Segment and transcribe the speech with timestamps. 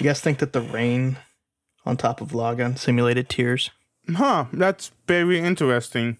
[0.00, 1.18] Do you guys think that the rain
[1.84, 3.70] on top of Lagann simulated tears?
[4.08, 6.16] Huh, that's very interesting.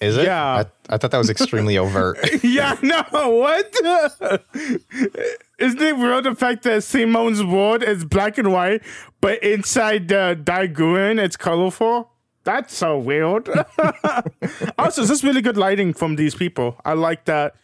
[0.00, 0.24] Is it?
[0.24, 0.64] Yeah.
[0.88, 2.16] I, I thought that was extremely overt.
[2.42, 3.70] yeah, no, what?
[5.58, 8.82] Isn't it real the fact that Simone's world is black and white,
[9.20, 12.10] but inside the Daiguren it's colorful?
[12.44, 13.46] That's so weird.
[14.78, 16.80] also, this is really good lighting from these people.
[16.82, 17.56] I like that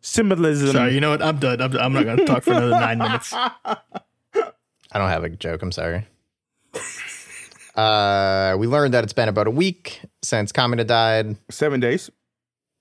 [0.00, 0.70] symbolism.
[0.70, 1.20] Sorry, you know what?
[1.20, 1.60] I'm done.
[1.60, 3.34] I'm, I'm not going to talk for another nine minutes.
[4.92, 5.62] I don't have a joke.
[5.62, 6.06] I'm sorry.
[7.74, 11.36] Uh, we learned that it's been about a week since Kamina died.
[11.50, 12.10] Seven days.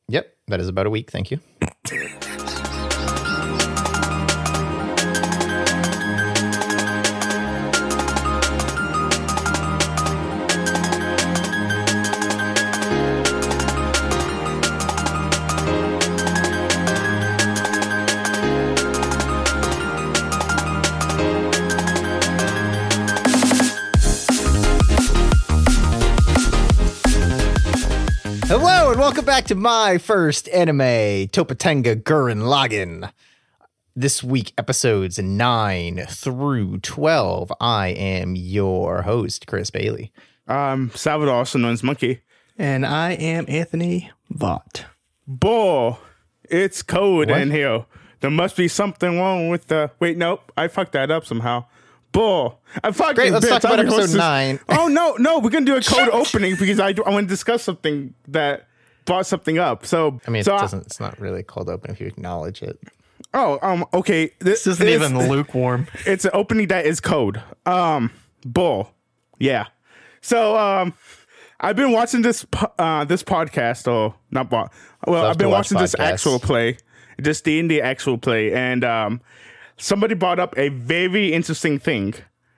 [0.10, 1.10] Yep, that is about a week.
[1.12, 1.40] Thank you.
[29.42, 30.80] back to my first anime,
[31.30, 33.12] Topatenga Gurren Lagann.
[33.96, 37.52] This week, episodes 9 through 12.
[37.60, 40.12] I am your host, Chris Bailey.
[40.48, 42.22] Um, Salvador, also known as Monkey.
[42.60, 44.86] And I am Anthony Vaught.
[45.28, 45.98] Boy,
[46.44, 47.42] it's cold What?
[47.42, 47.86] in here.
[48.20, 49.90] There must be something wrong with the.
[50.00, 50.52] Wait, nope.
[50.56, 51.66] I fucked that up somehow.
[52.12, 52.60] Bull.
[52.84, 53.50] I fucking Great, let's bitch.
[53.62, 54.60] talk about episode nine.
[54.70, 57.30] Oh no, no, we're gonna do a cold opening because I, do- I want to
[57.34, 58.68] discuss something that
[59.06, 59.86] brought something up.
[59.86, 62.80] So I mean, it doesn't, it's not really cold open if you acknowledge it.
[63.34, 64.32] oh, um, okay.
[64.40, 65.88] This, This isn't is- even lukewarm.
[66.06, 67.42] It's an opening that is code.
[67.66, 68.12] Um,
[68.46, 68.92] bull.
[69.40, 69.68] Yeah.
[70.22, 70.94] So um,
[71.60, 74.50] I've been watching this po- uh this podcast or not.
[74.50, 74.70] bo-
[75.08, 76.78] Well, Love I've been to watch watching this actual play,
[77.22, 79.22] just D and D actual play, and um,
[79.78, 82.14] somebody brought up a very interesting thing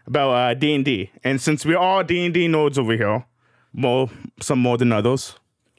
[0.07, 3.25] about uh D and D, and since we're all D and D nerds over here,
[3.71, 4.09] more
[4.41, 5.35] some more than others,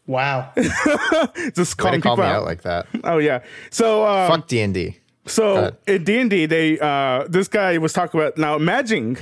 [0.06, 0.52] Wow.
[1.54, 2.36] just calling call people me out.
[2.36, 2.86] out like that.
[3.04, 3.42] Oh yeah.
[3.70, 4.98] So um, Fuck D&D.
[5.26, 8.56] so in D and D, they uh, this guy was talking about now.
[8.56, 9.16] Imagine,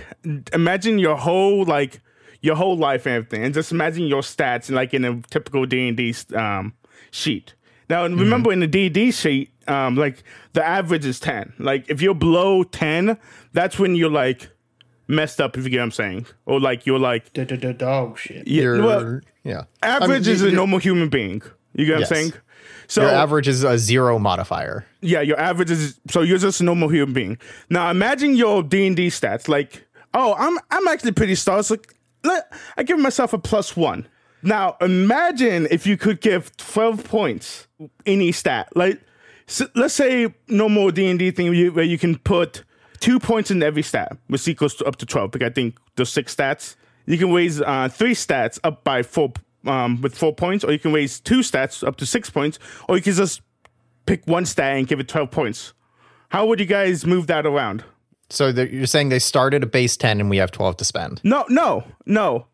[0.53, 2.00] imagine your whole like
[2.41, 5.87] your whole life and everything, and just imagine your stats like in a typical D
[5.88, 6.75] and D um,
[7.12, 7.54] sheet.
[7.88, 11.53] Now and remember in the D and D sheet, um, like the average is ten.
[11.59, 13.16] Like if you're below ten,
[13.53, 14.50] that's when you're like
[15.06, 15.56] messed up.
[15.56, 18.49] If you get what I'm saying, or like you're like Dog shit.
[18.49, 19.64] yeah, Your, well, yeah.
[19.82, 21.42] average I mean, is a normal human being.
[21.75, 22.10] You get Yes.
[22.10, 22.32] what I'm saying?
[22.88, 24.84] So Your average is a zero modifier.
[25.00, 27.38] yeah, your average is so you're just a normal human being.
[27.70, 29.48] Now imagine your D and D stats.
[29.48, 31.70] Like, oh, I'm I'm actually pretty stars.
[31.70, 31.94] Like,
[32.25, 34.06] let, I give myself a plus one.
[34.42, 37.66] Now imagine if you could give twelve points
[38.06, 38.69] any stat.
[38.76, 39.00] Like,
[39.48, 42.64] s let's say normal D and D thing where you, where you can put
[43.00, 45.31] two points in every stat, which equals to up to twelve.
[45.31, 46.76] Because I think the six stats.
[47.06, 49.32] You can raise uh, three stats up by four
[49.66, 52.58] um, with four points, or you can raise two stats up to six points,
[52.88, 53.42] or you can just
[54.06, 55.72] pick one stat and give it 12 points.
[56.30, 57.84] How would you guys move that around?
[58.30, 61.20] So you're saying they started at base 10 and we have 12 to spend.
[61.22, 62.46] No, no, no.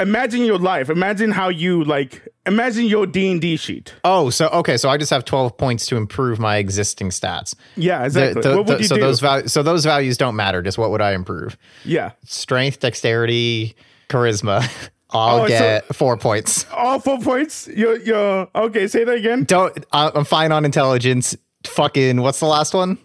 [0.00, 0.88] Imagine your life.
[0.90, 2.26] Imagine how you like.
[2.46, 3.94] Imagine your D and D sheet.
[4.02, 7.54] Oh, so okay, so I just have 12 points to improve my existing stats.
[7.76, 8.40] Yeah, exactly.
[8.42, 9.02] the- what would the- you so do?
[9.02, 10.62] those values so those values don't matter.
[10.62, 11.56] Just what would I improve?
[11.84, 13.76] yeah, Strength, dexterity,
[14.10, 14.68] charisma.
[15.12, 16.66] I'll Oh, so- get 4 points.
[16.72, 17.66] all four points.
[17.66, 18.86] You're, you're okay.
[18.86, 19.42] Say that again.
[19.44, 21.36] Don't I- I'm fine on intelligence.
[21.66, 22.96] Fucking what's the last one?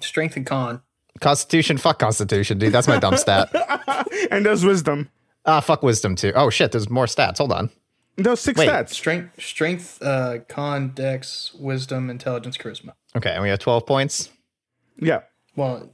[0.00, 0.82] Strength and con.
[1.20, 2.72] Constitution, fuck Constitution, dude.
[2.72, 3.50] That's my dumb stat.
[4.30, 5.08] And there's wisdom.
[5.46, 6.32] Ah, fuck Wisdom too.
[6.36, 7.38] Oh shit, there's more stats.
[7.38, 7.70] Hold on.
[8.18, 8.68] No, six Wait.
[8.68, 8.90] stats.
[8.90, 12.92] Strength, strength, uh, con, dex, wisdom, intelligence, charisma.
[13.16, 14.30] Okay, and we have 12 points.
[14.98, 15.22] Yeah.
[15.56, 15.90] Well,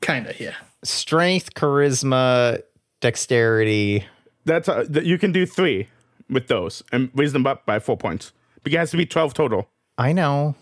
[0.00, 0.54] kinda, yeah.
[0.84, 2.62] Strength, charisma,
[3.00, 4.04] dexterity.
[4.44, 5.88] That's uh, th- you can do three
[6.30, 8.32] with those and raise them up by four points.
[8.62, 9.68] But it has to be 12 total.
[9.96, 10.54] I know.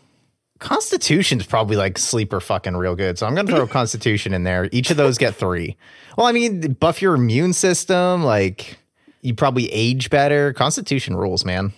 [0.59, 3.19] Constitution's probably like sleeper fucking real good.
[3.19, 4.69] So I'm gonna throw Constitution in there.
[4.73, 5.77] Each of those get three.
[6.17, 8.25] Well, I mean, buff your immune system.
[8.25, 8.79] Like
[9.21, 10.53] you probably age better.
[10.55, 11.73] Constitution rules, man.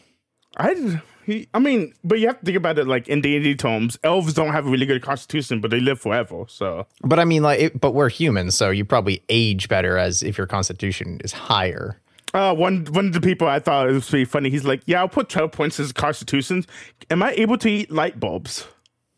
[0.57, 3.99] I, he, I mean, but you have to think about it like in D&D terms.
[4.03, 6.45] Elves don't have a really good constitution, but they live forever.
[6.49, 10.23] So But I mean, like, it, but we're humans, so you probably age better as
[10.23, 12.01] if your Constitution is higher.
[12.33, 14.49] Uh, one one of the people I thought it was pretty funny.
[14.49, 16.67] He's like, "Yeah, I'll put twelve points as constitutions.
[17.11, 18.67] Am I able to eat light bulbs?"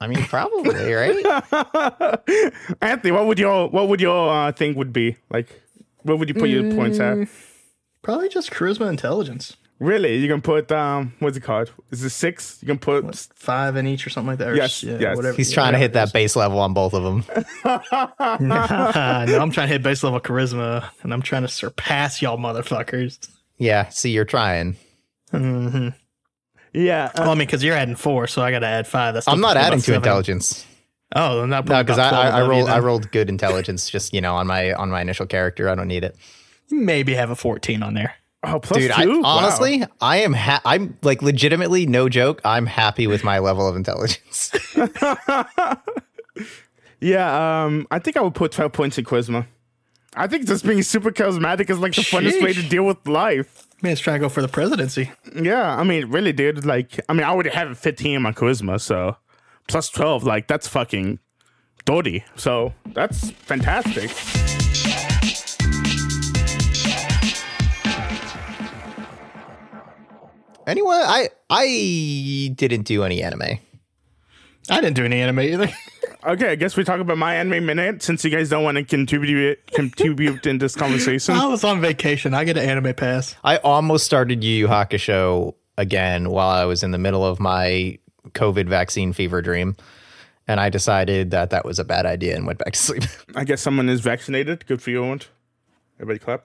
[0.00, 1.24] I mean, probably right.
[2.80, 5.60] Anthony, what would your what would your uh, thing would be like?
[6.02, 7.28] What would you put your points at?
[8.02, 9.56] Probably just charisma intelligence.
[9.80, 10.16] Really?
[10.16, 11.72] You can put um, what's it called?
[11.90, 12.58] Is it six?
[12.60, 14.48] You can put Five in each or something like that.
[14.48, 15.16] Or Yes, yeah, yes.
[15.16, 17.24] Whatever, He's trying to hit that base level on both of them.
[17.64, 18.40] it is.
[18.40, 23.30] no, I'm trying to hit base level charisma, and I'm trying to surpass y'all motherfuckers.
[23.56, 24.76] yeah, see, you're trying.
[25.30, 25.88] hmm
[26.72, 27.06] yeah.
[27.06, 29.14] uh, Well, I mean, because you're adding four, so I got to add five.
[29.14, 29.96] That's I'm not adding to seven.
[29.96, 30.66] intelligence.
[31.16, 34.36] Oh, not No, because I, I, I rolled I rolled good intelligence just you know
[34.36, 35.68] on my on my initial character.
[35.68, 36.16] I don't need it,
[36.70, 38.14] Maybe have a 14 on there.
[38.44, 38.90] Oh, plus dude.
[38.90, 39.22] I, two.
[39.22, 39.28] Wow.
[39.28, 42.40] honestly, I am ha- I'm like legitimately no joke.
[42.44, 44.52] I'm happy with my level of intelligence.
[47.00, 49.46] Yeah, um, I think I would put 12 points in charisma.
[50.14, 53.66] I think just being super charismatic is like the funnest way to deal with life.
[53.81, 55.10] Man's trying to go for the presidency.
[55.34, 56.66] Yeah, I mean, really, dude.
[56.66, 59.16] Like, I mean, I already have a 15 in my charisma, so
[59.69, 61.20] plus 12, like, that's fucking
[61.87, 62.25] 30.
[62.37, 64.10] So that's fantastic.
[70.66, 73.58] Anyway, I I didn't do any anime.
[74.68, 75.70] I didn't do any anime either.
[76.22, 78.84] Okay, I guess we talk about my anime minute since you guys don't want to
[78.84, 81.34] contribute contribute in this conversation.
[81.34, 82.34] I was on vacation.
[82.34, 83.34] I get an anime pass.
[83.42, 87.98] I almost started Yu Yu Hakusho again while I was in the middle of my
[88.32, 89.76] COVID vaccine fever dream,
[90.46, 93.04] and I decided that that was a bad idea and went back to sleep.
[93.34, 94.66] I guess someone is vaccinated.
[94.66, 95.22] Good for you, Owen.
[95.98, 96.44] Everybody clap.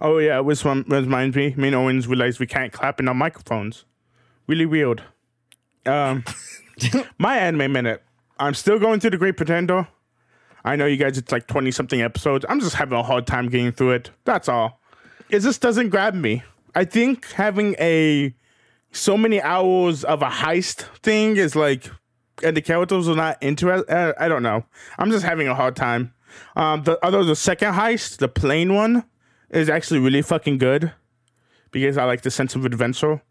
[0.00, 1.54] Oh yeah, which one reminds me?
[1.56, 3.84] Me and Owens realized we can't clap in our microphones.
[4.46, 5.02] Really weird.
[5.86, 6.24] Um,
[7.18, 8.02] my anime minute.
[8.38, 9.88] I'm still going through the Great Pretender.
[10.64, 11.18] I know you guys.
[11.18, 12.44] It's like twenty something episodes.
[12.48, 14.10] I'm just having a hard time getting through it.
[14.24, 14.80] That's all.
[15.30, 16.42] It just doesn't grab me.
[16.74, 18.34] I think having a
[18.92, 21.90] so many hours of a heist thing is like,
[22.42, 23.92] and the characters are not interested.
[23.92, 24.64] Uh, I don't know.
[24.98, 26.14] I'm just having a hard time.
[26.56, 29.04] Um, the other the second heist, the plane one,
[29.50, 30.92] is actually really fucking good
[31.70, 33.22] because I like the sense of adventure.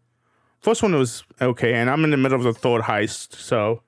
[0.60, 3.82] First one was okay, and I'm in the middle of the third heist, so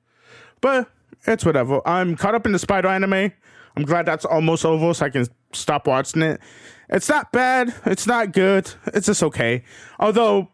[0.60, 0.88] but
[1.26, 1.86] it's whatever.
[1.86, 3.32] I'm caught up in the Spider anime.
[3.76, 6.40] I'm glad that's almost over, so I can stop watching it.
[6.88, 7.74] It's not bad.
[7.86, 8.70] It's not good.
[8.88, 9.64] It's just okay.
[9.98, 10.48] Although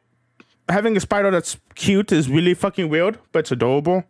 [0.68, 4.04] having a spider that's cute is really fucking weird, but it's adorable.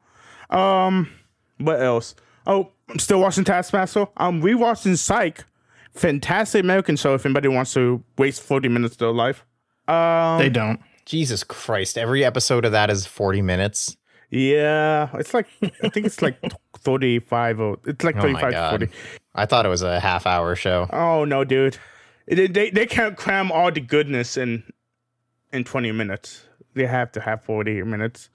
[0.51, 1.11] Um,
[1.59, 2.15] what else?
[2.47, 4.07] Oh, I'm still watching Taskmaster.
[4.17, 5.45] I'm rewatching Psych.
[5.97, 7.15] Fantastic American show.
[7.15, 9.45] If anybody wants to waste 40 minutes of their life.
[9.89, 10.81] Um, They don't.
[11.05, 11.97] Jesus Christ!
[11.97, 13.97] Every episode of that is forty minutes.
[14.31, 16.37] Yeah, it's like I think it's like
[16.79, 18.89] 35 or it's like Oh 35 my to 40.
[19.37, 20.89] I thought it was a half hour show.
[20.93, 21.79] Oh no, dude.
[22.27, 24.65] They, they they can't cram all the goodness in
[25.53, 26.46] in 20 minutes.
[26.77, 28.29] They have to have 48 minutes.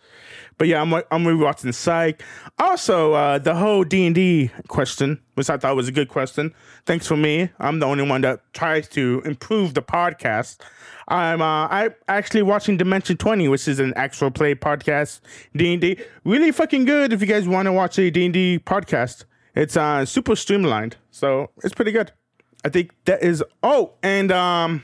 [0.57, 2.23] But yeah, I'm I'm rewatching Psych.
[2.57, 6.53] Also, uh, the whole D and D question, which I thought was a good question.
[6.87, 7.49] Thanks for me.
[7.59, 10.59] I'm the only one that tries to improve the podcast.
[11.07, 15.19] I'm uh, I actually watching Dimension 20, which is an actual play podcast
[15.55, 15.97] D and D.
[16.25, 17.13] Really fucking good.
[17.13, 20.97] If you guys want to watch a D and D podcast, it's uh super streamlined,
[21.11, 22.11] so it's pretty good.
[22.65, 23.43] I think that is.
[23.61, 24.83] Oh, and um,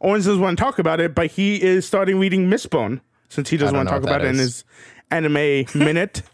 [0.00, 3.56] Owens doesn't want to talk about it, but he is starting reading Mistborn since he
[3.56, 4.64] doesn't want to talk about it in his
[5.10, 6.22] anime minute.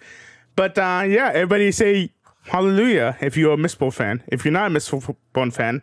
[0.57, 2.13] But uh, yeah, everybody say
[2.45, 4.23] hallelujah if you're a Mistborn fan.
[4.29, 5.83] If you're not a Mistborn fan,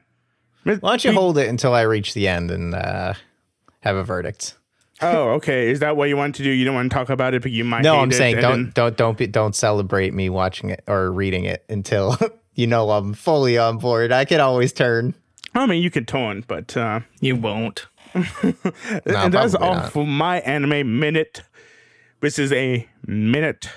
[0.63, 3.16] Why don't you hold it until I reach the end and uh,
[3.81, 4.56] have a verdict?
[5.01, 5.69] oh, okay.
[5.72, 6.50] Is that what you want to do?
[6.50, 7.81] You don't want to talk about it, but you might.
[7.81, 11.44] No, I'm saying don't then- don't don't be, don't celebrate me watching it or reading
[11.44, 12.18] it until
[12.56, 14.13] you know I'm fully on board.
[14.13, 15.16] I can always turn.
[15.53, 17.88] I mean, you could tone, but uh, You won't.
[18.13, 19.91] and that's all not.
[19.91, 21.41] for my anime minute.
[22.22, 23.70] This is a minute,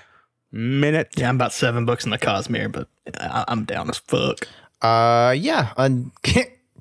[0.52, 1.12] minute.
[1.16, 2.88] Yeah, I'm about seven books in the Cosmere, but
[3.20, 4.46] I- I'm down as fuck.
[4.82, 6.12] Uh, yeah, and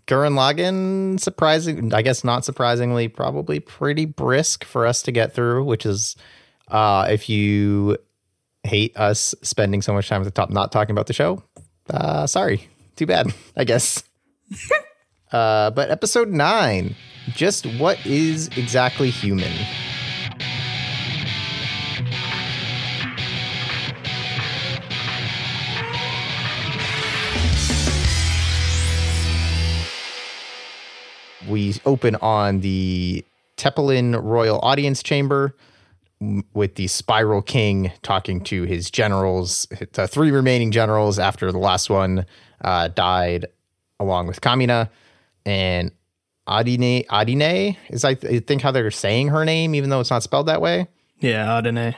[0.08, 5.64] Gurren Lagann, surprising, I guess not surprisingly, probably pretty brisk for us to get through.
[5.64, 6.16] Which is,
[6.68, 7.98] uh, if you
[8.64, 11.44] hate us spending so much time at the top not talking about the show,
[11.90, 14.04] uh, sorry, too bad, I guess.
[15.32, 16.96] uh, but episode nine,
[17.30, 19.52] just what is exactly human?
[31.54, 33.24] we open on the
[33.58, 35.56] Teppelin Royal Audience Chamber
[36.54, 41.90] with the Spiral King talking to his generals, the three remaining generals after the last
[41.90, 42.26] one
[42.62, 43.46] uh, died,
[44.04, 44.90] along with Kamina
[45.46, 45.92] and
[46.48, 47.04] Adine.
[47.10, 50.24] Adine is I, th- I think how they're saying her name, even though it's not
[50.24, 50.88] spelled that way.
[51.20, 51.96] Yeah, Adine.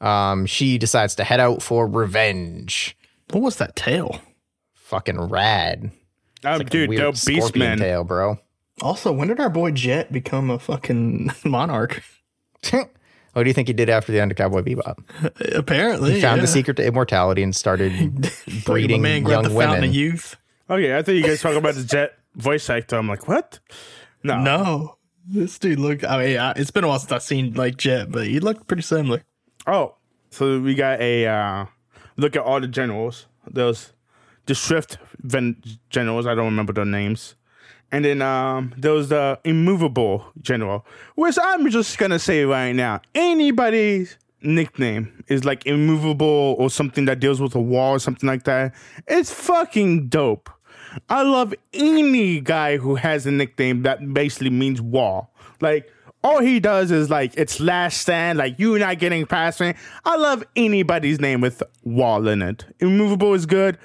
[0.00, 2.96] Um, she decides to head out for revenge.
[3.30, 4.20] What was that tail?
[4.74, 5.90] Fucking rad.
[6.44, 7.78] Oh, Like dude, weird dope beast man.
[7.78, 8.38] tail, bro.
[8.82, 12.02] Also, when did our boy Jet become a fucking monarch?
[12.70, 12.88] what
[13.42, 14.98] do you think he did after the end of Cowboy Bebop?
[15.56, 16.42] Apparently, He found yeah.
[16.42, 18.30] the secret to immortality and started
[18.64, 19.84] breeding my man young the fountain women.
[19.84, 20.36] of youth.
[20.68, 22.96] Okay, I thought you guys talking about the Jet voice actor.
[22.96, 23.60] I'm like, what?
[24.24, 24.42] No.
[24.42, 26.04] No, this dude looked.
[26.04, 28.66] I mean, I, it's been a while since I've seen like Jet, but he looked
[28.66, 29.22] pretty similar.
[29.66, 29.94] Oh,
[30.30, 31.66] so we got a uh,
[32.16, 33.26] look at all the generals.
[33.48, 33.92] Those
[34.46, 36.26] the ven- generals.
[36.26, 37.36] I don't remember their names.
[37.92, 43.00] And then um, there was the immovable general, which I'm just gonna say right now,
[43.14, 48.42] anybody's nickname is like immovable or something that deals with a wall or something like
[48.44, 48.74] that.
[49.06, 50.50] It's fucking dope.
[51.08, 55.32] I love any guy who has a nickname that basically means wall.
[55.60, 55.90] Like
[56.22, 59.74] all he does is like it's last stand, like you not getting past me.
[60.04, 62.64] I love anybody's name with wall in it.
[62.80, 63.78] Immovable is good.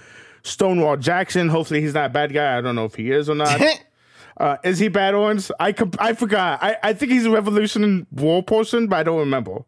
[0.44, 1.50] Stonewall Jackson.
[1.50, 2.58] Hopefully he's not a bad guy.
[2.58, 3.62] I don't know if he is or not.
[4.38, 5.52] uh, is he bad ones?
[5.60, 6.64] I comp- I forgot.
[6.64, 9.64] I, I think he's a Revolution War person, but I don't remember.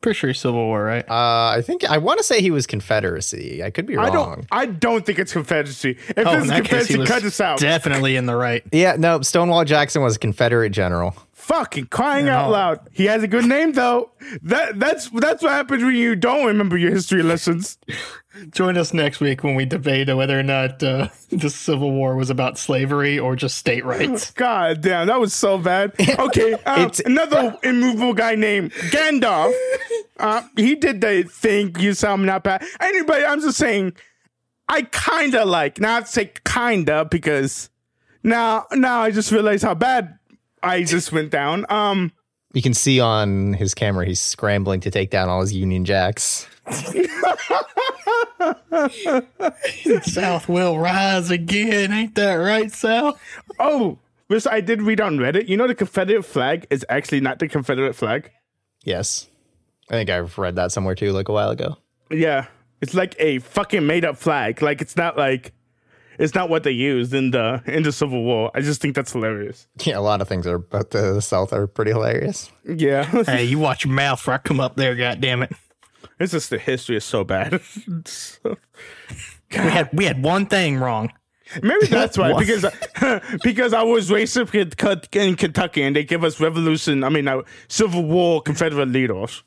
[0.00, 1.04] Pretty sure he's Civil War, right?
[1.08, 3.64] Uh, I think I want to say he was Confederacy.
[3.64, 4.06] I could be wrong.
[4.06, 4.46] I don't.
[4.52, 5.90] I don't think it's Confederacy.
[5.90, 7.58] If oh, this in is case, Confederacy, cut this out.
[7.58, 8.62] definitely in the right.
[8.70, 9.22] Yeah, no.
[9.22, 11.16] Stonewall Jackson was a Confederate general.
[11.48, 12.80] Fucking crying out loud.
[12.92, 14.10] He has a good name though.
[14.42, 17.78] That that's that's what happens when you don't remember your history lessons.
[18.50, 22.28] Join us next week when we debate whether or not uh, the Civil War was
[22.28, 24.30] about slavery or just state rights.
[24.32, 25.94] God damn, that was so bad.
[25.98, 29.54] Okay, It's- another immovable guy named Gandalf.
[30.20, 31.74] Uh, he did the thing.
[31.78, 32.62] You sound not bad.
[32.78, 33.94] Anybody, I'm just saying.
[34.68, 35.80] I kind of like.
[35.80, 37.70] Now I say kinda because
[38.22, 40.17] now now I just realized how bad
[40.62, 41.66] I just went down.
[41.68, 42.12] Um.
[42.54, 46.48] You can see on his camera he's scrambling to take down all his Union Jacks.
[50.02, 51.92] South will rise again.
[51.92, 53.18] Ain't that right, Sal?
[53.58, 53.98] Oh,
[54.28, 55.48] which I did read on Reddit.
[55.48, 58.30] You know, the Confederate flag is actually not the Confederate flag.
[58.84, 59.28] Yes,
[59.90, 61.76] I think I've read that somewhere too, like a while ago.
[62.10, 62.46] Yeah,
[62.80, 64.62] it's like a fucking made up flag.
[64.62, 65.52] Like it's not like
[66.18, 68.50] it's not what they used in the in the Civil War.
[68.54, 69.66] I just think that's hilarious.
[69.84, 72.50] Yeah, a lot of things are about the South are pretty hilarious.
[72.64, 75.54] Yeah, Hey, you watch your mouth before I come up there, goddammit.
[76.20, 77.60] it's just the history is so bad.
[78.04, 78.56] So-
[79.50, 81.10] We had we had one thing wrong.
[81.62, 82.40] Maybe that's why What?
[82.40, 82.66] because
[83.42, 84.70] because I was raised up in
[85.12, 87.02] in Kentucky and they give us Revolution.
[87.04, 89.42] I mean, uh, Civil War Confederate leaders,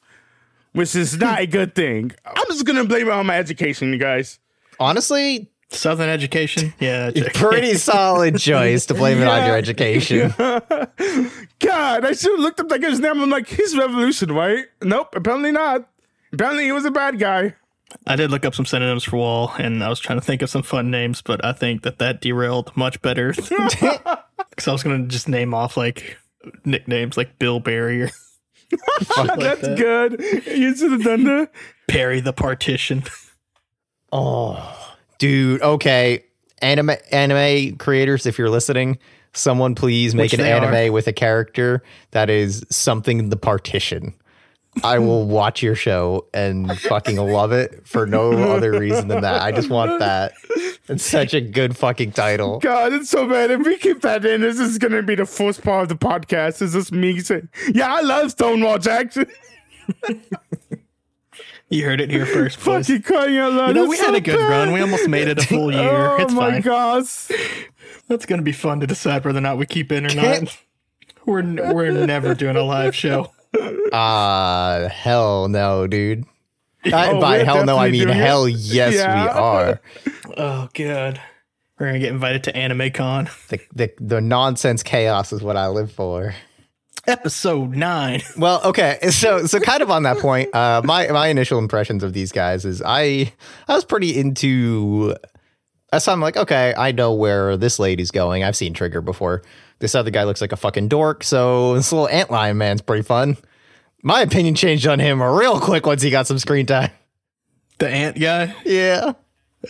[0.73, 2.11] which is not a good thing.
[2.25, 4.39] I'm just gonna blame it on my education, you guys.
[4.79, 6.73] Honestly, Southern education.
[6.79, 10.33] Yeah, pretty solid choice to blame it on your education.
[10.37, 13.21] God, I should have looked up that guy's name.
[13.21, 14.65] I'm like, he's Revolution, right?
[14.81, 15.87] Nope, apparently not.
[16.33, 17.55] Apparently he was a bad guy.
[18.07, 20.49] I did look up some synonyms for wall, and I was trying to think of
[20.49, 23.33] some fun names, but I think that that derailed much better.
[24.49, 26.17] Because I was gonna just name off like
[26.65, 28.09] nicknames like Bill Barry or
[28.99, 29.77] That's that.
[29.77, 30.19] good.
[30.45, 31.51] You should have done that.
[31.87, 33.03] Perry the Partition.
[34.11, 34.80] Oh,
[35.21, 35.61] dude.
[35.61, 36.25] Okay,
[36.63, 38.97] anime anime creators, if you're listening,
[39.33, 44.15] someone please make Which an anime with a character that is something in the partition.
[44.83, 49.43] I will watch your show and fucking love it for no other reason than that.
[49.43, 50.33] I just want that.
[50.89, 52.57] It's such a good fucking title.
[52.59, 53.51] God, it's so bad.
[53.51, 56.03] If we keep that in, this is going to be the first part of the
[56.03, 56.63] podcast.
[56.63, 59.27] Is just me saying, yeah, I love Stonewall Jackson.
[61.71, 62.87] You heard it here first, boys.
[62.87, 63.67] Fucking crying out loud.
[63.69, 64.49] You know, It's we had a good bad.
[64.49, 64.71] run.
[64.73, 66.11] We almost made it a full year.
[66.11, 66.61] Oh it's my fine.
[66.61, 67.31] gosh.
[68.07, 70.57] That's gonna be fun to decide whether or not we keep in or not.
[71.25, 73.31] We're we're never doing a live show.
[73.91, 76.23] Uh hell no, dude.
[76.85, 78.21] I- Oh, by hell no, I mean doing it.
[78.21, 79.23] hell yes Yeah.
[79.25, 79.81] we are.
[80.37, 81.21] Oh god,
[81.77, 85.67] we're gonna get invited to Anime Con, The, the the nonsense chaos is what I
[85.67, 86.33] live for.
[87.07, 88.21] Episode nine.
[88.37, 92.13] Well, okay, so so kind of on that point, uh, my my initial impressions of
[92.13, 93.33] these guys is I
[93.67, 95.15] I was pretty into.
[95.99, 98.45] So I'm like, okay, I know where this lady's going.
[98.45, 99.41] I've seen Trigger before.
[99.79, 101.23] This other guy looks like a fucking dork.
[101.23, 103.35] So this little antlion man's pretty fun.
[104.01, 106.91] My opinion changed on him real quick once he got some screen time.
[107.79, 108.55] The ant guy.
[108.63, 109.13] Yeah,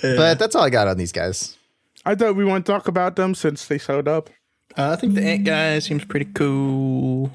[0.02, 1.58] but that's all I got on these guys.
[2.06, 4.30] I thought we want to talk about them since they showed up.
[4.78, 7.32] Uh, I think the ant guy seems pretty cool.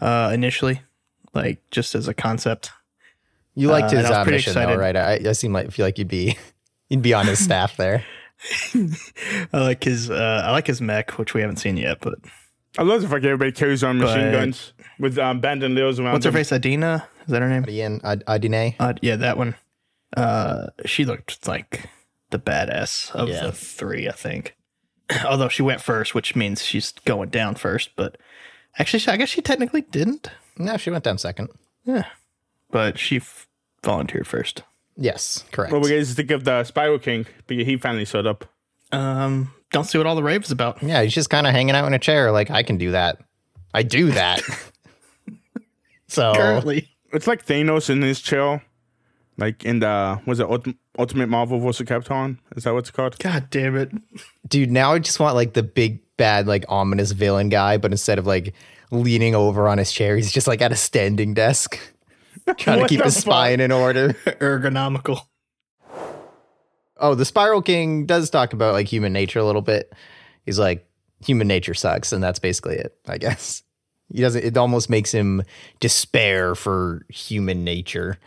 [0.00, 0.80] Uh, initially,
[1.34, 2.70] like just as a concept.
[3.54, 4.80] You liked Uh, his and I was uh, pretty mission, though, excited.
[4.80, 4.96] right?
[4.96, 6.36] I, I seem like feel like you'd be
[6.88, 8.04] you'd be on his staff there.
[9.52, 10.10] I like his.
[10.10, 11.98] Uh, I like his mech, which we haven't seen yet.
[12.00, 12.14] But
[12.78, 16.14] I love the fact everybody carries on machine But- guns with um, abandoned rails around
[16.14, 16.52] what's her face?
[16.52, 17.06] Adina.
[17.26, 17.64] Is that her name?
[17.68, 18.74] Ian Ad- Adine.
[18.80, 19.54] Uh, yeah, that one.
[20.16, 21.88] Uh, she looked like
[22.30, 23.42] the badass of Yeah.
[23.46, 24.56] the three, I think.
[25.26, 27.90] Although she went first, which means she's going down first.
[27.96, 28.16] But
[28.78, 30.28] actually, I guess she technically didn't.
[30.58, 31.48] No, she went down second.
[31.84, 32.04] Yeah.
[32.70, 33.48] But she f-
[33.84, 34.62] volunteered first.
[34.96, 35.72] Yes, correct.
[35.72, 37.26] What we guys think of the Spiral King?
[37.46, 38.44] Because he finally showed up.
[38.92, 40.82] Um, don't see what all the rave is about.
[40.82, 42.30] yeah, he's just kind of hanging out in a chair.
[42.30, 43.18] Like I can do that.
[43.74, 44.42] I do that.
[46.08, 46.88] so Currently.
[47.12, 48.62] It's like Thanos in his chair,
[49.36, 51.86] like in the was it Ultim- Ultimate Marvel vs.
[51.86, 52.38] Capcom?
[52.56, 53.18] Is that what it's called?
[53.18, 53.90] God damn it.
[54.48, 58.18] dude, now I just want like the big bad like ominous villain guy, but instead
[58.18, 58.54] of like
[58.90, 61.78] leaning over on his chair, he's just like at a standing desk,
[62.58, 64.08] trying to keep the his spine in order.
[64.24, 65.22] Ergonomical.
[66.98, 69.92] Oh, the Spiral King does talk about like human nature a little bit.
[70.44, 70.86] He's like,
[71.24, 73.62] human nature sucks, and that's basically it, I guess.
[74.12, 75.42] He doesn't it almost makes him
[75.80, 78.18] despair for human nature.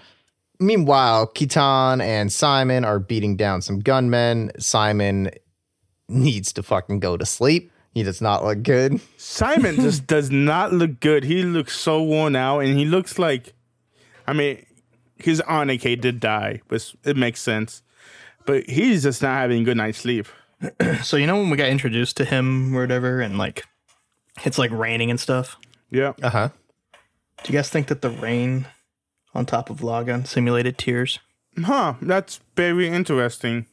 [0.60, 4.52] Meanwhile, Kitan and Simon are beating down some gunmen.
[4.60, 5.30] Simon
[6.08, 7.72] needs to fucking go to sleep.
[7.94, 9.00] He does not look good.
[9.18, 11.24] Simon just does not look good.
[11.24, 13.54] He looks so worn out, and he looks like,
[14.28, 14.66] I mean,
[15.18, 17.82] his Aniki did die, but it makes sense.
[18.46, 20.28] But he's just not having a good night's sleep.
[21.04, 23.66] So, you know, when we got introduced to him or whatever, and like
[24.46, 25.58] it's like raining and stuff,
[25.92, 26.14] Yeah.
[26.24, 26.50] Uh huh.
[27.44, 28.66] do you guys think that the rain
[29.36, 31.20] on top of Lagann simulated tears?
[31.64, 31.96] Huh.
[32.02, 33.68] That's very interesting.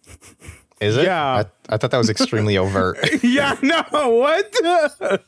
[0.81, 1.04] Is it?
[1.04, 1.25] Yeah.
[1.25, 2.99] I, I thought that was extremely overt.
[3.23, 4.52] yeah, no, what?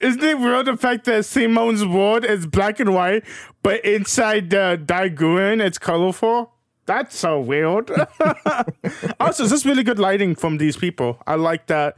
[0.00, 3.24] Isn't it real the fact that Simone's world is black and white,
[3.62, 6.52] but inside the Daiguren it's colorful?
[6.86, 7.90] That's so weird.
[9.20, 11.18] also, this is really good lighting from these people.
[11.26, 11.96] I like that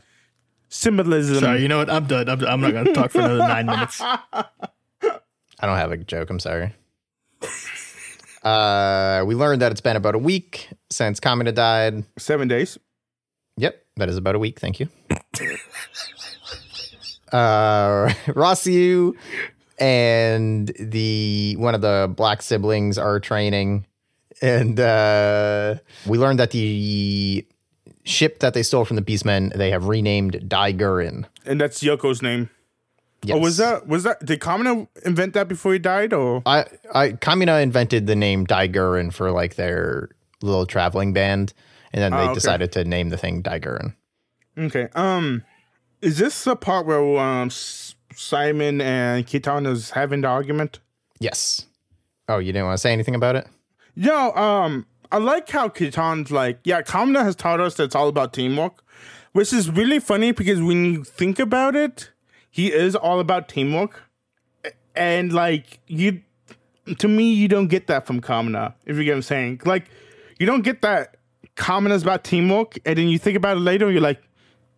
[0.69, 1.41] symbolism.
[1.41, 1.91] Sorry, you know what?
[1.91, 2.29] I'm done.
[2.29, 4.01] I'm, I'm not going to talk for another nine minutes.
[4.01, 4.45] I
[5.63, 6.31] don't have a joke.
[6.31, 6.73] I'm sorry.
[8.43, 12.05] Uh, we learned that it's been about a week since Kamina died.
[12.17, 12.79] Seven days.
[13.57, 14.61] Yep, that is about a week.
[14.61, 14.89] Thank you.
[17.33, 19.15] uh, Rossiu
[19.81, 23.85] and the one of the black siblings are training,
[24.41, 25.75] and uh,
[26.07, 27.45] we learned that the
[28.05, 31.25] ship that they stole from the Beastmen they have renamed Daiguren.
[31.45, 32.49] And that's Yoko's name.
[33.25, 33.37] Yes.
[33.37, 36.65] Oh, was that was that did Kamina invent that before he died or I,
[36.95, 40.11] I Kamina invented the name Daiguren for like their
[40.43, 41.53] little traveling band,
[41.93, 42.35] and then they Oh, okay.
[42.35, 43.95] decided to name the thing Daiguren.
[44.59, 44.89] Okay.
[44.95, 45.43] Um,
[46.03, 50.79] is this the part where um Simon and Kitan is having the argument?
[51.19, 51.67] Yes.
[52.29, 53.47] Oh, you didn't want to say anything about it?
[53.95, 58.09] Yo, um, I like how Kitan's like, yeah, Kamina has taught us that it's all
[58.09, 58.83] about teamwork,
[59.33, 62.11] which is really funny because when you think about it,
[62.57, 64.03] he is all about teamwork,
[64.95, 66.23] and like you,
[66.97, 68.73] to me, you don't get that from Kamina.
[68.87, 69.91] If you get what I'm saying, like
[70.39, 71.19] you don't get that
[71.55, 74.23] Kamina's about teamwork, and then you think about it later, and you're like,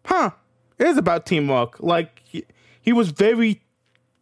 [0.04, 0.30] huh,
[0.76, 1.78] it is about teamwork.
[1.78, 2.44] Like he,
[2.82, 3.62] he was very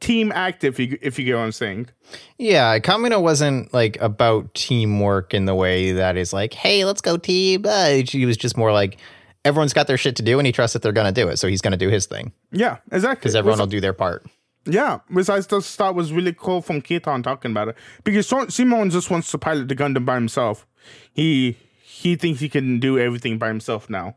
[0.01, 0.79] team active.
[0.79, 1.88] If you, if you get what I'm saying.
[2.37, 7.16] Yeah, Kamina wasn't like about teamwork in the way that is like, hey, let's go
[7.16, 7.64] team.
[7.64, 8.99] Uh, he was just more like,
[9.47, 11.49] everyone's got their shit to do, and he trusts that they're gonna do it, so
[11.49, 13.21] he's gonna do his thing Yeah, exactly.
[13.21, 14.27] because everyone will do their part.
[14.69, 18.91] Yeah, which I just thought was really cool from Kitan talking about it because Simon
[18.91, 20.67] just wants to pilot the Gundam by himself.
[21.13, 24.17] He he thinks he can do everything by himself now.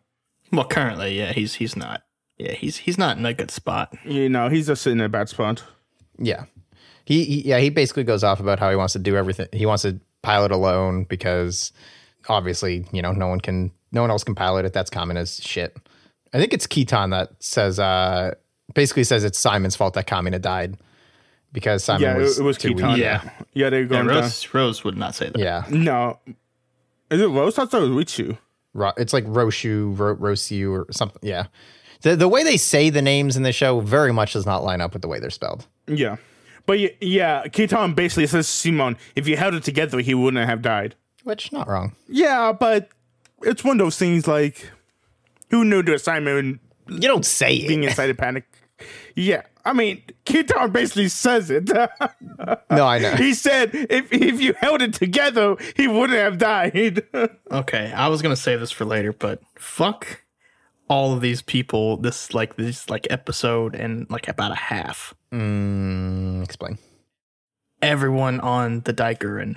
[0.52, 2.02] Well, currently, yeah, he's he's not.
[2.40, 3.94] Yeah, he's he's not in a good spot.
[4.04, 5.64] You know, he's just sitting in a bad spot.
[6.18, 6.46] Yeah.
[7.06, 9.48] He, he yeah, he basically goes off about how he wants to do everything.
[9.54, 11.72] He wants to pilot alone because
[12.28, 14.74] obviously, you know, no one can no one else can pilot it.
[14.74, 15.76] That's common as shit.
[16.34, 18.36] I think it's Kitan that says uh
[18.74, 20.78] basically says it's Simon's fault that Kamina died
[21.52, 22.90] because Simon yeah, was it, it was too Kitan.
[22.94, 22.98] weak.
[23.02, 23.30] Yeah.
[23.54, 24.16] yeah, they're Yeah, going down.
[24.22, 25.40] Rose Rose would not say that.
[25.40, 25.64] Yeah.
[25.70, 26.20] No,
[27.10, 27.58] is it Rose?
[27.58, 28.38] I thought it was Richu.
[28.76, 31.20] Ro- It's like Roshu, Ro- Rosiu or something.
[31.28, 31.48] Yeah.
[32.02, 34.80] The the way they say the names in the show very much does not line
[34.82, 35.66] up with the way they're spelled.
[35.88, 36.18] Yeah,
[36.68, 40.62] but y- yeah, Kitan basically says Simon, if you held it together, he wouldn't have
[40.62, 40.94] died.
[41.24, 41.94] Which not wrong.
[42.08, 42.90] Yeah, but
[43.44, 44.70] it's one of those things like,
[45.50, 47.90] who knew the assignment You don't say being it.
[47.90, 48.46] inside a panic?
[49.16, 51.70] Yeah, I mean, Kitan basically says it.
[52.72, 53.16] No, I know.
[53.16, 57.04] he said if if you held it together, he wouldn't have died.
[57.52, 60.24] Okay, I was gonna say this for later, but fuck
[60.88, 61.98] all of these people.
[61.98, 65.14] This like this like episode and like about a half.
[65.34, 66.78] Mm, explain.
[67.82, 69.56] Everyone on the Daiguren.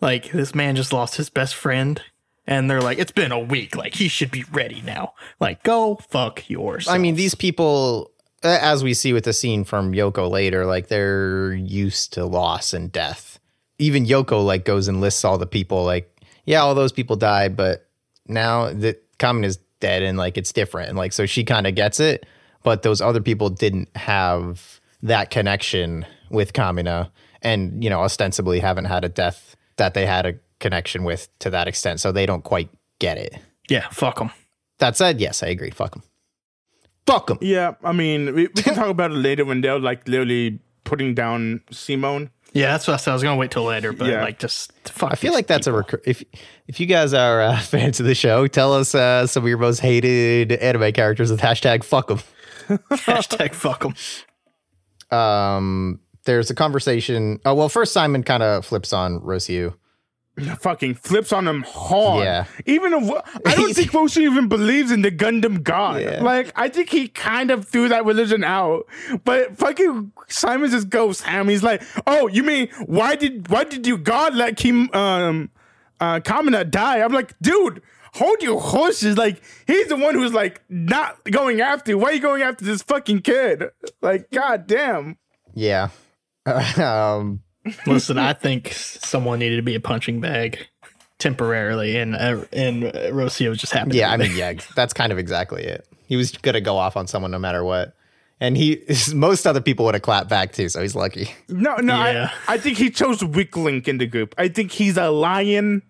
[0.00, 2.02] Like this man just lost his best friend,
[2.46, 3.76] and they're like, "It's been a week.
[3.76, 5.14] Like he should be ready now.
[5.40, 9.92] Like go fuck yours." I mean, these people, as we see with the scene from
[9.92, 13.38] Yoko later, like they're used to loss and death.
[13.78, 15.84] Even Yoko like goes and lists all the people.
[15.84, 17.88] Like, yeah, all those people died, but
[18.26, 21.74] now that Kamen is dead and like it's different and like so she kind of
[21.74, 22.24] gets it
[22.62, 27.10] but those other people didn't have that connection with kamina
[27.42, 31.50] and you know ostensibly haven't had a death that they had a connection with to
[31.50, 33.34] that extent so they don't quite get it
[33.68, 34.30] Yeah, fuck them.
[34.78, 36.02] that said yes i agree fuck them
[37.06, 40.06] fuck them Yeah, I mean, we, we can talk about it later when they're like
[40.08, 42.30] literally putting down Simone.
[42.54, 43.10] Yeah, that's what I said.
[43.12, 44.22] I was gonna wait till later, but Yeah.
[44.22, 45.10] like just fuck.
[45.10, 45.78] I feel like that's a people.
[45.78, 46.22] recur- if
[46.68, 49.58] if you guys are uh, fans of the show, tell us uh, some of your
[49.58, 52.20] most hated anime characters with hashtag fuck them.
[52.92, 53.94] hashtag fuck them.
[55.18, 59.74] um there's a conversation oh well first simon kind of flips on rosiu
[60.60, 62.24] Fucking flips on him hard.
[62.24, 62.46] Yeah.
[62.64, 63.02] Even if
[63.46, 66.00] I don't think Roshi even believes in the Gundam God.
[66.00, 66.22] Yeah.
[66.22, 68.86] Like I think he kind of threw that religion out.
[69.24, 71.48] But fucking Simon just goes ham.
[71.50, 75.50] He's like, "Oh, you mean why did why did you God let Kim um
[76.00, 77.82] uh Kamina die?" I'm like, "Dude,
[78.14, 79.18] hold your horses.
[79.18, 81.90] Like he's the one who's like not going after.
[81.90, 81.98] you.
[81.98, 83.64] Why are you going after this fucking kid?
[84.00, 85.18] Like, god damn."
[85.54, 85.90] yeah
[86.46, 87.42] um
[87.86, 90.66] Listen, I think someone needed to be a punching bag
[91.18, 93.94] temporarily, and uh, and uh, Rossiu just happened.
[93.94, 96.96] yeah to i mean yeah that's kind of exactly it he was gonna go off
[96.96, 97.94] on someone no matter what
[98.40, 98.82] and he
[99.14, 102.30] most other people would have clapped back too so he's lucky No, no, Yeah.
[102.48, 104.34] I, I think he chose weak link in the group.
[104.36, 105.82] I think he's a lion,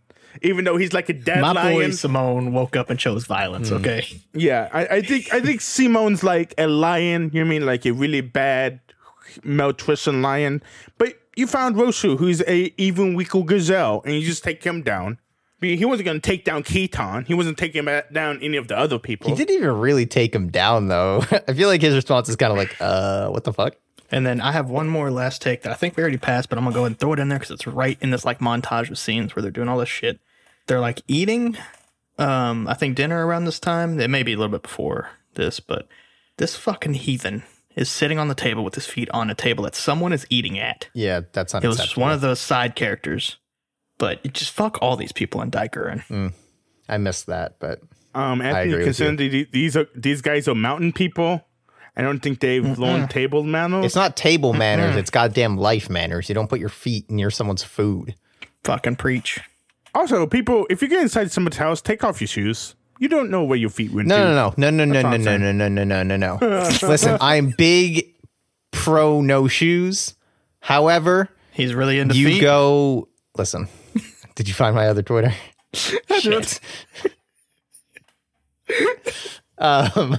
[0.42, 1.92] even though he's like a dead My boy lion.
[1.92, 3.70] Simone woke up and chose violence.
[3.70, 3.76] Hmm.
[3.76, 4.04] Okay,
[4.34, 7.30] Yeah, I, I think I think Simone's like a lion.
[7.32, 8.80] You know what I mean like a really bad
[9.44, 10.62] malnutrition lion.
[10.98, 15.18] But you found Roshu, who's a even weaker gazelle, and you just take him down.
[15.60, 17.26] I mean, he wasn't going to take down Kitan.
[17.26, 19.30] He wasn't taking ba- down any of the other people.
[19.30, 22.50] he didn't even really take him down though i feel like his response is kind
[22.50, 23.76] of like uh what the fuck
[24.10, 26.58] and then I have one more last take that I think we already passed, but
[26.58, 28.40] I'm gonna go ahead and throw it in there because it's right in this like
[28.40, 30.20] montage of scenes where they're doing all this shit.
[30.66, 31.56] They're like eating,
[32.18, 33.98] um, I think dinner around this time.
[33.98, 35.88] It may be a little bit before this, but
[36.36, 37.42] this fucking heathen
[37.76, 40.58] is sitting on the table with his feet on a table that someone is eating
[40.58, 40.88] at.
[40.94, 41.64] yeah that's not.
[41.64, 43.36] It was just one of those side characters.
[43.98, 46.32] But it just fuck all these people in Daiguren.
[46.88, 47.80] i missed that but
[48.14, 51.44] Um, agree Anthony, with considering the- these are these guys are mountain people,
[51.96, 53.84] I don't think they've learned table manners.
[53.84, 56.28] It's not table manners, it's goddamn life manners.
[56.28, 58.14] You don't put your feet near someone's food.
[58.64, 59.40] Fucking preach.
[59.94, 62.74] Also, people, if you get inside someone's house, take off your shoes.
[63.02, 64.06] You don't know where your feet went.
[64.06, 64.60] No, to.
[64.60, 66.68] no, no, no, no, no, no, no, no, no, no, no, no, no.
[66.82, 68.14] Listen, I'm big
[68.70, 70.14] pro no shoes.
[70.60, 72.36] However, He's really into you feet.
[72.36, 73.08] You go.
[73.36, 73.66] Listen,
[74.36, 75.34] did you find my other Twitter?
[75.72, 76.60] Shit.
[79.58, 80.16] um,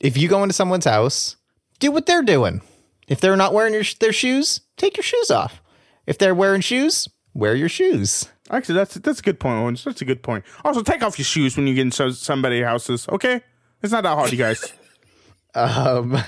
[0.00, 1.36] if you go into someone's house,
[1.78, 2.62] do what they're doing.
[3.06, 5.62] If they're not wearing your, their shoes, take your shoes off.
[6.04, 8.28] If they're wearing shoes, wear your shoes.
[8.50, 9.84] Actually, that's that's a good point, Owens.
[9.84, 10.44] That's a good point.
[10.64, 13.08] Also, take off your shoes when you get into somebody's houses.
[13.08, 13.40] Okay,
[13.82, 14.72] it's not that hard, you guys.
[15.54, 16.18] um,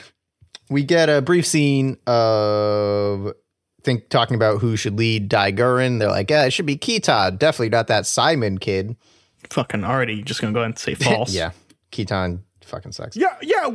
[0.71, 3.33] we get a brief scene of
[3.83, 5.99] think talking about who should lead Daiguren.
[5.99, 7.39] They're like, yeah, it should be Kitan.
[7.39, 8.97] Definitely not that Simon kid.
[9.51, 11.33] Fucking already just gonna go ahead and say false.
[11.35, 11.53] yeah,
[11.93, 13.17] Kitan fucking sucks.
[13.17, 13.69] yeah, yeah.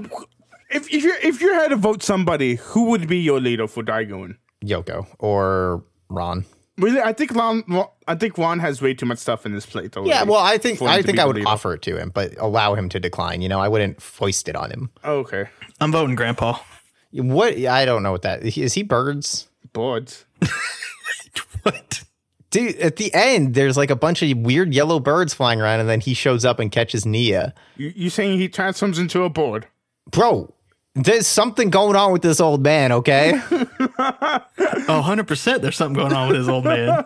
[0.70, 3.84] If if you if you had to vote somebody, who would be your leader for
[3.84, 4.38] Daigon?
[4.64, 6.46] Yoko or Ron.
[6.78, 7.64] Really, I think Ron.
[8.08, 9.96] I think Ron has way too much stuff in his plate.
[9.96, 11.48] Already Yeah, well, I think I think I would leader.
[11.48, 13.42] offer it to him, but allow him to decline.
[13.42, 14.90] You know, I wouldn't foist it on him.
[15.04, 15.46] Okay,
[15.80, 16.58] I'm voting Grandpa.
[17.12, 17.58] What?
[17.58, 18.74] I don't know what that is.
[18.74, 19.48] He birds.
[19.74, 20.26] Birds.
[21.64, 22.04] What?
[22.50, 25.88] Dude, at the end, there's like a bunch of weird yellow birds flying around, and
[25.88, 27.54] then he shows up and catches Nia.
[27.78, 29.68] You you saying he transforms into a bird?
[30.10, 30.54] Bro,
[30.96, 33.40] there's something going on with this old man, okay?
[34.88, 37.06] Oh, 100% there's something going on with his old man.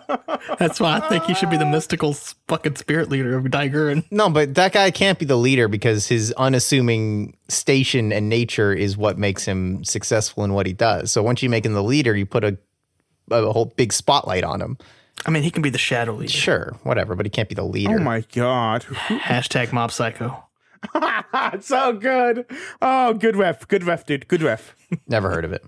[0.57, 2.13] That's why I think he should be the mystical
[2.47, 4.05] fucking spirit leader of Daiguren.
[4.11, 8.97] no, but that guy can't be the leader because his unassuming station and nature is
[8.97, 11.11] what makes him successful in what he does.
[11.11, 12.57] So once you make him the leader, you put a,
[13.29, 14.77] a whole big spotlight on him.
[15.25, 16.31] I mean, he can be the shadow leader.
[16.31, 17.99] Sure, whatever, but he can't be the leader.
[17.99, 20.43] Oh my god, Hashtag mob psycho.
[21.61, 22.45] so good.
[22.81, 24.75] Oh, good ref, good ref, dude, good ref.
[25.07, 25.65] Never heard of it.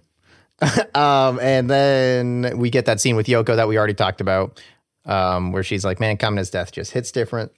[0.96, 4.62] um, and then we get that scene with Yoko that we already talked about,
[5.06, 7.52] um, where she's like, "Man, Kamina's death just hits different."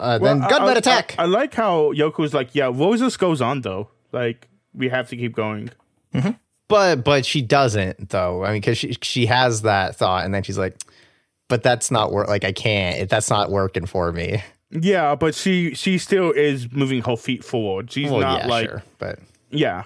[0.00, 1.14] Uh, then I- gunman attack.
[1.18, 3.88] I, I like how Yoko's like, yeah, Roses goes on though.
[4.10, 5.70] Like we have to keep going.
[6.68, 8.44] but but she doesn't though.
[8.44, 10.76] I mean, because she she has that thought, and then she's like,
[11.48, 12.26] "But that's not work.
[12.28, 13.08] Like I can't.
[13.08, 14.42] That's not working for me."
[14.72, 17.90] Yeah, but she she still is moving her feet forward.
[17.92, 19.18] She's Well, not yeah, like sure, but
[19.50, 19.84] yeah.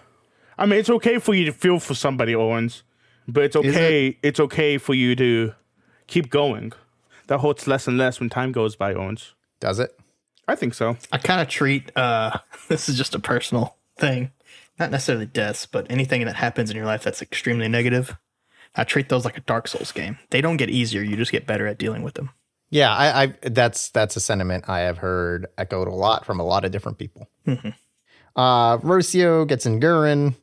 [0.59, 2.83] I mean, it's okay for you to feel for somebody, Owens,
[3.29, 4.17] but it's okay.
[4.23, 5.53] It's okay for you to
[6.07, 6.73] keep going.
[7.27, 9.35] That hurts less and less when time goes by, Owens.
[9.61, 9.99] does it?
[10.49, 10.97] I think so.
[11.11, 14.31] I kind of treat uh this is just a personal thing.
[14.79, 18.17] Not necessarily deaths, but anything that happens in your life that's extremely negative.
[18.77, 20.19] I treat those like a Dark Souls game.
[20.31, 22.31] They don't get easier, you just get better at dealing with them.
[22.71, 26.45] Yeah, I, I that's that's a sentiment I have heard echoed a lot from a
[26.45, 27.29] lot of different people.
[28.35, 30.35] Uh, Rossiu gets in Gurren.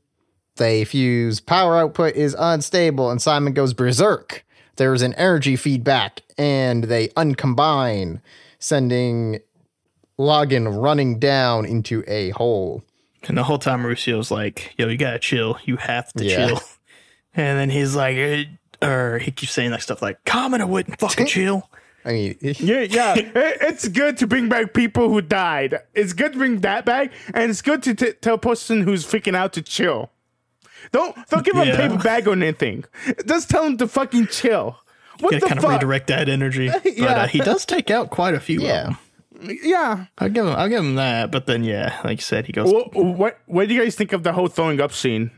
[0.55, 1.39] They fuse.
[1.39, 4.45] Power output is unstable, and Simon goes berserk.
[4.77, 8.21] There's an energy feedback, and they uncombine,
[8.59, 9.39] sending
[10.19, 12.83] Login running down into a hole.
[13.27, 15.57] And the whole time Rossiu's like, yo, you gotta chill.
[15.65, 16.47] You have to Yeah.
[16.47, 16.61] chill.
[17.35, 18.43] And then he's like, eh,
[18.79, 21.67] or he keeps saying like stuff like, Kamina wouldn't fucking chill.
[22.05, 23.15] I mean, Yeah, yeah.
[23.17, 25.79] It- it's good to bring back people who died.
[25.93, 29.05] It's good to bring that back, and it's good to t- tell a person who's
[29.05, 30.11] freaking out to chill.
[30.91, 31.73] Don't don't give them Yeah.
[31.75, 32.83] a paper bag or anything.
[33.25, 34.77] Just tell them to fucking chill.
[35.19, 36.69] What Gotta the kind of redirect that energy.
[36.83, 37.05] But Yeah.
[37.23, 38.89] uh, he does take out quite a few Yeah.
[38.89, 38.97] of
[39.41, 39.57] them.
[39.63, 40.05] Yeah.
[40.17, 41.31] I'll give him I'll give him that.
[41.31, 44.11] But then yeah, like you said, he goes What, what what do you guys think
[44.11, 45.31] of the whole throwing up scene?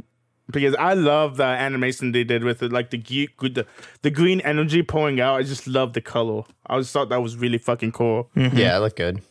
[0.51, 3.65] Because I love the animation they did with it, like the ge- the,
[4.03, 5.36] the green energy pouring out.
[5.39, 6.43] I just love the color.
[6.67, 8.29] I just thought that was really fucking cool.
[8.36, 8.55] Mm-hmm.
[8.58, 9.21] yeah, it looked good.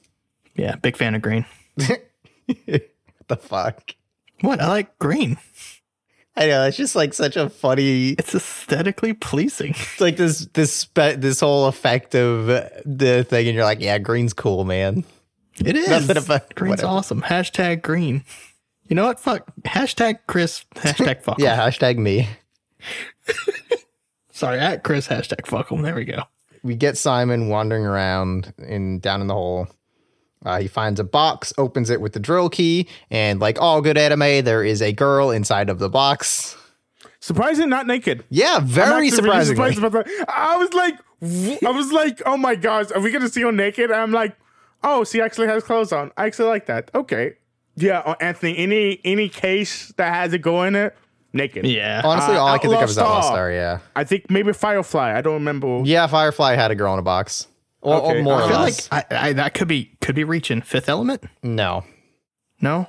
[0.57, 1.47] Yeah, big fan of green.
[1.77, 3.95] the fuck?
[4.41, 4.61] What?
[4.61, 5.39] I like green.
[6.37, 9.71] I know it's just like such a funny It's aesthetically pleasing.
[9.71, 13.99] it's like this this spe- this whole effect of the thing, and you're like, yeah,
[13.99, 15.05] green's cool, man.
[15.65, 15.89] It is.
[15.89, 16.89] Nothing about- Green's whatever.
[16.89, 17.23] awesome.
[17.23, 18.25] Hashtag green.
[18.95, 19.19] You know what?
[19.19, 19.53] Fuck.
[19.63, 20.65] Hashtag Chris.
[20.77, 21.37] Hashtag fuck.
[21.41, 22.29] Yeah, hashtag me.
[24.31, 25.09] Sorry, at Chris.
[25.09, 25.83] Hashtag fuck him.
[25.83, 26.23] There we go.
[26.63, 29.67] We get Simon wandering around in down in the hole.
[30.45, 33.99] Uh, he finds a box, opens it with the drill key, and like all good
[33.99, 36.57] anime, there is a girl inside of the box.
[37.19, 38.23] Surprisingly, not naked.
[38.31, 39.89] Yeah, very actually really surprisingly.
[39.89, 40.29] about that.
[40.29, 40.95] I was like,
[41.67, 43.91] I was like, oh my gosh, are we gonna see her naked?
[43.91, 44.37] And I'm like,
[44.85, 46.13] oh, she actually has clothes on.
[46.17, 46.93] I actually like that.
[46.95, 47.35] Okay,
[47.77, 48.57] yeah, uh, Anthony.
[48.59, 50.97] Any any case that has a girl in it,
[51.33, 51.67] naked.
[51.67, 52.03] Yeah.
[52.05, 53.33] Honestly, Uh, all I can think of Outlaw is Outlaw Star.
[53.35, 53.51] Star.
[53.53, 55.17] Yeah, I think maybe Firefly.
[55.17, 55.83] I don't remember.
[55.85, 56.07] yeah.
[56.07, 57.47] Firefly had a girl in a box,
[57.81, 58.91] or, or more I or feel less.
[58.93, 61.25] like I, I, that could be could be reaching Fifth Element.
[61.43, 61.85] no,
[62.61, 62.87] No,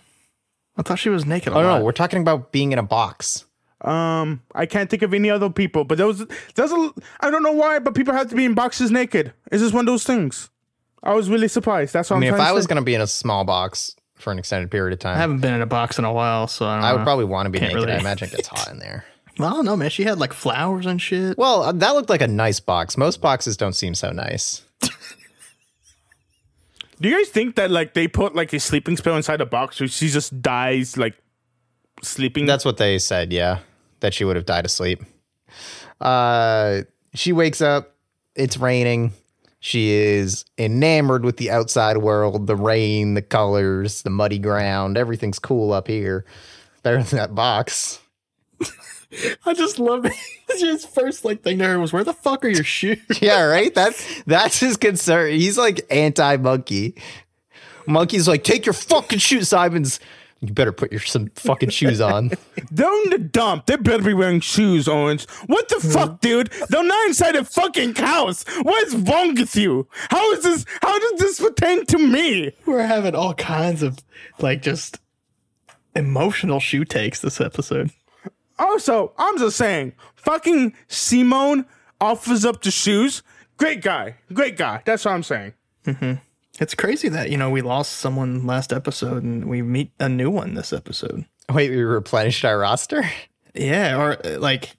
[0.78, 1.54] I thought she was naked.
[1.54, 3.45] Oh no, we're talking about being in a box.
[3.82, 7.52] Um, I can't think of any other people, but those there's a I don't know
[7.52, 9.34] why, but people have to be in boxes naked.
[9.52, 10.50] It's just one of those things.
[11.04, 11.93] I was really surprised.
[11.93, 12.69] That's what I mean, am if I to was say.
[12.69, 15.15] going to be in a small box for an extended period of time.
[15.15, 17.04] I haven't been in a box in a while, so I, don't I would know.
[17.06, 17.89] probably want to be Can't naked.
[17.89, 19.06] I really- imagine it gets hot in there.
[19.38, 19.89] Well, I don't know, man.
[19.89, 21.38] She had like flowers and shit.
[21.38, 22.95] Well, uh, that looked like a nice box.
[22.97, 24.62] Most boxes don't seem so nice.
[27.01, 29.75] Do you guys think that like they put like a sleeping spell inside the box,
[29.75, 31.15] so she just dies like
[32.01, 32.45] sleeping?
[32.45, 33.60] That's what they said, yeah.
[33.99, 35.04] That she would have died asleep.
[35.99, 36.82] Uh
[37.13, 37.95] she wakes up,
[38.36, 39.12] it's raining.
[39.65, 44.95] She is enamored with the outside world, the rain, the colors, the muddy ground.
[44.95, 46.23] Everything's cool up here.
[46.84, 47.99] Better than that box.
[49.43, 50.13] I just love it.
[50.60, 53.73] His first like thing to her was, "Where the fuck are your shoes?" Yeah, right?
[53.73, 55.32] That's that's his concern.
[55.32, 56.93] He's like anti-monkey.
[57.88, 59.99] Monkey's like, take your fucking shoes, Simons.
[60.41, 62.32] You better put your some fucking shoes on.
[62.71, 63.65] They're in the dump.
[63.65, 65.26] They better be wearing shoes, Owens.
[65.48, 66.52] What the fuck, dude?
[66.69, 68.43] They're not inside a fucking house.
[68.62, 69.88] What is wrong with you?
[70.10, 70.65] How is this?
[70.82, 72.52] How does this pertain to me?
[72.65, 74.00] We're having all kinds of
[74.39, 75.00] like just
[75.95, 77.91] emotional shoe takes this episode.
[78.60, 81.65] Also, I'm just saying, fucking Simone
[82.00, 83.24] offers up the shoes.
[83.58, 84.15] Great guy.
[84.34, 84.82] Great guy.
[84.86, 85.54] That's what I'm saying.
[85.86, 86.13] Mm-hmm.
[86.60, 90.30] It's crazy that you know we lost someone last episode and we meet a new
[90.30, 91.26] one this episode.
[91.52, 93.04] Wait, we replenished our roster?
[93.54, 94.76] Yeah, or uh, like,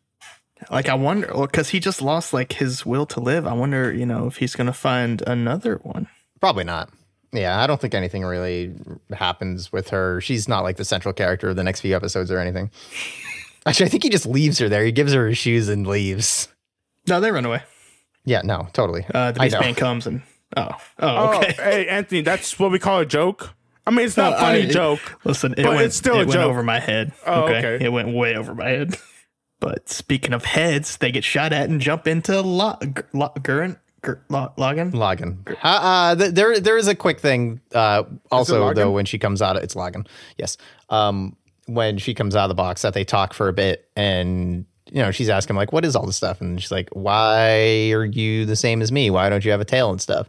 [0.71, 3.47] like I wonder, because he just lost like his will to live.
[3.47, 6.09] I wonder, you know, if he's gonna find another one.
[6.41, 6.91] Probably not.
[7.33, 8.75] Yeah, I don't think anything really
[9.13, 10.21] happens with her.
[10.21, 12.71] She's not like the central character of the next few episodes or anything.
[13.67, 14.85] Actually, I think he just leaves her there.
[14.85, 16.49] He gives her his shoes and leaves.
[17.09, 17.63] No, they run away.
[18.25, 19.05] Yeah, no, totally.
[19.13, 20.23] Uh, the beast man comes and
[20.57, 21.53] oh, oh, Oh, okay.
[21.53, 23.55] hey, Anthony, that's what we call a joke.
[23.87, 25.21] I mean, it's not a funny I- joke.
[25.25, 26.51] Listen, it But went, it's still it a went joke.
[26.51, 27.13] over my head.
[27.27, 27.59] Oh, okay?
[27.59, 27.85] okay.
[27.85, 28.97] it went way over my head.
[29.59, 33.79] But speaking of heads, they get shot at and jump into lo- g- lo- Gurren,
[34.03, 34.93] Gur- lo- Logan.
[34.93, 35.49] Login.
[35.65, 37.63] Uh, uh, there, there is a quick thing.
[37.75, 40.07] Uh, also, though, when she comes out, of, it's Login.
[40.37, 40.59] Yes.
[40.91, 44.67] Um, when she comes out of the box, that they talk for a bit, and
[44.91, 48.05] you know, she's asking like, "What is all this stuff?" And she's like, "Why are
[48.05, 49.11] you the same as me?
[49.11, 50.29] Why don't you have a tail and stuff?"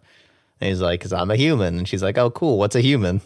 [0.60, 2.58] And he's like, "Cause I'm a human." And she's like, "Oh, cool.
[2.58, 3.22] What's a human?"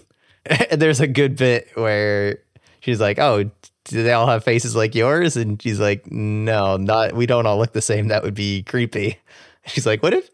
[0.46, 2.40] and there's a good bit where
[2.80, 3.50] she's like, "Oh."
[3.86, 5.36] Do they all have faces like yours?
[5.36, 7.14] And she's like, "No, not.
[7.14, 8.10] We don't all look the same.
[8.10, 9.18] That would be creepy."
[9.66, 10.30] She's like, "What if?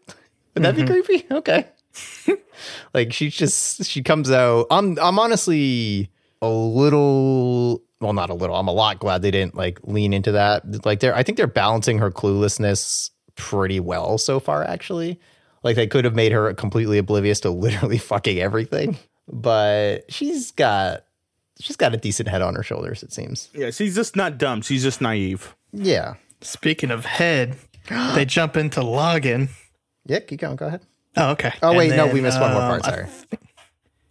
[0.54, 0.92] Would that be mm-hmm.
[0.92, 1.66] creepy?" Okay.
[2.94, 4.66] like she just she comes out.
[4.70, 6.10] I'm I'm honestly
[6.42, 8.56] a little well, not a little.
[8.56, 10.84] I'm a lot glad they didn't like lean into that.
[10.84, 15.18] Like they're I think they're balancing her cluelessness pretty well so far, actually.
[15.62, 18.96] Like they could have made her completely oblivious to literally fucking everything.
[19.26, 21.04] But she's got
[21.60, 23.48] she's got a decent head on her shoulders, it seems.
[23.52, 24.62] Yeah, she's just not dumb.
[24.62, 25.54] She's just naive.
[25.72, 26.14] Yeah.
[26.40, 27.56] Speaking of head,
[28.14, 29.48] they jump into login.
[30.06, 30.56] Yeah, keep going.
[30.56, 30.82] Go ahead.
[31.16, 31.52] Oh, okay.
[31.62, 32.86] Oh And wait, no, we missed one more um, part.
[32.86, 33.06] I Sorry.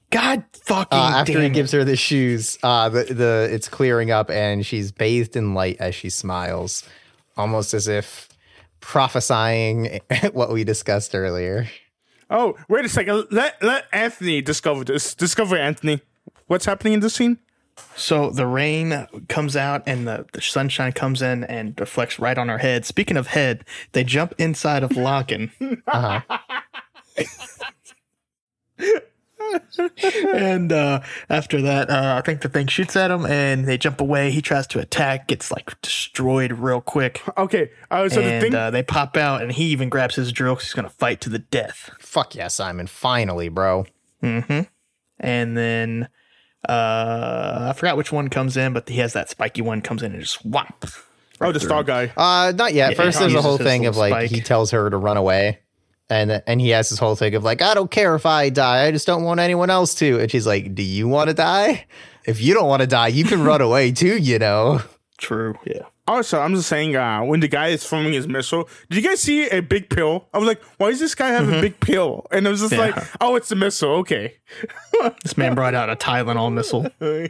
[0.09, 1.53] God fucking Uh, after damn he it.
[1.53, 5.77] gives her the shoes, uh, the the it's clearing up, and she's bathed in light
[5.79, 6.83] as she smiles,
[7.35, 8.29] almost as if
[8.79, 9.99] prophesying
[10.31, 11.67] what we discussed earlier.
[12.29, 13.27] Oh, wait a second.
[13.31, 15.13] Let let Anthony discover this.
[15.13, 16.01] Discover Anthony.
[16.47, 17.39] What's happening in this scene?
[17.95, 22.47] So the rain comes out and the, the sunshine comes in and reflects right on
[22.49, 22.85] her head.
[22.85, 25.51] Speaking of head, they jump inside of Lagann.
[25.87, 26.21] Uh-huh.
[30.35, 34.01] and uh, after that, uh, I think the thing shoots at him and they jump
[34.01, 34.31] away.
[34.31, 37.21] He tries to attack, gets like destroyed real quick.
[37.37, 38.55] Okay, uh, so the thing.
[38.55, 41.21] uh, they pop out and he even grabs his drill because he's going to fight
[41.21, 41.91] to the death.
[41.99, 42.87] Fuck yeah, Simon!
[42.87, 43.85] Finally, bro.
[44.23, 44.61] Mm-hmm.
[45.19, 46.09] And then
[46.67, 50.13] uh, I forgot which one comes in, but he has that spiky one comes in
[50.13, 50.85] and just whop.
[51.39, 52.11] oh, the star guy.
[52.17, 52.91] Uh, not yet.
[52.91, 54.31] Yeah, First, there's a whole thing of like spike.
[54.31, 55.59] he tells her to run away,
[56.09, 58.85] and and he has this whole thing of like I don't care if I die,
[58.85, 60.19] I just don't want anyone else to.
[60.19, 61.85] And she's like, Do you want to die?
[62.25, 64.17] If you don't want to die, you can run away too.
[64.17, 64.81] You know.
[65.17, 65.55] True.
[65.65, 65.83] Yeah.
[66.07, 69.19] Also, I'm just saying, uh, when the guy is filming his missile, did you guys
[69.19, 70.29] see a big pill?
[70.33, 72.25] I was like, why does this guy have a big pill?
[72.31, 72.79] And it was just Yeah.
[72.79, 73.89] like, oh, it's a missile.
[73.95, 74.35] Okay.
[75.23, 76.87] This man brought out a Tylenol missile.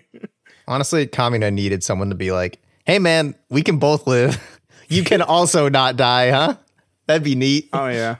[0.68, 4.38] Honestly, Kamina needed someone to be like, "Hey, man, we can both live.
[4.90, 6.56] You can also not die, huh?
[7.08, 8.18] That'd be neat." Oh, yeah.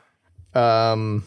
[0.58, 1.24] Um,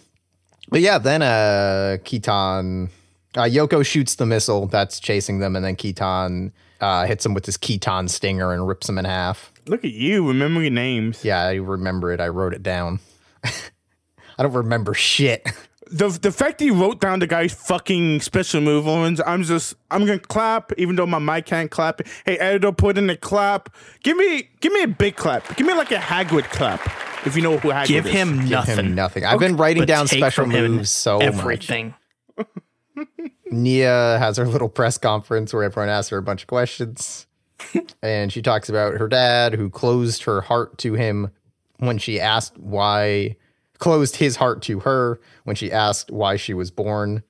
[0.68, 2.90] but yeah, then uh, Kitan,
[3.36, 7.46] uh, Yoko shoots the missile that's chasing them, and then Kitan uh, hits him with
[7.46, 9.52] his Kitan stinger and rips him in half.
[9.66, 11.24] Look at you remembering names.
[11.24, 12.20] Yeah, I remember it.
[12.20, 13.00] I wrote it down.
[13.44, 15.46] I don't remember shit.
[15.92, 19.74] The, the fact that you wrote down the guy's fucking special move ones, I'm just
[19.90, 22.02] I'm gonna clap even though my mic can't clap.
[22.24, 23.74] Hey editor, put in a clap.
[24.04, 25.56] Give me give me a big clap.
[25.56, 27.09] Give me like a Hagrid clap.
[27.26, 28.12] If you know who Hagrid Give is.
[28.12, 28.78] him Give nothing.
[28.78, 29.24] him nothing.
[29.24, 31.26] I've been writing down special moves so much.
[31.26, 31.94] everything.
[33.50, 37.26] Nia has her little press conference where everyone asks her a bunch of questions.
[38.02, 41.30] and she talks about her dad who closed her heart to him
[41.78, 43.36] when she asked why,
[43.78, 47.22] closed his heart to her when she asked why she was born.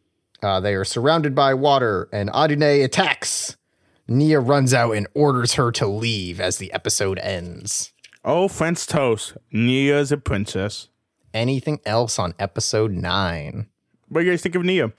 [0.42, 3.56] Uh, they are surrounded by water and Adune attacks.
[4.08, 7.92] Nia runs out and orders her to leave as the episode ends.
[8.24, 9.36] Oh, French toast.
[9.52, 10.88] Nia's a princess.
[11.32, 13.68] Anything else on episode nine?
[14.08, 14.92] What do you guys think of Nia?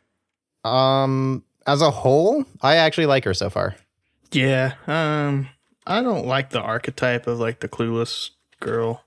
[0.64, 3.76] Um, as a whole, I actually like her so far.
[4.32, 4.74] Yeah.
[4.88, 5.50] Um,
[5.86, 8.30] I don't like the archetype of like the clueless
[8.60, 9.04] girl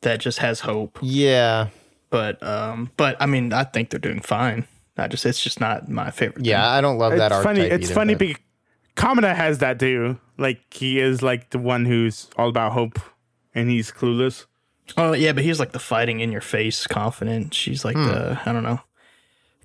[0.00, 0.98] that just has hope.
[1.00, 1.68] Yeah,
[2.10, 4.66] But um, but I mean, I think they're doing fine.
[4.98, 6.44] I just it's just not my favorite.
[6.46, 7.60] yeah, I don't love that it's funny.
[7.60, 8.42] archetype It's either, funny but- because
[8.96, 10.18] Kamina has that too.
[10.38, 12.98] Like he is like the one who's all about hope,
[13.56, 14.46] and he's clueless.
[14.96, 17.52] Oh yeah, but he's like the fighting in your face, confident.
[17.54, 18.06] She's like Hmm.
[18.06, 18.78] the I don't know.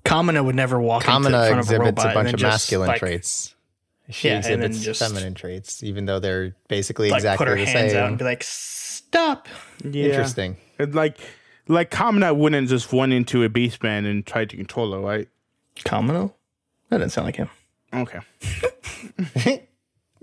[0.04, 2.88] Kamina would never walk into Kamina front of a exhibits robot a bunch of masculine
[2.88, 3.54] like, traits.
[4.10, 7.54] She Yeah, and exhibits just- feminine traits, even though they're basically Like exactly put her
[7.64, 9.46] the hands out and be like, "Stop!"
[9.84, 10.06] Yeah.
[10.06, 10.56] Interesting.
[10.80, 11.18] And like
[11.68, 15.28] like Kamina wouldn't just run into a beast man and try to control her, right?
[15.76, 16.32] Kamino?
[16.88, 17.48] That didn't sound like him.
[17.94, 18.18] Okay.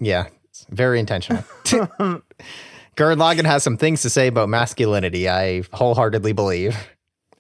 [0.02, 1.44] Yeah, it's very intentional.
[3.00, 6.76] Gurren Lagann has some things to say about masculinity, I wholeheartedly believe.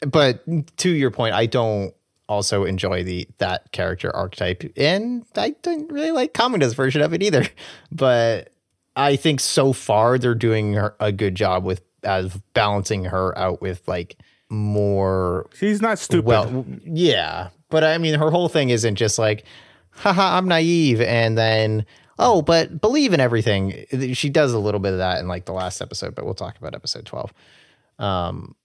[0.08, 0.41] But
[0.78, 1.93] to your point, I don't
[2.30, 7.22] also enjoy the that character archetype, and I don't really like Kamina's version of it
[7.22, 7.45] either.
[7.91, 8.54] But
[8.95, 13.62] I think so far they're doing her a good job with as balancing her out
[13.62, 14.15] with like
[14.50, 16.26] more She's not stupid.
[16.26, 19.43] well, yeah, but I mean, her whole thing isn't just like,
[19.91, 21.86] haha, I'm naive, and then,
[22.19, 23.86] oh, but believe in everything.
[24.13, 26.58] She does a little bit of that in like the last episode, but we'll talk
[26.58, 27.34] about episode 12.
[27.97, 28.55] Um,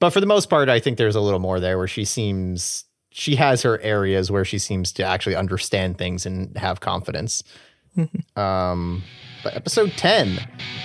[0.00, 2.84] but for the most part, I think there's a little more there where she seems,
[3.10, 7.42] she has her areas where she seems to actually understand things and have confidence.
[8.36, 9.02] um,
[9.44, 10.38] but episode 10,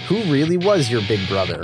[0.08, 1.62] who really was your big brother?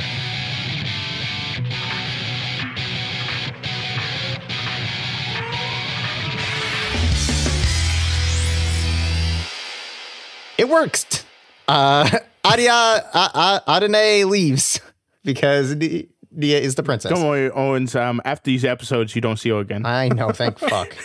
[10.63, 11.25] It works.
[11.67, 12.09] Uh,
[12.45, 14.79] Adia uh, leaves
[15.25, 17.11] because Nia is the princess.
[17.11, 17.97] Don't worry, Owens.
[17.97, 19.85] Um, after these episodes, you don't see her again.
[19.85, 20.95] I know, thank fuck.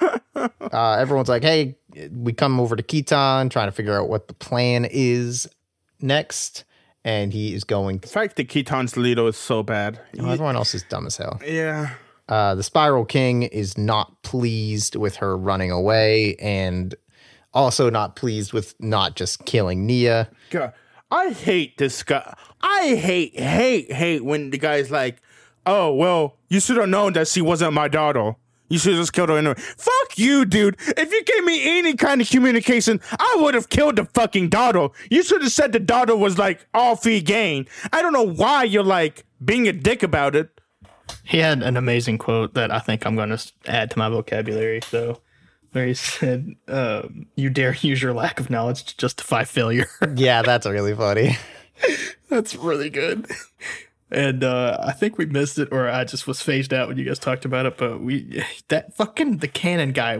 [0.00, 1.76] Uh, everyone's like, hey,
[2.10, 5.46] we come over to Kitan trying to figure out what the plan is
[6.00, 6.64] next.
[7.04, 10.00] And he is going, the fact that Kitan's leader is so bad.
[10.18, 11.38] oh, everyone else is dumb as hell.
[11.46, 11.90] Yeah.
[12.30, 16.94] Uh, the Spiral King is not pleased with her running away and
[17.54, 20.30] also not pleased with not just killing Nia.
[20.50, 20.72] God,
[21.10, 22.34] I hate this guy.
[22.62, 25.20] I hate, hate, hate when the guy's like,
[25.66, 28.36] "Oh well, you should have known that she wasn't my daughter.
[28.68, 30.76] You should have just killed her anyway." Fuck you, dude.
[30.96, 34.88] If you gave me any kind of communication, I would have killed the fucking daughter.
[35.10, 37.66] You should have said the daughter was like all free game.
[37.92, 40.48] I don't know why you're like being a dick about it.
[41.24, 44.80] He had an amazing quote that I think I'm going to add to my vocabulary.
[44.88, 45.20] So,
[45.72, 50.42] where he said, um, "You dare use your lack of knowledge to justify failure." Yeah,
[50.42, 51.36] that's really funny.
[52.28, 53.30] That's really good.
[54.10, 57.04] And uh, I think we missed it, or I just was phased out when you
[57.04, 57.78] guys talked about it.
[57.78, 60.18] But we, that fucking the cannon guy,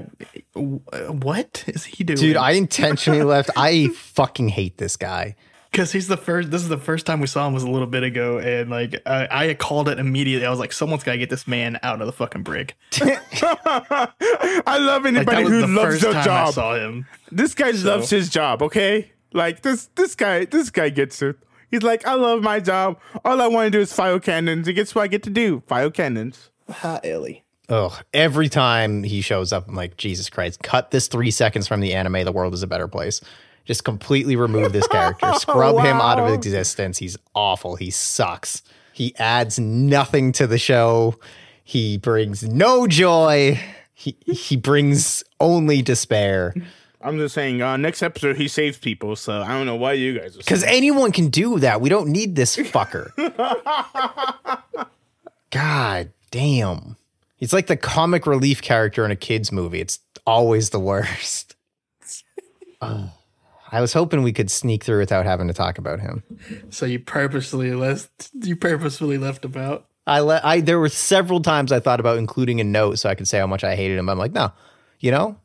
[0.54, 2.18] what is he doing?
[2.18, 3.50] Dude, I intentionally left.
[3.54, 5.36] I fucking hate this guy.
[5.72, 6.50] Because he's the first.
[6.50, 9.00] This is the first time we saw him was a little bit ago, and like
[9.06, 10.46] I, I called it immediately.
[10.46, 12.74] I was like, someone's got to get this man out of the fucking brig.
[13.00, 16.54] I love anybody that was who the loves first their time I job.
[16.54, 17.06] saw him.
[17.30, 19.10] This guy loves his job, okay?
[19.32, 21.36] Like this this guy this guy gets it.
[21.70, 23.00] He's like, I love my job.
[23.24, 24.68] All I want to do is fire cannons.
[24.68, 25.62] And guess what I get to do?
[25.66, 26.50] Fire cannons.
[26.70, 27.44] Ha, Ellie.
[27.70, 27.92] Ugh.
[28.12, 31.94] Every time he shows up, I'm like, Jesus Christ, cut this three seconds from the
[31.94, 32.24] anime.
[32.26, 33.22] The world is a better place.
[33.64, 35.32] Just completely remove this character.
[35.34, 36.98] Scrub him out of existence.
[36.98, 37.76] He's awful.
[37.76, 38.62] He sucks.
[38.92, 41.18] He adds nothing to the show.
[41.64, 43.58] He brings no joy.
[43.94, 46.54] He he brings only despair.
[47.00, 50.18] I'm just saying, uh, next episode he saves people, so I don't know why you
[50.18, 51.80] guys are Because anyone can do that.
[51.80, 53.10] We don't need this fucker.
[55.50, 56.96] God damn.
[57.36, 59.80] He's like the comic relief character in a kid's movie.
[59.80, 61.56] It's always the worst.
[62.80, 63.08] Ugh.
[63.72, 66.22] I was hoping we could sneak through without having to talk about him.
[66.68, 68.30] So you purposely left.
[68.34, 69.86] You purposefully left him out.
[70.06, 73.14] I let I there were several times I thought about including a note so I
[73.14, 74.08] could say how much I hated him.
[74.08, 74.52] I'm like, no,
[75.00, 75.36] you know,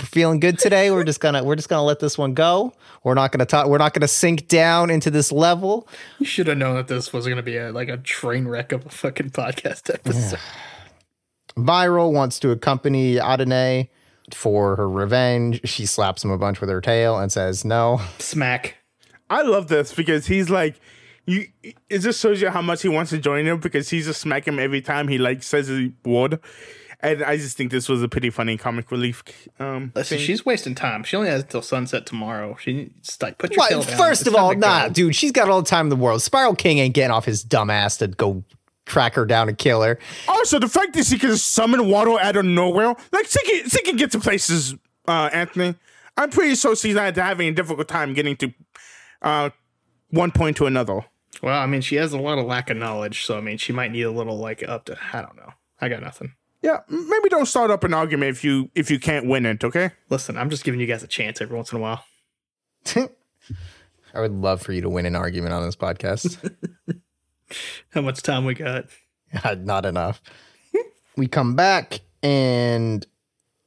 [0.00, 0.90] feeling good today.
[0.90, 2.74] We're just gonna we're just gonna let this one go.
[3.02, 3.66] We're not gonna talk.
[3.66, 5.88] We're not gonna sink down into this level.
[6.18, 8.72] You should have known that this was going to be a, like a train wreck
[8.72, 10.38] of a fucking podcast episode.
[11.56, 13.88] Viral wants to accompany Adene
[14.34, 15.60] for her revenge.
[15.68, 18.00] She slaps him a bunch with her tail and says no.
[18.18, 18.76] Smack.
[19.28, 20.80] I love this because he's like,
[21.26, 21.46] you.
[21.88, 24.46] It just shows you how much he wants to join him because he's just smack
[24.48, 26.40] him every time he like says he would,
[27.00, 29.22] and I just think this was a pretty funny comic relief.
[29.60, 30.26] Um, Listen, thing.
[30.26, 31.04] she's wasting time.
[31.04, 32.56] She only has until sunset tomorrow.
[32.60, 33.68] She needs to like put your What?
[33.70, 33.96] tail down.
[33.98, 34.94] First It's of time all, to nah, go.
[34.94, 36.22] dude, she's got all the time in the world.
[36.22, 38.42] Spiral King ain't getting off his dumb ass to go
[38.90, 39.98] track her down and kill her.
[40.28, 43.82] Also, the fact that she can summon water out of nowhere, like she can, she
[43.82, 44.74] can get to places.
[45.08, 45.74] Uh, Anthony,
[46.16, 48.52] I'm pretty sure she's not having a difficult time getting to
[49.22, 49.50] uh,
[50.10, 51.04] one point to another.
[51.42, 53.72] Well, I mean, she has a lot of lack of knowledge, so I mean, she
[53.72, 54.98] might need a little like up to.
[55.12, 55.52] I don't know.
[55.80, 56.34] I got nothing.
[56.62, 59.64] Yeah, maybe don't start up an argument if you if you can't win it.
[59.64, 59.92] Okay.
[60.10, 62.04] Listen, I'm just giving you guys a chance every once in a while.
[64.14, 66.52] I would love for you to win an argument on this podcast.
[67.90, 68.86] How much time we got?
[69.58, 70.20] Not enough.
[71.16, 73.06] we come back and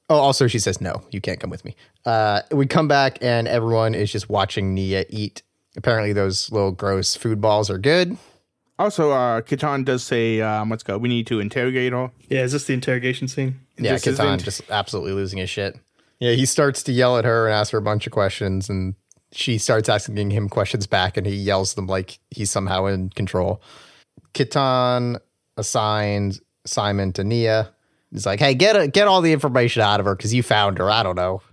[0.10, 1.76] oh, also she says no, you can't come with me.
[2.06, 5.42] Uh, we come back and everyone is just watching Nia eat.
[5.76, 8.18] Apparently, those little gross food balls are good.
[8.78, 10.98] Also, uh, Kitan does say, um, "Let's go.
[10.98, 13.60] We need to interrogate her." Yeah, is this the interrogation scene?
[13.78, 15.76] Yeah, This Kitan isn't- just absolutely losing his shit.
[16.20, 18.96] Yeah, he starts to yell at her and ask her a bunch of questions, and
[19.34, 23.62] she starts asking him questions back, and he yells them like he's somehow in control.
[24.34, 25.20] Kitan
[25.58, 27.72] assigns Simon to Nia.
[28.12, 30.78] He's like, "Hey, get a, get all the information out of her because you found
[30.78, 30.90] her.
[30.90, 31.42] I don't know."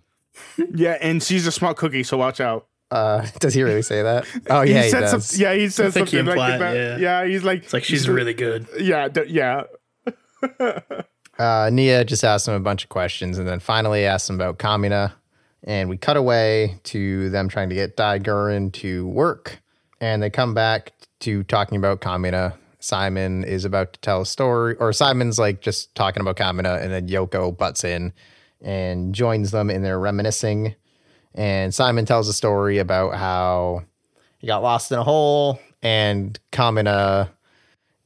[0.75, 2.67] Yeah, and she's a smart cookie, so watch out.
[2.91, 4.27] Uh, does he really say that?
[4.51, 5.27] Oh yeah, he, said does.
[5.27, 6.75] some- yeah, he says think he something like that.
[6.77, 6.97] yeah.
[6.99, 7.27] Yeah.
[7.27, 8.67] he's like, It's like she's really good.
[8.79, 9.65] yeah, d- yeah.
[11.39, 14.59] Uh, Nia just asks him a bunch of questions and then finally asks him about
[14.59, 15.13] Kamina.
[15.65, 19.61] And we cut away to them trying to get Daiguren to work.
[20.01, 22.55] And they come back to talking about Kamina.
[22.79, 26.91] Simon is about to tell a story, or Simon's like just talking about Kamina, and
[26.91, 28.13] then Yoko butts in
[28.63, 30.75] and joins them in their reminiscing.
[31.35, 33.85] And Simon tells a story about how
[34.39, 37.29] he got lost in a hole, and Kamina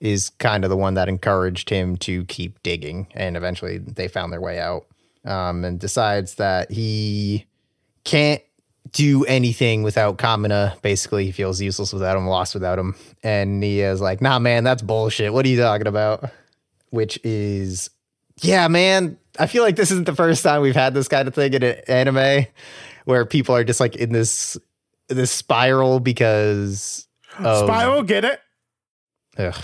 [0.00, 3.06] is kind of the one that encouraged him to keep digging.
[3.14, 4.86] And eventually they found their way out
[5.24, 7.46] um, and decides that he
[8.04, 8.42] can't
[8.92, 10.80] do anything without Kamina.
[10.82, 12.94] Basically, he feels useless without him, lost without him.
[13.22, 15.32] And Nia's like, nah, man, that's bullshit.
[15.32, 16.30] What are you talking about?
[16.90, 17.90] Which is,
[18.40, 19.18] yeah, man.
[19.38, 21.62] I feel like this isn't the first time we've had this kind of thing in
[21.62, 22.46] an anime
[23.04, 24.56] where people are just like in this
[25.08, 27.06] this spiral because
[27.38, 28.40] of, Spiral, get it?
[29.38, 29.54] Ugh.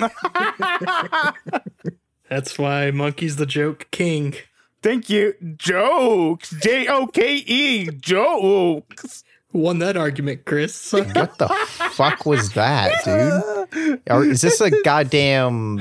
[2.30, 4.34] That's why Monkey's the joke king.
[4.82, 5.34] Thank you.
[5.56, 6.50] Jokes.
[6.62, 7.90] J O K E.
[7.90, 9.24] Jokes.
[9.52, 10.92] Won that argument, Chris.
[10.92, 14.00] What the fuck was that, dude?
[14.08, 15.80] Or is this a goddamn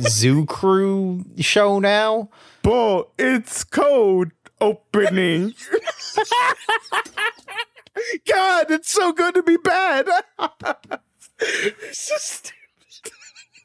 [0.00, 2.28] zoo crew show now?
[2.62, 5.54] Bull, it's code opening.
[8.26, 10.06] God, it's so good to be bad.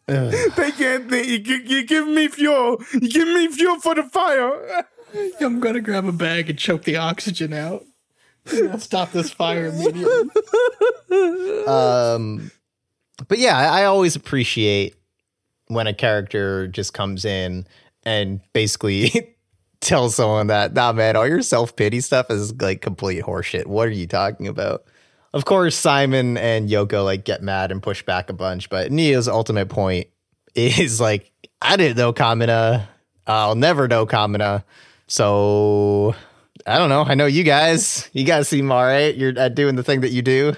[0.07, 1.27] Thank you, Anthony.
[1.27, 2.81] You, gi- you give me fuel.
[2.93, 4.85] You give me fuel for the fire.
[5.39, 7.85] I'm gonna grab a bag and choke the oxygen out.
[8.77, 10.29] Stop this fire immediately.
[11.65, 12.51] Um,
[13.27, 14.95] but yeah, I, I always appreciate
[15.67, 17.65] when a character just comes in
[18.03, 19.35] and basically
[19.81, 23.65] tells someone that, nah, man, all your self pity stuff is like complete horseshit.
[23.65, 24.83] What are you talking about?
[25.35, 29.27] Of course, Simon and Yoko like get mad and push back a bunch, but Nia's
[29.27, 30.07] ultimate point
[30.55, 31.29] is like,
[31.61, 32.87] I didn't know Kamina.
[33.27, 34.63] I'll never know Kamina.
[35.07, 36.15] So
[36.65, 37.03] I don't know.
[37.03, 38.09] I know you guys.
[38.13, 39.13] You guys seem all right.
[39.13, 40.53] You're doing the thing that you do.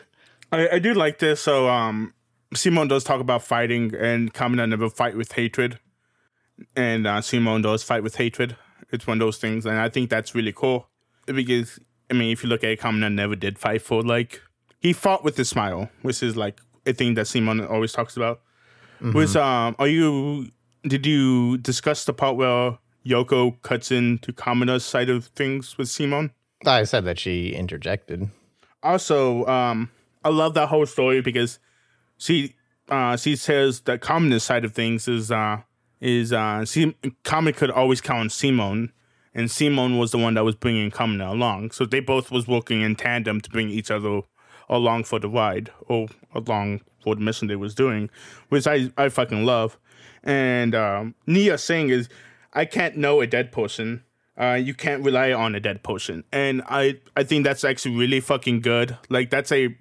[0.51, 1.41] I, I do like this.
[1.41, 2.13] So, um,
[2.53, 5.79] does talk about fighting, and Kamina never fight with hatred,
[6.75, 8.55] and uh, does fight with hatred.
[8.91, 10.87] It's one of those things, and I think that's really cool
[11.25, 11.79] because
[12.11, 14.41] I mean, if you look at it, Kamina never did fight for like
[14.87, 18.41] he fought with a smile, which is like a thing that Simon always talks about.
[19.01, 20.49] Was um, are you?
[20.83, 26.31] Did you discuss the part where Yoko cuts into Kamina's side of things with Simon?
[26.65, 28.29] I said that she interjected.
[28.83, 29.89] also um
[30.23, 31.59] i love that whole story because
[32.17, 32.55] she
[32.89, 35.57] uh she says that Kamina's side of things is uh
[35.99, 38.91] is uh see common could always count on simone
[39.33, 42.81] and Simon was the one that was bringing Kamina along so they both was working
[42.81, 44.21] in tandem to bring each other
[44.69, 48.09] along for the ride or along for the mission they was doing
[48.49, 49.77] which i i fucking love
[50.23, 52.09] and um nia saying is
[52.53, 54.03] i can't know a dead person
[54.39, 56.23] uh, you can't rely on a dead potion.
[56.31, 58.97] And I, I think that's actually really fucking good.
[59.09, 59.75] Like that's a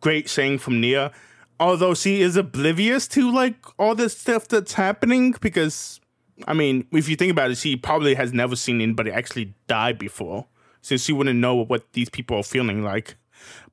[0.00, 1.12] great saying from Nia.
[1.58, 6.00] Although she is oblivious to like all this stuff that's happening because
[6.48, 9.92] I mean, if you think about it, she probably has never seen anybody actually die
[9.92, 10.46] before.
[10.80, 13.16] So she wouldn't know what these people are feeling like.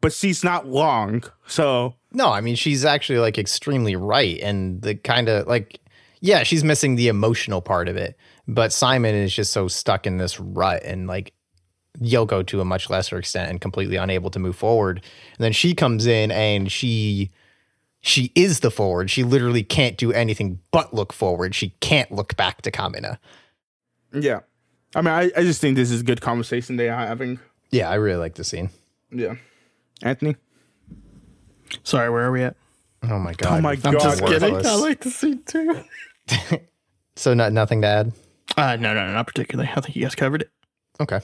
[0.01, 1.24] But she's not wrong.
[1.47, 5.80] So No, I mean she's actually like extremely right, and the kind of like,
[6.22, 8.18] yeah, she's missing the emotional part of it.
[8.47, 11.34] But Simon is just so stuck in this rut, and like
[11.99, 15.01] Yoko to a much lesser extent, and completely unable to move forward.
[15.38, 17.32] And then she comes in, and she
[18.01, 19.09] she is the forward.
[19.09, 21.55] She literally can't do anything but look forward.
[21.55, 23.18] She can't look back to Kamina.
[24.13, 24.41] yeah.
[24.95, 27.39] I mean I, I just think this is a good conversation they are having.
[27.72, 28.70] Yeah, I really like the scene.
[29.11, 29.36] Yeah.
[30.02, 30.36] Anthony?
[31.84, 32.56] Sorry, where are we at?
[33.04, 33.60] Oh my god!
[33.60, 33.95] Oh my God.
[33.95, 34.56] I'm just kidding.
[34.56, 35.84] I like the scene too.
[37.18, 38.14] So not nothing to add.
[38.56, 39.70] Uh, no, no, no, not particularly.
[39.76, 40.52] I think you guys covered it.
[41.00, 41.20] Okay.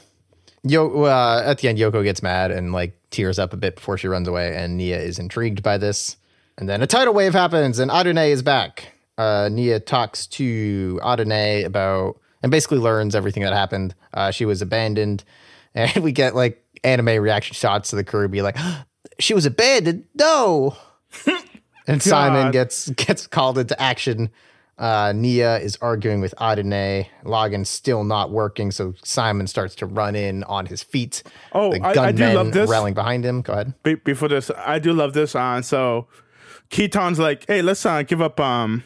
[0.64, 3.98] Yo, uh, at the end, Yoko gets mad and like tears up a bit before
[3.98, 6.18] she runs away, and Nia is intrigued by this.
[6.58, 8.92] And then a tidal wave happens, and Adune is back.
[9.18, 13.94] Uh, Nia talks to Adune about and basically learns everything that happened.
[14.14, 15.24] Uh, she was abandoned,
[15.76, 18.58] and we get like anime reaction shots to the crew be like,
[19.20, 20.06] "She was abandoned?
[20.16, 20.76] No!"
[21.88, 24.30] and Simon gets gets called into action.
[24.76, 27.06] Uh, Nia is arguing with Adene.
[27.24, 31.22] Lagann's still not working, so Simon starts to run in on his feet.
[31.52, 32.68] Oh, the I- I do love this.
[32.70, 33.42] rallying behind him.
[33.44, 33.74] Go ahead.
[33.84, 35.36] be- before this, I do love this.
[35.36, 36.08] Uh, so
[36.72, 38.84] Kitan's like, hey, let's uh, give up um,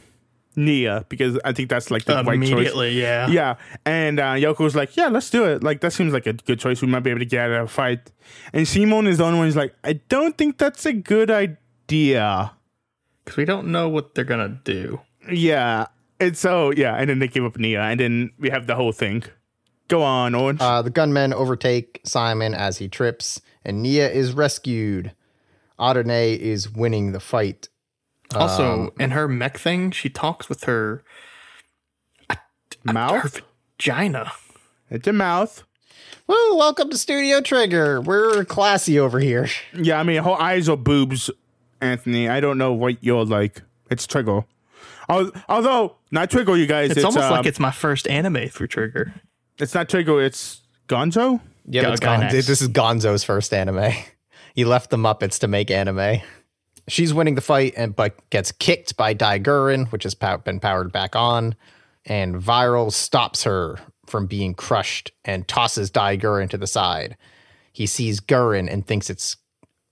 [0.58, 2.50] Nia because I think that's like the right choice.
[2.50, 3.28] Immediately, yeah.
[3.28, 3.56] Yeah,
[3.86, 5.64] and uh, Yoko's like, yeah, let's do it.
[5.64, 6.82] Like that seems like a good choice.
[6.82, 8.12] We might be able to get out of a fight.
[8.52, 12.52] And Simon is the only one who's like, I don't think that's a good idea.
[13.24, 15.00] Because we don't know what they're gonna do.
[15.32, 15.88] Yeah,
[16.20, 18.92] and so yeah, and then they give up Nia, and then we have the whole
[18.92, 19.24] thing.
[19.88, 20.60] Go on, Orange.
[20.60, 25.14] Uh, the gunmen overtake Simon as he trips, and Nia is rescued.
[25.80, 27.70] Adene is winning the fight.
[28.36, 31.04] Also, in her mech thing, she talks with her
[32.30, 33.42] her mouth.
[33.80, 34.32] vagina.
[34.90, 35.64] It's a mouth.
[36.28, 36.56] Woo!
[36.58, 38.02] Welcome to Studio Trigger.
[38.02, 39.48] We're classy over here.
[39.74, 41.30] Yeah, I mean, her eyes are boobs,
[41.82, 42.28] Anthony.
[42.28, 43.62] I don't know what you're like.
[43.90, 44.44] It's Trigger.
[45.10, 46.90] Although, not Trigger, you guys.
[46.92, 49.14] It's, It's, almost um, like it's my first anime through Trigger.
[49.58, 51.40] it's not Trigger, it's Gonzo.
[51.66, 52.32] Yeah, Go- it's Gon- Gainax.
[52.32, 53.92] this is Gonzo's first anime.
[54.54, 56.20] He left the Muppets to make anime.
[56.88, 60.92] She's winning the fight, and but gets kicked by Daiguren, which has pow- been powered
[60.92, 61.56] back on.
[62.06, 67.18] And Viral stops her from being crushed and tosses Daiguren to the side.
[67.74, 69.36] He sees Gurren and thinks it's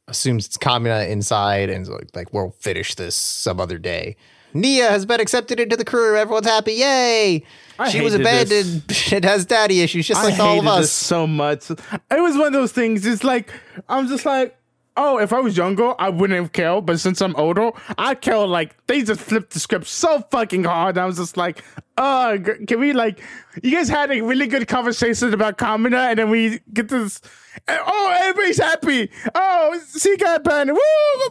[0.08, 4.16] assumes it's Kamina inside, and like, like we'll finish this some other day.
[4.54, 6.16] Nia has been accepted into the crew.
[6.16, 6.74] Everyone's happy.
[6.74, 7.44] Yay!
[7.78, 8.84] I she was abandoned.
[9.12, 10.84] It has daddy issues, just like I all of us.
[10.84, 11.70] this so much.
[11.70, 11.80] It
[12.10, 13.06] was one of those things.
[13.06, 13.52] It's like
[13.90, 14.55] I'm just like,
[14.98, 16.86] oh, if I was younger, I wouldn't have killed.
[16.86, 18.48] But since I'm older, I kill.
[18.48, 20.98] Like they just flipped the script so fucking hard.
[20.98, 21.64] I was just like,
[21.98, 22.38] uh,
[22.68, 23.22] can we like?
[23.64, 27.22] You guys had a really good conversation about Kamina, and then we get this.
[27.68, 29.10] and, Oh, everybody's happy.
[29.34, 30.72] Oh, she got banned.
[30.72, 30.80] Woo,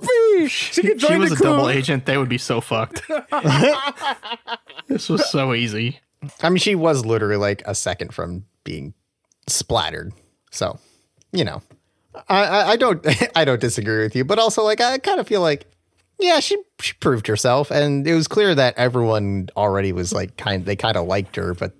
[0.01, 0.49] whoopee.
[0.49, 1.47] She can join she was the a crew.
[1.51, 3.03] double agent, they would be so fucked.
[4.89, 6.01] this was so easy.
[6.43, 8.95] I mean, she was literally like a second from being
[9.47, 10.12] splattered.
[10.51, 10.79] So,
[11.33, 11.62] you know,
[12.29, 13.07] I, I, don't,
[13.37, 15.67] I don't disagree with you, but also like I kind of feel like,
[16.19, 20.65] yeah, she she proved herself, and it was clear that everyone already was like kind,
[20.65, 21.73] they kind of liked her, but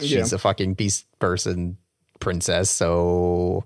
[0.00, 1.76] she's a fucking beast person
[2.18, 3.64] princess, so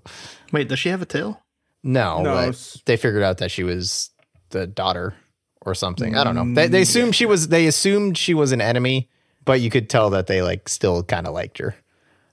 [0.51, 1.41] Wait, does she have a tail?
[1.83, 2.51] no, No,
[2.85, 4.09] they figured out that she was
[4.49, 5.15] the daughter
[5.61, 6.17] or something.
[6.17, 6.53] I don't know.
[6.53, 7.47] They, they mm, assumed she was.
[7.47, 9.09] They assumed she was an enemy,
[9.45, 11.75] but you could tell that they like still kind of liked her.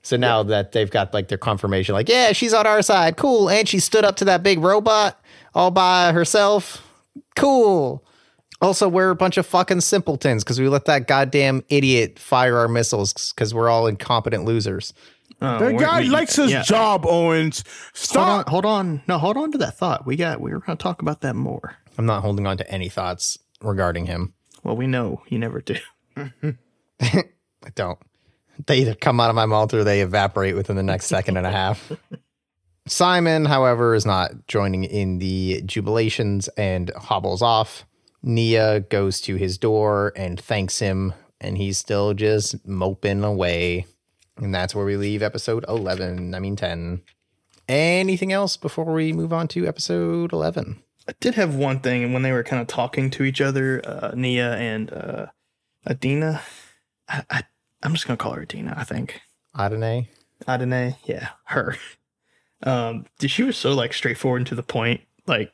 [0.07, 3.49] So now that they've got like their confirmation, like yeah, she's on our side, cool,
[3.49, 5.19] and she stood up to that big robot
[5.53, 6.81] all by herself,
[7.35, 8.05] cool.
[8.61, 12.69] Also, we're a bunch of fucking simpletons because we let that goddamn idiot fire our
[12.69, 14.93] missiles because we're all incompetent losers.
[15.41, 16.61] Oh, The we're- guy we- likes his yeah.
[16.63, 17.63] job, Owens.
[18.15, 18.49] Hold on, Stop.
[18.49, 19.01] hold on.
[19.07, 20.05] No, hold on to that thought.
[20.07, 20.39] We got.
[20.39, 21.75] We were going to talk about that more.
[21.97, 24.33] I'm not holding on to any thoughts regarding him.
[24.63, 25.75] Well, we know you never do.
[27.01, 27.23] I
[27.75, 27.99] don't.
[28.65, 31.45] They either come out of my mouth or they evaporate within the next second and
[31.45, 31.91] a half.
[32.87, 37.85] Simon, however, is not joining in the jubilations and hobbles off.
[38.23, 43.85] Nia goes to his door and thanks him, and he's still just moping away.
[44.37, 46.33] And that's where we leave episode 11.
[46.33, 47.01] I mean, 10.
[47.67, 50.81] Anything else before we move on to episode 11?
[51.09, 53.81] I did have one thing, and when they were kind of talking to each other,
[53.85, 55.25] uh, Nia and uh,
[55.89, 56.41] Adina,
[57.07, 57.43] I, I,
[57.87, 58.73] I'm just gonna call her Adina.
[58.75, 59.21] I think
[59.55, 60.07] Adene?
[60.45, 61.77] Adine, yeah, her.
[62.61, 64.99] Um, she was so like straightforward and to the point.
[65.25, 65.53] Like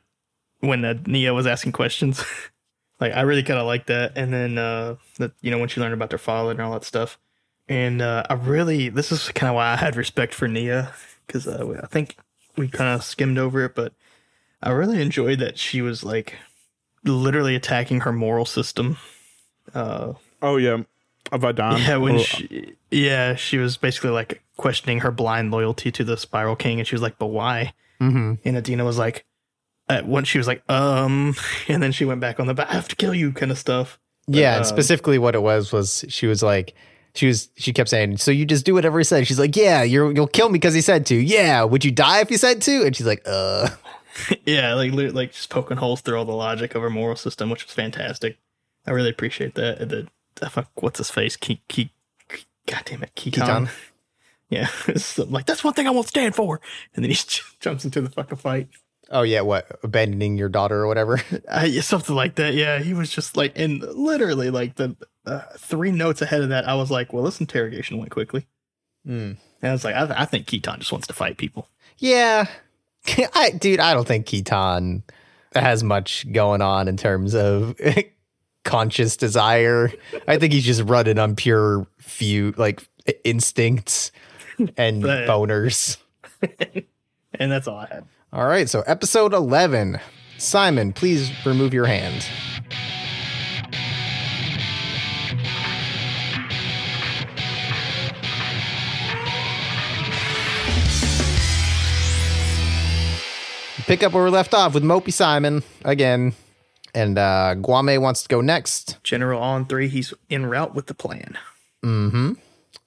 [0.58, 2.24] when uh, Nia was asking questions,
[3.00, 4.14] like I really kind of liked that.
[4.16, 6.82] And then uh, that you know when she learned about their father and all that
[6.82, 7.20] stuff,
[7.68, 10.92] and uh, I really this is kind of why I had respect for Nia
[11.28, 12.16] because uh, I think
[12.56, 13.92] we kind of skimmed over it, but
[14.60, 16.34] I really enjoyed that she was like
[17.04, 18.96] literally attacking her moral system.
[19.72, 20.14] Uh,
[20.44, 20.82] Oh yeah,
[21.32, 21.78] Avadan.
[21.86, 26.16] yeah, when Oh, she, yeah, she was basically like questioning her blind loyalty to the
[26.16, 28.34] Spiral King, and she was like, "But why?" Mm-hmm.
[28.44, 29.24] And Adina was like,
[29.88, 31.34] at once she was like, "Um,"
[31.68, 33.98] and then she went back on the, I have to kill you," kind of stuff.
[34.26, 36.74] Yeah, and um, specifically what it was was she was like
[37.14, 39.82] she was she kept saying, "So you just do whatever he said." She's like, "Yeah,
[39.82, 42.62] you're you'll kill me because he said to." Yeah, would you die if he said
[42.62, 42.84] to?
[42.84, 43.68] And she's like, "Uh."
[44.46, 47.64] yeah, like like just poking holes through all the logic of her moral system, which
[47.64, 48.38] was fantastic.
[48.86, 49.88] I really appreciate that.
[49.88, 50.06] The
[50.40, 51.36] fuck, what's his face?
[51.36, 51.60] Key,
[52.66, 53.68] God damn it, Kitan.
[54.50, 56.60] Yeah, it's like that's one thing I won't stand for.
[56.94, 57.18] And then he
[57.60, 58.68] jumps into the fucking fight.
[59.10, 61.20] Oh yeah, what abandoning your daughter or whatever?
[61.48, 62.54] Uh, yeah, something like that.
[62.54, 66.66] Yeah, he was just like, and literally like the uh, three notes ahead of that,
[66.66, 68.46] I was like, well, this interrogation went quickly.
[69.06, 69.36] Mm.
[69.62, 71.68] And I was like, I, I think Kitan just wants to fight people.
[71.98, 72.46] Yeah,
[73.34, 75.02] I dude, I don't think Kitan
[75.54, 77.76] has much going on in terms of
[78.64, 79.92] conscious desire.
[80.26, 82.86] I think he's just running on pure few like
[83.24, 84.10] instincts
[84.76, 85.96] and But- boners.
[87.36, 88.04] And that's all I had.
[88.32, 89.98] All right, so episode 11.
[90.38, 92.24] Simon, please remove your hand.
[103.86, 106.32] Pick up where we left off with Mopey Simon again.
[106.94, 109.02] And uh, Guame wants to go next.
[109.02, 111.36] General on three, he's en route with the plan.
[111.82, 112.34] Mm-hmm.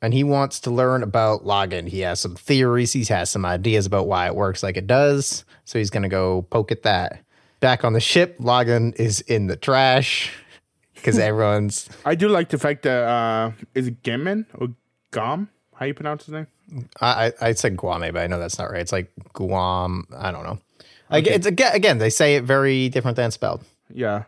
[0.02, 1.90] And he wants to learn about Lagann.
[1.90, 2.94] He has some theories.
[2.94, 5.44] He has some ideas about why it works like it does.
[5.66, 7.24] So he's gonna go poke at that.
[7.60, 10.32] Back on the ship, Lagann is in the trash
[10.94, 11.90] because everyone's.
[12.06, 14.70] I do like the fact that uh, is it Gammon or
[15.12, 15.50] Gom?
[15.74, 16.48] How you pronounce his name?
[17.02, 18.82] I I I said Guame, but I know that's not right.
[18.82, 20.06] It's like Guam.
[20.16, 20.60] I don't know.
[21.10, 23.64] Again, it's again, again they say it very different than spelled.
[23.94, 24.24] Yeah.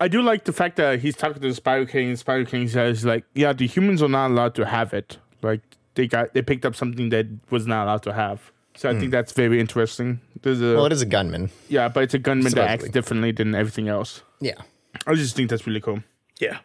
[0.00, 2.68] I do like the fact that he's talking to the Spiral King, and Spiral King
[2.68, 5.18] says, like, yeah, the humans are not allowed to have it.
[5.42, 5.60] Like
[5.94, 8.52] they got they picked up something that was not allowed to have.
[8.76, 9.10] So I think hmm.
[9.10, 10.20] that's very interesting.
[10.42, 11.50] There's a Well, it is a gunman.
[11.68, 14.22] yeah, but it's a gunman that acts differently than everything else.
[14.40, 14.60] Yeah.
[15.06, 16.02] I just think that's really cool.
[16.40, 16.58] Yeah.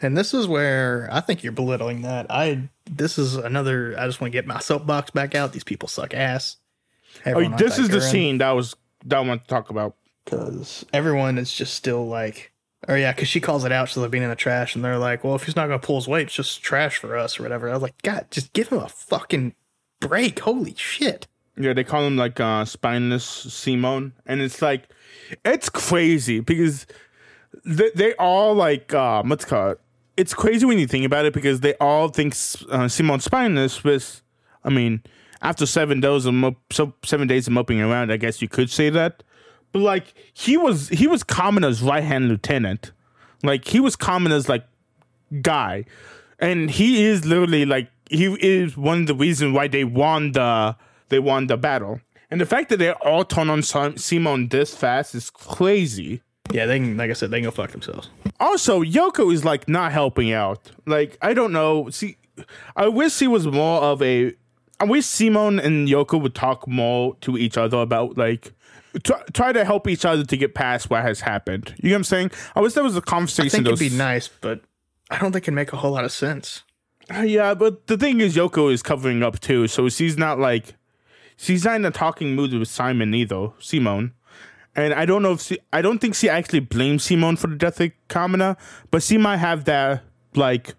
[0.00, 2.26] And this is where I think you're belittling that.
[2.30, 5.52] I this is another I just want to get my soapbox back out.
[5.52, 6.56] These people suck ass.
[7.26, 9.96] Oh, this is the scene that was that I want to talk about.
[10.28, 12.52] Because everyone is just still like,
[12.88, 14.98] oh yeah, because she calls it out, so they're being in the trash, and they're
[14.98, 17.42] like, well, if he's not gonna pull his weight, it's just trash for us or
[17.42, 17.68] whatever.
[17.68, 19.54] I was like, God, just give him a fucking
[20.00, 20.40] break.
[20.40, 21.26] Holy shit.
[21.56, 24.88] Yeah, they call him like uh, spineless Simone, and it's like
[25.44, 26.86] it's crazy because
[27.64, 29.78] they they all like uh, what's it called.
[30.16, 32.34] It's crazy when you think about it because they all think
[32.70, 34.22] uh, Simone spineless was.
[34.64, 35.02] I mean,
[35.40, 38.70] after seven days of mo- so seven days of moping around, I guess you could
[38.70, 39.22] say that.
[39.72, 42.92] But like he was he was Kamina's right hand lieutenant,
[43.42, 44.64] like he was Kamina's like
[45.42, 45.84] guy,
[46.38, 50.76] and he is literally like he is one of the reasons why they won the
[51.08, 52.00] they won the battle.
[52.30, 56.22] And the fact that they all turn on Simon this fast is crazy.
[56.50, 58.10] Yeah, they can, like I said, they can go fuck themselves.
[58.40, 60.70] Also, Yoko is like not helping out.
[60.86, 61.90] Like I don't know.
[61.90, 62.16] See,
[62.76, 64.32] I wish he was more of a.
[64.80, 68.52] I wish Simon and Yoko would talk more to each other about like
[69.02, 71.74] try, try to help each other to get past what has happened.
[71.78, 72.30] You know what I'm saying?
[72.54, 73.46] I wish there was a conversation.
[73.46, 74.60] I think it'd be nice, but
[75.10, 76.62] I don't think it'd make a whole lot of sense.
[77.14, 80.74] Uh, Yeah, but the thing is, Yoko is covering up too, so she's not like
[81.36, 84.12] she's not in a talking mood with Simon either, Simone.
[84.76, 87.56] And I don't know if she, I don't think she actually blames Simone for the
[87.56, 88.56] death of Kamina,
[88.90, 90.02] but she might have that
[90.34, 90.74] like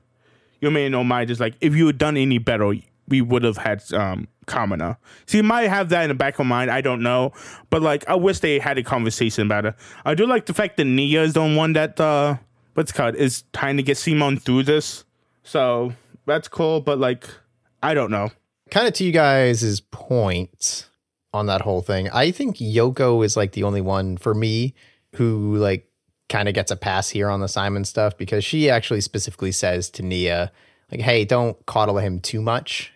[0.62, 2.74] you may know my just like if you had done any better,
[3.08, 4.98] we would have had um Kamina.
[5.30, 6.72] you might have that in the back of mind.
[6.72, 7.32] I don't know,
[7.70, 9.76] but like I wish they had a conversation about it.
[10.04, 12.38] I do like the fact that Nia is the one that uh
[12.74, 15.04] what's called is trying to get Simon through this.
[15.44, 15.94] So
[16.26, 17.28] that's cool, but like,
[17.82, 18.30] I don't know.
[18.72, 20.88] Kind of to you guys' point
[21.34, 22.10] on that whole thing.
[22.10, 24.74] I think Yoko is like the only one for me
[25.16, 25.90] who like
[26.28, 29.90] kind of gets a pass here on the Simon stuff because she actually specifically says
[29.92, 30.52] to Nia,
[30.92, 32.94] like, hey, don't coddle him too much.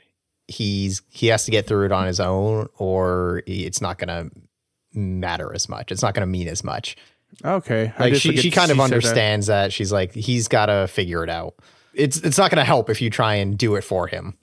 [0.48, 4.30] He's he has to get through it on his own, or it's not gonna
[4.94, 5.92] matter as much.
[5.92, 6.96] It's not gonna mean as much.
[7.44, 8.94] Okay, I Like she, she kind of said that.
[8.94, 9.74] understands that.
[9.74, 11.56] She's like, he's gotta figure it out.
[11.94, 14.38] It's it's not gonna help if you try and do it for him.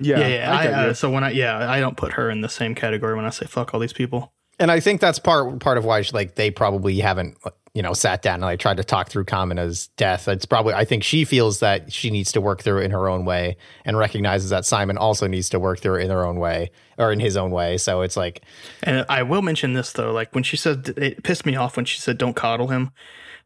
[0.00, 0.52] Yeah, Yeah, yeah.
[0.52, 3.14] I I, uh, so when I yeah, I don't put her in the same category
[3.14, 4.33] when I say fuck all these people.
[4.58, 7.36] And I think that's part part of why she, like they probably haven't
[7.74, 10.28] you know sat down and like tried to talk through Kamina's death.
[10.28, 13.08] It's probably I think she feels that she needs to work through it in her
[13.08, 16.38] own way and recognizes that Simon also needs to work through it in their own
[16.38, 17.76] way or in his own way.
[17.76, 18.42] So it's like
[18.84, 21.84] And I will mention this though, like when she said it pissed me off when
[21.84, 22.90] she said don't coddle him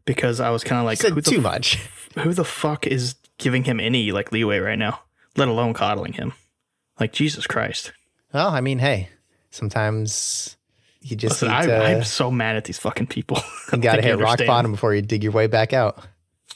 [0.05, 1.75] because I was kind of like said too f- much.
[2.19, 5.01] who the fuck is giving him any like leeway right now,
[5.37, 6.35] let alone coddling him?
[7.01, 7.93] Like Jesus Christ.
[8.35, 9.09] Well, I mean, hey,
[9.51, 10.58] sometimes
[11.11, 13.39] you just Listen, need I, to, I'm so mad at these fucking people.
[13.73, 16.05] you got to hit rock bottom before you dig your way back out.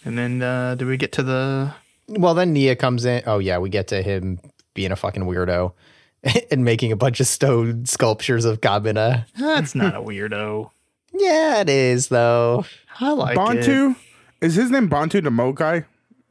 [0.05, 1.75] And then uh, do we get to the?
[2.09, 3.23] Well, then Nia comes in.
[3.27, 4.41] Oh yeah, we get to him
[4.75, 5.73] being a fucking weirdo
[6.51, 9.27] and making a bunch of stone sculptures of Kamina.
[9.39, 10.71] That's not a weirdo.
[11.15, 12.65] Yeah, it is though.
[12.99, 13.37] I like.
[13.37, 13.95] Bantu
[14.41, 14.89] is his name.
[14.89, 15.85] Bantu, the Mo guy,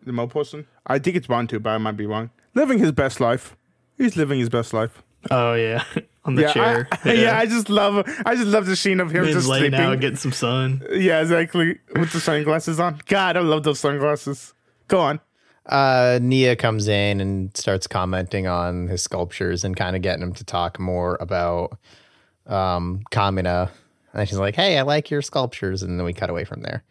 [0.03, 0.65] the Mo person.
[0.87, 2.31] I think it's Bantu, but I might be wrong.
[2.55, 3.55] Living his best life.
[3.99, 5.03] He's living his best life.
[5.29, 5.83] Oh yeah,
[6.25, 6.87] on the yeah, chair.
[7.03, 7.37] I, yeah.
[7.37, 8.07] I just love.
[8.25, 9.79] I just love the scene of him Been just laying sleeping.
[9.79, 10.83] out, getting some sun.
[10.91, 11.79] yeah, exactly.
[11.95, 12.99] With the sunglasses on.
[13.07, 14.53] God, I love those sunglasses.
[14.87, 15.19] Go on.
[15.67, 20.33] uh, Nia comes in and starts commenting on his sculptures and kind of getting him
[20.33, 21.77] to talk more about
[22.47, 23.69] um, Kamina.
[24.13, 26.83] And she's like, "Hey, I like your sculptures," and then we cut away from there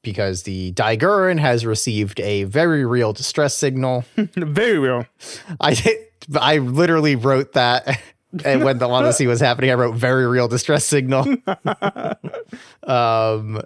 [0.00, 4.06] because the Daiguren has received a very real distress signal.
[4.16, 5.04] Very real.
[5.60, 5.76] I
[6.40, 8.00] I literally wrote that.
[8.44, 11.26] And when the Lunacy was happening, I wrote very real distress signal.
[12.84, 13.62] um,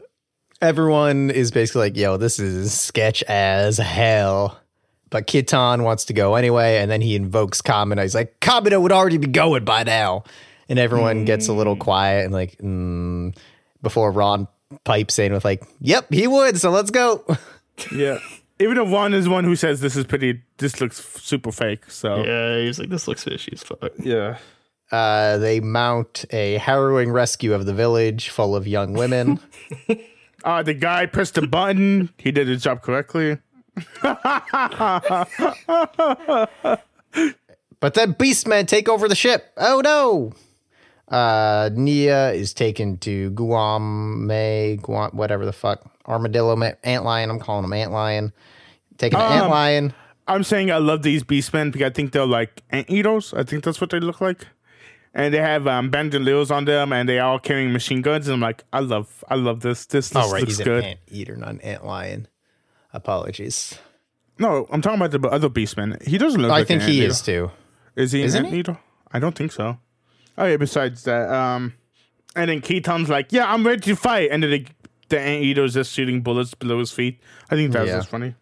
[0.61, 4.59] everyone is basically like, yo, this is sketch as hell.
[5.11, 8.03] But Kitan wants to go anyway, and then he invokes Kamina.
[8.03, 10.25] He's like, Kamina would already be going by now.
[10.69, 13.37] And everyone gets a little quiet and like, mm,
[13.83, 14.49] before Ron
[14.83, 17.25] pipes in with like, yep, he would, so let's go.
[17.95, 18.21] Yeah.
[18.59, 21.91] Even if one is one who says this is pretty, this looks super fake.
[21.91, 23.93] So Yeah, he's like, this looks fishy as fuck.
[23.99, 24.39] yeah.
[24.93, 29.41] Uh, they mount a harrowing rescue of the village full of young women.
[30.45, 32.09] Uh, the guy pressed a button.
[32.19, 33.39] He did his job correctly.
[37.81, 39.53] But then Beastmen take over the ship.
[39.57, 40.33] Oh no!
[41.15, 45.85] Uh, Nia is taken to Guam, May, Guam, whatever the fuck.
[46.07, 47.29] Armadillo, Ma- Antlion.
[47.29, 48.33] I'm calling them Antlion.
[48.99, 49.95] Taking to Um, Antlion.
[50.29, 53.35] I'm saying I love these beastmen because I think they're like anteaters.
[53.35, 54.47] I think that's what they look like.
[55.17, 58.29] And they have um, bandoliers on them, and they all carrying machine guns.
[58.29, 59.87] And I'm like, I love, I love this.
[59.87, 60.41] This, this Oh, right.
[60.43, 60.85] looks He's good.
[60.85, 62.29] an ant eater, not an ant lion.
[62.93, 63.79] Apologies.
[64.39, 66.03] No, I'm talking about the other Beastman.
[66.07, 66.51] He doesn't look.
[66.51, 67.51] I like think he is too.
[67.95, 68.59] Is he Isn't an he?
[68.59, 68.79] anteater?
[69.13, 69.79] I don't think so.
[70.37, 70.59] Oh yeah.
[70.59, 71.73] Besides that, um,
[72.35, 74.67] and then Kitan's like, "Yeah, I'm ready to fight," and then the,
[75.09, 77.21] the anteater's just shooting bullets below his feet.
[77.51, 77.97] I think that's Yeah.
[77.97, 78.35] just funny.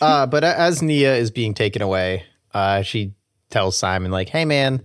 [0.00, 3.14] Uh, but as Nia is being taken away, uh, she
[3.50, 4.82] tells Simon, like, hey, man,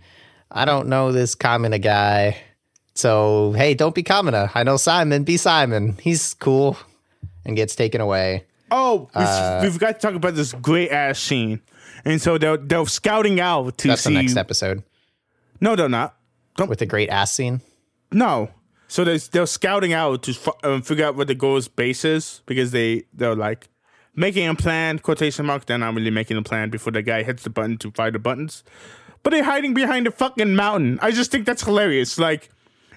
[0.51, 2.37] I don't know this Kamina guy.
[2.95, 4.51] So, hey, don't be Kamina.
[4.53, 5.23] I know Simon.
[5.23, 5.97] Be Simon.
[6.01, 6.77] He's cool.
[7.45, 8.45] And gets taken away.
[8.69, 11.61] Oh, we, Uh, we've got to talk about this great ass scene.
[12.05, 14.09] And so they're they're scouting out to That's see.
[14.13, 14.83] the next episode
[15.59, 16.15] No, they're not.
[16.67, 17.61] with the great ass scene.
[18.11, 18.49] No.
[18.87, 22.41] So they're, they're scouting out to f- um, figure out what the goal's base is
[22.45, 23.67] because they they're like
[24.15, 25.65] making a plan quotation mark.
[25.65, 28.19] They're not really making a plan before the guy hits the button to fire the
[28.19, 28.63] buttons,
[29.23, 30.99] but they're hiding behind a fucking mountain.
[31.01, 32.17] I just think that's hilarious.
[32.17, 32.49] Like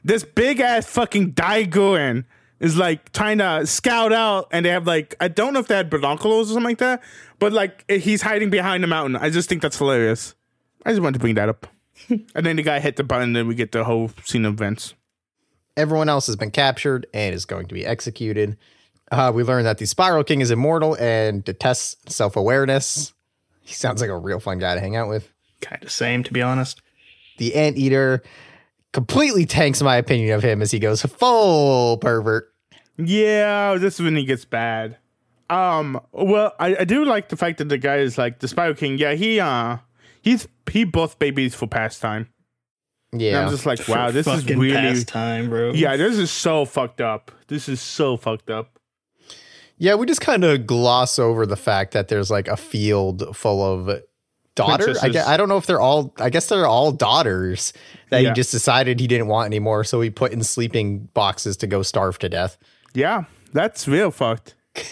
[0.05, 2.25] this big ass fucking Daiguren
[2.61, 5.77] is like trying to scout out, and they have like I don't know if they
[5.77, 7.03] had binoculars or something like that,
[7.39, 9.17] but like he's hiding behind a mountain.
[9.17, 10.35] I just think that's hilarious.
[10.87, 11.67] I just wanted to bring that up.
[12.09, 14.55] and then the guy hit the button, and then we get the whole scene of
[14.55, 14.95] events.
[15.77, 18.57] Everyone else has been captured and is going to be executed.
[19.11, 23.13] Uh, we learn that the Spiral King is immortal and detests self awareness.
[23.61, 25.34] He sounds like a real fun guy to hang out with.
[25.65, 26.81] Kind of same, to be honest.
[27.39, 28.23] the anteater
[28.93, 32.53] completely tanks my opinion of him as he goes full pervert.
[32.97, 34.99] Yeah, this is when he gets bad.
[35.51, 38.75] Um, well, I, I do like the fact that the guy is like the Spiral
[38.75, 38.99] King.
[38.99, 39.79] Yeah, he uh,
[40.23, 42.29] he's he both babies for pastime.
[43.13, 43.45] And Yeah.
[43.45, 45.73] I'm just like, wow, For this is fucking really pastime, bro.
[45.73, 47.31] yeah, this is so fucked up.
[47.49, 48.79] This is so fucked up.
[49.77, 53.61] yeah, we just kind of gloss over the fact that there's like a field full
[53.63, 54.01] of
[54.55, 54.99] daughters.
[54.99, 57.73] I, guess, I don't know if they're all, I guess they're all daughters
[58.11, 58.29] that Yeah.
[58.31, 59.85] he just decided he didn't want anymore.
[59.85, 62.57] So he put in sleeping boxes to go starve to death.
[62.95, 64.55] Yeah, that's real fucked.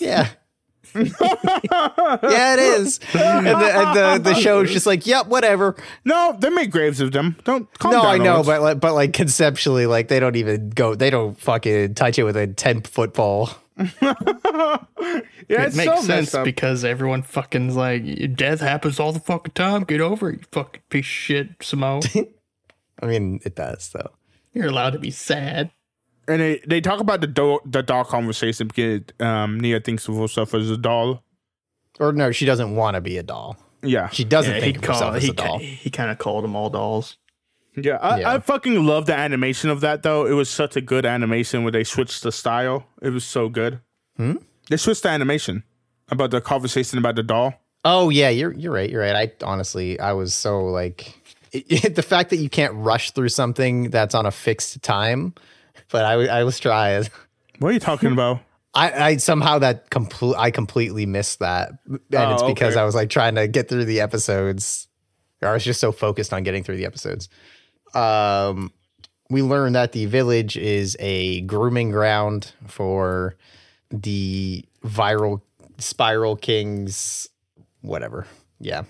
[0.00, 0.28] Yeah.
[0.94, 3.00] yeah, it is.
[3.14, 5.76] And the, and the, the show's just like, yep, whatever.
[6.04, 7.36] No, they make graves of them.
[7.44, 8.14] Don't calm no, down.
[8.14, 8.46] I know, Owens.
[8.46, 12.22] but like, but like conceptually, like they don't even go, they don't fucking touch it
[12.24, 13.50] with a ten foot pole.
[14.02, 14.78] yeah,
[15.48, 19.84] It makes so sense because everyone fucking's like, death happens all the fucking time.
[19.84, 22.02] Get over it, you fucking piece of shit, Samo.
[23.02, 24.10] I mean, it does though.
[24.52, 25.70] You're allowed to be sad.
[26.26, 30.16] and they, they talk about the doll the doll conversation because um Nia thinks of
[30.16, 31.22] herself as a doll.
[32.00, 33.56] Or no, she doesn't want to be a doll.
[33.82, 35.58] Yeah, She doesn't Yeah, think of herself called, as a doll.
[35.60, 37.16] he kind of called them all dolls.
[37.82, 38.32] Yeah, I, Yeah.
[38.34, 40.26] I fucking love the animation of that though.
[40.26, 42.86] It was such a good animation where they switched the style.
[43.02, 43.80] It was so good.
[44.16, 44.34] Hmm?
[44.68, 45.64] They switched the animation
[46.10, 47.54] about the conversation about the doll.
[47.84, 48.90] Oh yeah, you're you're right.
[48.90, 49.14] You're right.
[49.14, 51.14] I honestly, I was so like
[51.52, 55.34] the fact that you can't rush through something that's on a fixed time.
[55.90, 57.06] But I I was trying.
[57.60, 58.40] What are you talking about?
[58.74, 62.80] I, I somehow that complete I completely missed that, and it's Oh, because okay.
[62.80, 64.86] I was like trying to get through the episodes,
[65.42, 67.28] or I was just so focused on getting through the episodes.
[67.94, 68.72] Um,
[69.30, 73.36] we learned that the village is a grooming ground for
[73.90, 75.40] the viral
[75.78, 77.28] spiral kings,
[77.82, 78.26] whatever.
[78.60, 78.84] Yeah,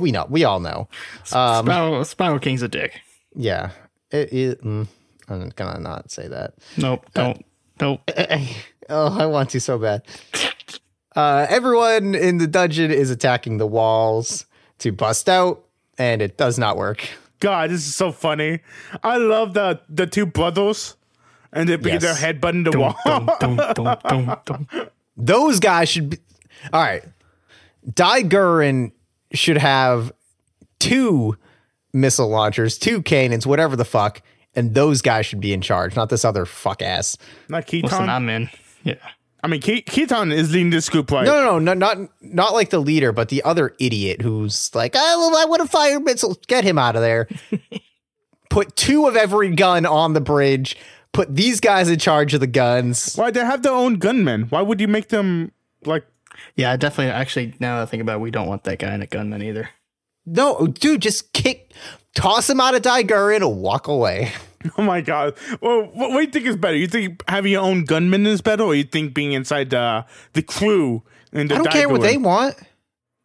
[0.00, 0.26] we know.
[0.28, 0.88] We all know.
[1.32, 3.00] Um, Spiral, Spiral King's a dick.
[3.34, 3.70] yeah,
[4.10, 4.54] it is.
[4.56, 4.86] Mm,
[5.28, 6.54] I'm gonna not say that.
[6.76, 7.44] Nope, don't.
[7.80, 8.00] Nope.
[8.88, 10.02] oh, I want to so bad.
[11.14, 14.46] Uh, everyone in the dungeon is attacking the walls
[14.78, 15.64] to bust out,
[15.98, 17.08] and it does not work.
[17.40, 18.60] God, this is so funny.
[19.02, 20.96] I love the the two brothers
[21.52, 22.20] and they begin Yes.
[22.20, 22.96] their headbutting the wall.
[23.04, 24.68] Dum, dum, dum, dum, dum.
[25.16, 26.18] Those guys should be.
[26.72, 27.04] All right.
[27.90, 28.92] Daiguren
[29.32, 30.12] should have
[30.78, 31.36] two
[31.92, 34.22] missile launchers, two cannons, whatever the fuck,
[34.54, 37.16] and those guys should be in charge, not this other fuck ass.
[37.48, 37.84] Not Kitan.
[37.84, 38.50] Listen, I'm in.
[38.82, 38.94] Yeah.
[39.46, 42.52] I mean, Ke- Kitan is leading this group like No, no, no, no, not not
[42.52, 46.02] like the leader, but the other idiot who's like, oh, well, I would have fired
[46.02, 46.38] missiles.
[46.48, 47.28] Get him out of there.
[48.50, 50.76] put two of every gun on the bridge.
[51.12, 53.14] Put these guys in charge of the guns.
[53.14, 54.46] why they have their own gunmen.
[54.48, 55.52] Why would you make them
[55.84, 56.04] like?
[56.56, 57.12] Yeah, I definitely.
[57.12, 59.42] Actually, now that I think about it, we don't want that guy in a gunman
[59.42, 59.68] either.
[60.26, 61.72] No, dude, just kick,
[62.16, 64.32] toss him out of Daiguren and walk away.
[64.78, 65.34] Oh my god.
[65.60, 66.76] Well, what, what do you think is better?
[66.76, 70.42] You think having your own gunman is better, or you think being inside the the
[70.42, 71.02] crew
[71.32, 72.56] and the I don't care what they want.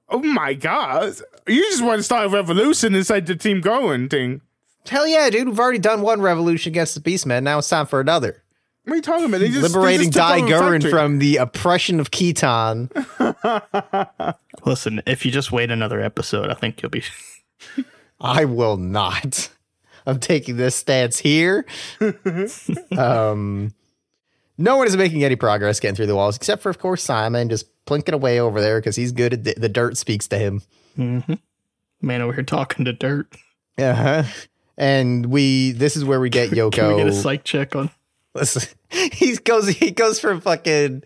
[0.10, 1.16] Oh my god!
[1.48, 4.42] You just want to start a revolution inside the team going thing.
[4.88, 5.48] Hell yeah, dude.
[5.48, 7.44] We've already done one revolution against the Beastmen.
[7.44, 8.44] Now it's time for another.
[8.84, 9.40] What are you talking about?
[9.42, 10.92] They just, Liberating they just took over the Daiguren factory.
[10.92, 12.90] from the oppression of Kitan.
[14.66, 17.04] Listen, if you just wait another episode, I think you'll be.
[18.20, 19.50] I will not.
[20.06, 21.66] I'm taking this stance here.
[22.98, 23.74] um,
[24.58, 27.50] no one is making any progress getting through the walls, except for, of course, Simon
[27.50, 30.62] just plinking away over there because he's good at the, the dirt speaks to him.
[30.98, 31.34] Mm-hmm.
[32.02, 33.36] Man over here talking to dirt.
[33.78, 34.24] Uh huh.
[34.78, 36.72] And we, this is where we get Yoko.
[36.74, 37.90] Can we get a psych check on?
[38.34, 41.04] Listen, he goes he goes from fucking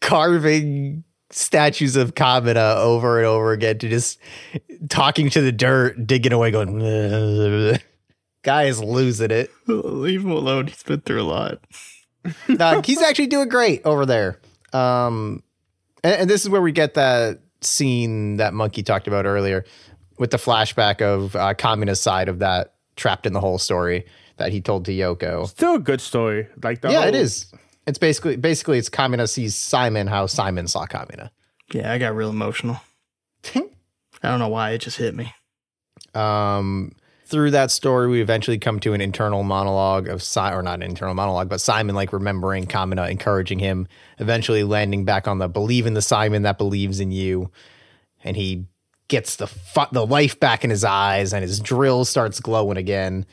[0.00, 4.18] carving statues of Kamina over and over again to just
[4.88, 7.78] talking to the dirt, digging away, going.
[8.44, 9.50] "Ugh." Guy is losing it.
[9.66, 10.66] Leave him alone.
[10.68, 11.58] He's been through a lot.
[12.48, 14.40] No, he's actually doing great over there.
[14.72, 15.42] Um,
[16.02, 19.66] and, and this is where we get that scene that Monkey talked about earlier
[20.18, 24.06] with the flashback of uh, Kamina's side of that trapped in the hole story
[24.38, 25.46] that he told to Yoko.
[25.48, 26.48] Still a good story.
[26.62, 27.52] Like the yeah, it whole- is.
[27.86, 31.28] It's basically basically it's Kamina sees Simon how Simon saw Kamina.
[31.74, 32.80] Yeah, I got real emotional.
[33.54, 33.60] I
[34.22, 34.70] don't know why.
[34.70, 35.34] It just hit me.
[36.14, 36.92] Um,
[37.34, 40.84] through that story, we eventually come to an internal monologue of si- or not an
[40.84, 43.88] internal monologue, but Simon like remembering Kamina, uh, encouraging him,
[44.20, 47.50] eventually landing back on the believe in the Simon that believes in you,
[48.22, 48.66] and he
[49.08, 53.26] gets the fu- the life back in his eyes, and his drill starts glowing again.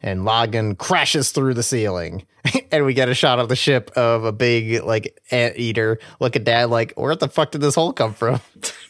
[0.00, 2.24] And Lagann crashes through the ceiling,
[2.70, 5.98] and we get a shot of the ship of a big like ant eater.
[6.20, 8.40] Look at Dad, like where the fuck did this hole come from?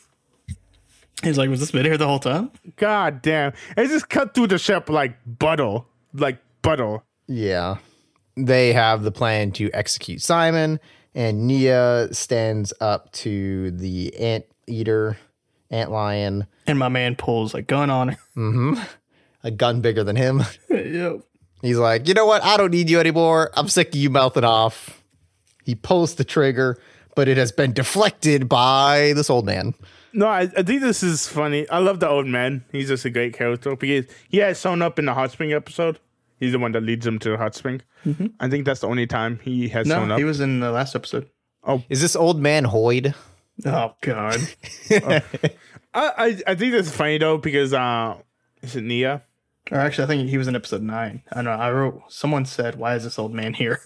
[1.22, 2.50] He's like, was this been here the whole time?
[2.76, 3.52] God damn.
[3.76, 5.80] It just cut through the ship like butter.
[6.14, 6.98] Like butter.
[7.26, 7.78] Yeah.
[8.36, 10.78] They have the plan to execute Simon,
[11.14, 15.18] and Nia stands up to the ant eater,
[15.70, 18.18] ant lion, And my man pulls a gun on her.
[18.36, 18.80] Mm-hmm.
[19.42, 20.44] a gun bigger than him.
[20.70, 21.20] yep.
[21.62, 22.44] He's like, you know what?
[22.44, 23.50] I don't need you anymore.
[23.56, 25.02] I'm sick of you mouthing off.
[25.64, 26.80] He pulls the trigger,
[27.16, 29.74] but it has been deflected by this old man.
[30.12, 31.68] No, I, I think this is funny.
[31.68, 32.64] I love the old man.
[32.72, 35.98] He's just a great character because he has shown up in the hot spring episode.
[36.40, 37.82] He's the one that leads them to the hot spring.
[38.40, 40.18] I think that's the only time he has shown No, up.
[40.18, 41.28] he was in the last episode.
[41.64, 43.14] Oh, is this old man Hoyd?
[43.66, 44.36] Oh God.
[44.90, 45.22] I,
[45.94, 48.16] I I think that's funny though because uh,
[48.62, 49.22] is it Nia?
[49.70, 51.22] or actually, I think he was in episode nine.
[51.32, 51.50] I don't know.
[51.50, 52.02] I wrote.
[52.08, 53.80] Someone said, "Why is this old man here?"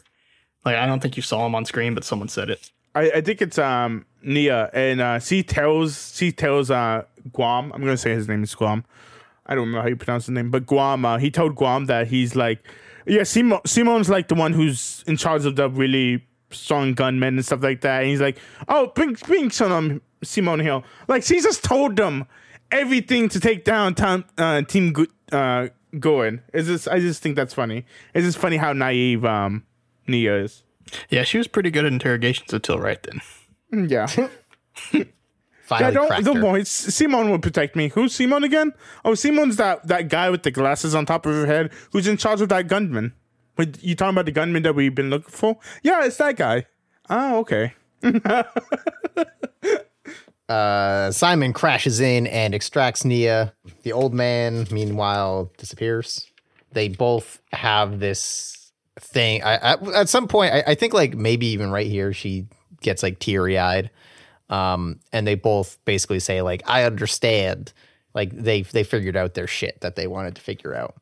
[0.64, 2.70] Like I don't think you saw him on screen, but someone said it.
[2.94, 7.72] I, I think it's um Nia and uh, she tells she tells uh Guam.
[7.72, 8.84] I'm gonna say his name is Guam.
[9.46, 11.04] I don't know how you pronounce his name, but Guam.
[11.04, 12.64] Uh, he told Guam that he's like,
[13.06, 13.60] yeah, Simon.
[13.66, 17.80] Simon's like the one who's in charge of the really strong gunmen and stuff like
[17.80, 18.02] that.
[18.02, 18.38] And he's like,
[18.68, 20.84] oh, bring bring some um, Simon Hill.
[21.08, 22.26] Like she just told them
[22.70, 25.68] everything to take down Tom, uh, Team Gu- uh,
[25.98, 26.42] Goen.
[26.52, 27.84] It's just I just think that's funny.
[28.14, 29.64] It's just funny how naive um
[30.06, 30.62] Nia is.
[31.10, 33.88] Yeah, she was pretty good at interrogations until right then.
[33.88, 34.06] Yeah.
[35.70, 36.44] Yeah, don't cracked don't her.
[36.44, 36.64] worry.
[36.66, 37.88] Simon will protect me.
[37.88, 38.72] Who's Simon again?
[39.06, 42.18] Oh, Simon's that that guy with the glasses on top of her head who's in
[42.18, 43.14] charge of that gunman.
[43.56, 45.58] Wait, you talking about the gunman that we've been looking for?
[45.82, 46.66] Yeah, it's that guy.
[47.08, 47.72] Oh, okay.
[50.48, 53.54] Uh, Simon crashes in and extracts Nia.
[53.84, 56.26] The old man, meanwhile, disappears.
[56.72, 58.61] They both have this
[59.00, 59.42] thing.
[59.42, 62.46] I, I, at some point, I, I think like maybe even right here, she
[62.80, 63.90] gets like teary eyed.
[64.50, 67.72] Um, and they both basically say like, "I understand."
[68.14, 70.96] Like they they figured out their shit that they wanted to figure out.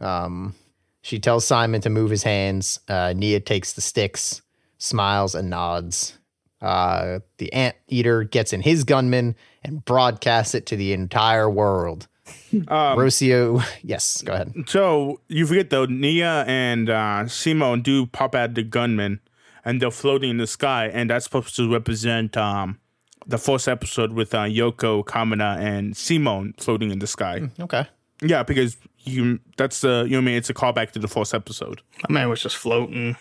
[0.00, 0.54] Um,
[1.02, 2.80] she tells Simon to move his hands.
[2.88, 4.40] Uh, Nia takes the sticks,
[4.78, 6.16] smiles and nods.
[6.62, 12.08] Uh, the ant eater gets in his gunman and broadcasts it to the entire world.
[12.52, 14.52] Rocio, yes, go ahead.
[14.66, 19.20] So you forget though, Nia and uh, Simon do pop out the gunman,
[19.64, 22.78] and they're floating in the sky, and that's supposed to represent um,
[23.26, 27.42] the first episode with uh, Yoko, Kamina, and Simon floating in the sky.
[27.60, 27.86] Okay.
[28.22, 30.34] Yeah, because you that's the you know what I mean.
[30.36, 31.82] It's a callback to the first episode.
[32.08, 33.16] My man was just floating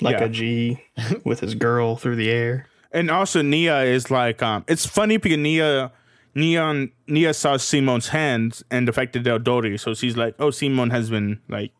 [0.00, 0.24] like Yeah.
[0.24, 0.82] a G
[1.24, 2.66] with his girl through the air.
[2.90, 5.92] And also Nia is like um it's funny because Nia
[6.34, 10.50] Nia Nia saw Simon's hands and the fact that they're dirty, so she's like, Oh,
[10.50, 11.72] Simon has been like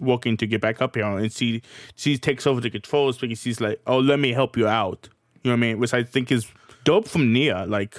[0.00, 1.62] working to get back up here and she
[1.94, 5.08] she takes over the controls because she's like, Oh, let me help you out.
[5.42, 5.78] You know what I mean?
[5.78, 6.46] Which I think is
[6.84, 7.66] dope from Nia.
[7.66, 7.98] Like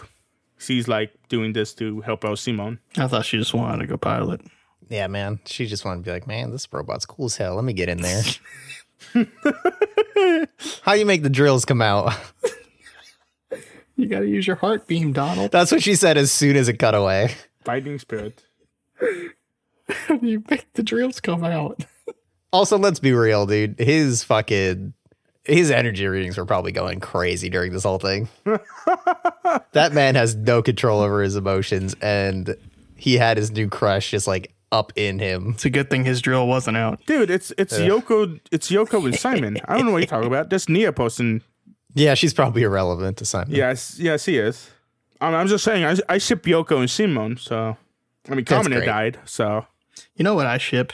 [0.57, 2.79] she's like doing this to help out Simon.
[2.97, 4.41] I thought she just wanted to go pilot.
[4.89, 5.39] Yeah, man.
[5.45, 7.55] She just wanted to be like, man, this robot's cool as hell.
[7.55, 8.23] Let me get in there.
[10.83, 12.13] How you make the drills come out?
[13.95, 15.51] You got to use your heart beam, Donald.
[15.51, 17.35] That's what she said as soon as it cut away.
[17.63, 18.43] Fighting spirit.
[19.87, 21.85] How do you make the drills come out?
[22.51, 23.79] Also, let's be real, dude.
[23.79, 24.93] His fucking
[25.45, 28.27] his energy readings were probably going crazy during this whole thing.
[28.45, 32.55] that man has no control over his emotions, and
[32.95, 35.51] he had his new crush just like up in him.
[35.51, 37.05] It's a good thing his drill wasn't out.
[37.05, 39.57] Dude, it's it's Yoko it's Yoko and Simon.
[39.65, 40.49] I don't know what you're talking about.
[40.49, 41.41] That's Nia posting.
[41.95, 43.55] Yeah, she's probably irrelevant to Simon.
[43.55, 44.69] Yes, yes, he is.
[45.21, 45.85] I'm, I'm just saying.
[45.85, 47.37] I, I ship Yoko and Simon.
[47.37, 47.77] So,
[48.29, 48.85] I mean, That's Kamina great.
[48.85, 49.19] died.
[49.25, 49.65] So,
[50.15, 50.91] You know what I ship?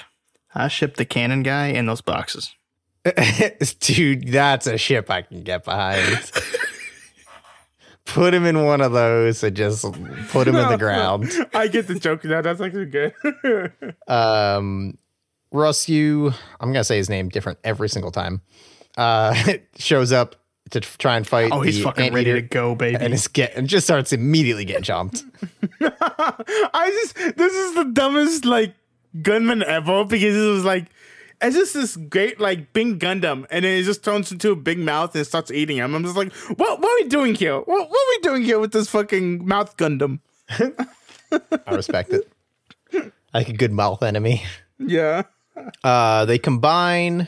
[0.53, 2.55] I ship the cannon guy in those boxes.
[3.79, 6.31] Dude, that's a ship I can get behind.
[8.05, 9.83] put him in one of those and just
[10.29, 11.31] put him in the ground.
[11.53, 12.41] I get the joke now.
[12.41, 13.73] That's actually good.
[14.07, 14.97] Um,
[15.51, 18.41] Russ, you, I'm gonna say his name different every single time.
[18.97, 19.33] Uh,
[19.77, 20.35] shows up
[20.71, 21.51] to try and fight.
[21.51, 22.97] Oh, he's fucking ready to go, baby.
[22.99, 25.23] and is get and just starts immediately getting jumped.
[25.81, 28.75] I just this is the dumbest like
[29.21, 30.87] gunman ever because it was like
[31.41, 34.77] it's just this great like big Gundam and then it just turns into a big
[34.79, 35.95] mouth and starts eating him.
[35.95, 37.57] I'm just like, what what are we doing here?
[37.57, 40.19] What, what are we doing here with this fucking mouth Gundam?
[40.49, 43.11] I respect it.
[43.33, 44.43] Like a good mouth enemy.
[44.77, 45.23] Yeah.
[45.83, 47.27] Uh, they combine,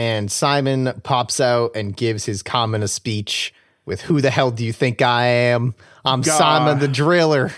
[0.00, 3.52] and Simon pops out and gives his Kamina speech
[3.84, 5.74] with "Who the hell do you think I am?
[6.06, 6.38] I'm God.
[6.38, 7.52] Simon the Driller."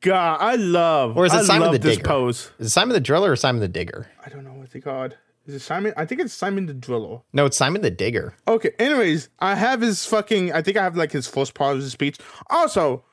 [0.00, 2.02] God, I love Or is it I Simon the Digger?
[2.02, 2.50] pose.
[2.58, 4.06] Is it Simon the Driller or Simon the Digger?
[4.24, 5.16] I don't know what they called.
[5.46, 5.92] Is it Simon?
[5.96, 7.20] I think it's Simon the Driller.
[7.32, 8.34] No, it's Simon the Digger.
[8.48, 8.70] Okay.
[8.78, 10.52] Anyways, I have his fucking.
[10.52, 12.18] I think I have like his first part of his speech.
[12.50, 13.04] Also,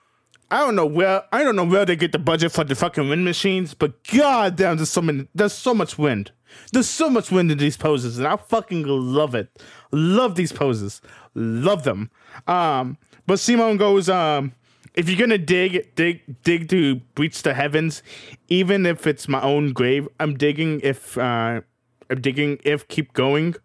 [0.51, 3.09] I don't know where I don't know where they get the budget for the fucking
[3.09, 5.28] wind machines, but god damn, there's so many.
[5.36, 6.32] There's so much wind.
[6.72, 9.64] There's so much wind in these poses, and I fucking love it.
[9.91, 11.01] Love these poses.
[11.36, 12.10] Love them.
[12.47, 14.54] Um, but Simone goes, um,
[14.95, 18.04] if you're gonna dig, dig, dig to breach the heavens,
[18.47, 20.82] even if it's my own grave, I'm digging.
[20.84, 21.62] If uh,
[22.10, 23.56] I'm digging, if keep going.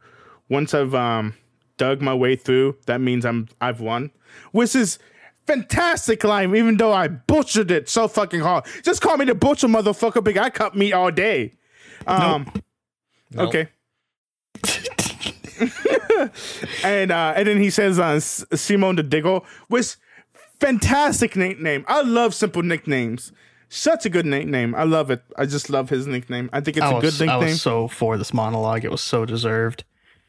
[0.48, 1.34] Once I've um
[1.76, 4.10] dug my way through, that means I'm I've won.
[4.52, 4.98] Which is
[5.46, 8.64] fantastic line, even though I butchered it so fucking hard.
[8.82, 10.22] Just call me the butcher, motherfucker.
[10.22, 11.54] Big, I cut meat all day.
[12.06, 12.50] Um,
[13.36, 13.68] okay.
[16.84, 19.96] and uh, and then he says uh, S- Simone the Diggle, which
[20.60, 21.84] fantastic nickname.
[21.88, 23.32] I love simple nicknames.
[23.68, 24.74] Such a good nickname.
[24.74, 25.22] I love it.
[25.36, 26.48] I just love his nickname.
[26.52, 27.50] I think it's I a was, good I nickname.
[27.52, 28.84] was so for this monologue.
[28.84, 29.84] It was so deserved.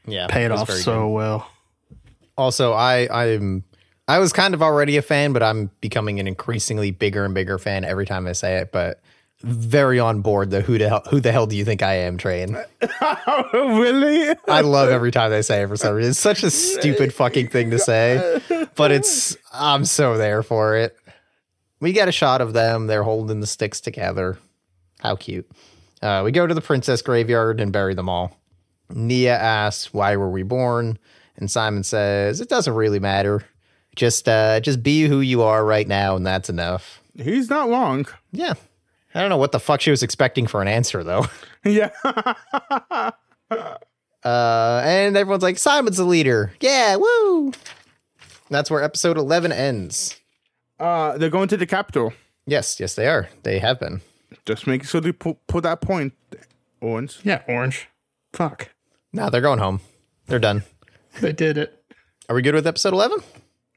[0.06, 1.14] Yeah, Paid off so good.
[1.14, 1.50] well.
[2.36, 3.64] Also, I I'm
[4.08, 7.58] I was kind of already a fan, but I'm becoming an increasingly bigger and bigger
[7.58, 8.72] fan every time I say it.
[8.72, 9.00] But
[9.42, 12.18] very on board the who the hell who the hell do you think I am
[12.18, 12.56] train.
[13.52, 14.34] really?
[14.48, 16.10] I love every time they say it for some reason.
[16.10, 18.40] It's such a stupid fucking thing to say,
[18.76, 20.96] but it's I'm so there for it.
[21.80, 22.86] We get a shot of them.
[22.86, 24.38] They're holding the sticks together.
[25.00, 25.50] How cute.
[26.02, 28.36] Uh, we go to the princess graveyard and bury them all.
[28.90, 30.98] Nia asks, "Why were we born?"
[31.36, 33.44] And Simon says, "It doesn't really matter.
[33.96, 38.06] Just uh, just be who you are right now, and that's enough." He's not wrong.
[38.32, 38.54] Yeah.
[39.14, 41.26] I don't know what the fuck she was expecting for an answer though.
[41.64, 41.90] Yeah.
[43.50, 46.52] Uh, and everyone's like, Simon's the leader.
[46.60, 47.52] Yeah, woo.
[48.50, 50.18] That's where episode 11 ends.
[50.78, 52.12] uh, they're going to the capital.
[52.46, 53.28] Yes, yes, they are.
[53.42, 54.00] They have been.
[54.46, 56.12] Just make sure they put, put that point,
[56.80, 57.20] Orange.
[57.24, 57.88] Yeah, orange.
[58.32, 58.70] Fuck.
[59.12, 59.80] Now they're going home.
[60.26, 60.62] They're done.
[61.20, 61.82] They did it.
[62.28, 63.18] Are we good with episode 11?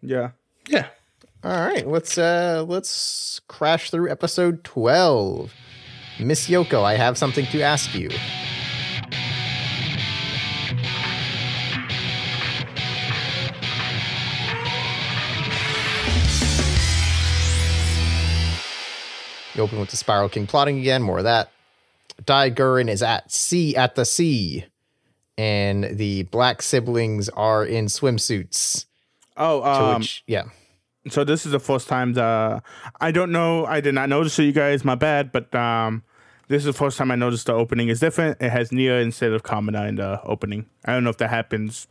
[0.02, 0.32] Yeah.
[0.68, 0.88] Yeah.
[1.46, 5.54] All right, let's uh let's crash through episode 12.
[6.22, 8.10] Miss Yoko, I have something to ask you.
[19.54, 21.52] You open with the Spiral King plotting again, more of that.
[22.24, 24.66] Daiguren is at sea at the sea.
[25.38, 28.86] And the black siblings are in swimsuits.
[29.36, 30.44] Oh, um, which, yeah.
[31.10, 32.62] So this is the first time the
[33.00, 33.66] I don't know.
[33.66, 34.86] I did not notice it, you guys.
[34.86, 35.32] My bad.
[35.32, 36.04] But um,
[36.48, 38.42] this is the first time I noticed the opening is different.
[38.42, 40.66] It has Nia instead of Kamina in the opening.
[40.86, 41.88] I don't know if that happens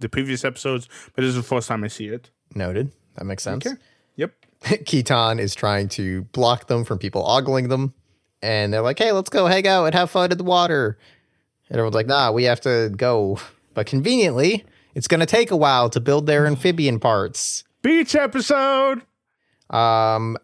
[0.00, 2.30] the previous episodes, but this is the first time I see it.
[2.54, 2.92] Noted.
[3.16, 3.66] That makes sense.
[3.66, 3.76] Okay.
[4.16, 4.32] Yep.
[4.62, 7.94] Kitan is trying to block them from people ogling them.
[8.42, 10.98] And they're like, hey, let's go hang out and have fun in the water.
[11.68, 13.38] And everyone's like, nah, we have to go.
[13.74, 14.64] But conveniently,
[14.94, 17.64] it's going to take a while to build their amphibian parts.
[17.86, 19.02] Beach episode.
[19.70, 20.36] Um,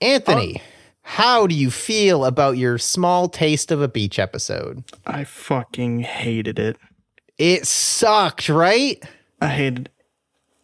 [0.00, 0.60] Anthony,
[1.02, 4.82] how do you feel about your small taste of a beach episode?
[5.06, 6.76] I fucking hated it.
[7.38, 9.00] It sucked, right?
[9.40, 9.90] I hated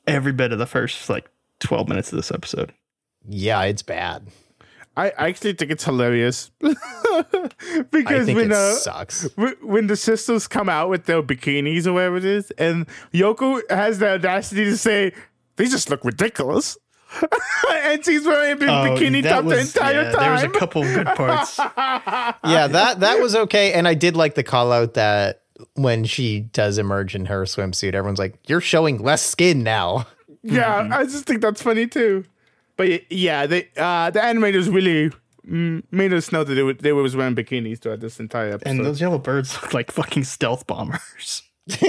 [0.08, 1.30] every bit of the first like
[1.60, 2.74] 12 minutes of this episode.
[3.28, 4.26] Yeah, it's bad.
[4.96, 6.76] I actually think it's hilarious because
[8.06, 9.28] I think when it uh, sucks.
[9.38, 13.60] wh- when the sisters come out with their bikinis or whatever it is, and Yoko
[13.70, 15.12] has the audacity to say,
[15.56, 16.76] "They just look ridiculous."
[17.70, 20.20] and she's wearing a big Oh, bikini that top the entire yeah, time.
[20.20, 21.58] There was a couple of good parts.
[21.58, 25.42] yeah, that that was okay, and I did like the call out that
[25.74, 30.06] when she does emerge in her swimsuit, everyone's like, "You're showing less skin now."
[30.42, 30.92] Yeah, Mm-hmm.
[30.92, 32.24] I just think that's funny too.
[32.76, 35.10] But yeah, they uh, the animators really
[35.48, 38.68] mm, made us know that they, were, they was wearing bikinis throughout this entire episode.
[38.70, 41.42] And those yellow birds look like fucking stealth bombers.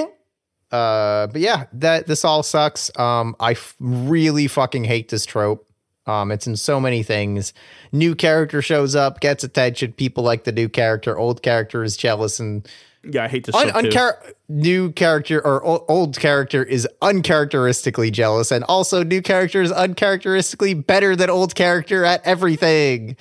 [0.72, 2.92] Uh, but yeah, that this all sucks.
[2.98, 5.68] Um, I f- really fucking hate this trope.
[6.08, 7.54] Um, it's in so many things.
[7.92, 9.94] New character shows up, gets attention.
[9.94, 11.18] People like the new character.
[11.18, 12.68] Old character is jealous and
[13.04, 13.90] yeah, I hate this un- show too.
[13.90, 19.72] unchar- new character or o- old character is uncharacteristically jealous, and also new character is
[19.72, 23.16] uncharacteristically better than old character at everything.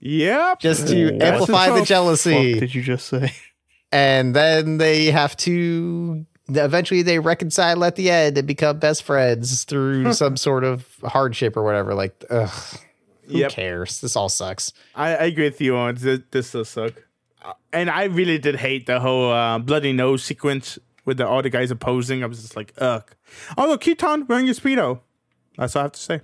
[0.00, 0.60] Yep.
[0.60, 1.78] Just to That's amplify the the.
[1.80, 3.32] Fuck jealousy, did you just say?
[3.92, 6.24] and then they have to.
[6.50, 11.56] Eventually, they reconcile at the end and become best friends through some sort of hardship
[11.56, 11.94] or whatever.
[11.94, 12.50] Like, ugh,
[13.26, 13.50] who Yep.
[13.50, 14.00] cares?
[14.00, 14.72] This all sucks.
[14.94, 16.20] I, I agree with you on this.
[16.30, 16.94] This does suck.
[17.44, 21.42] Uh, And I really did hate the whole uh, bloody nose sequence with the, all
[21.42, 22.22] the guys opposing.
[22.22, 23.04] I was just like, ugh.
[23.58, 25.00] Although Kitan wearing your speedo.
[25.58, 26.20] That's all I have to say.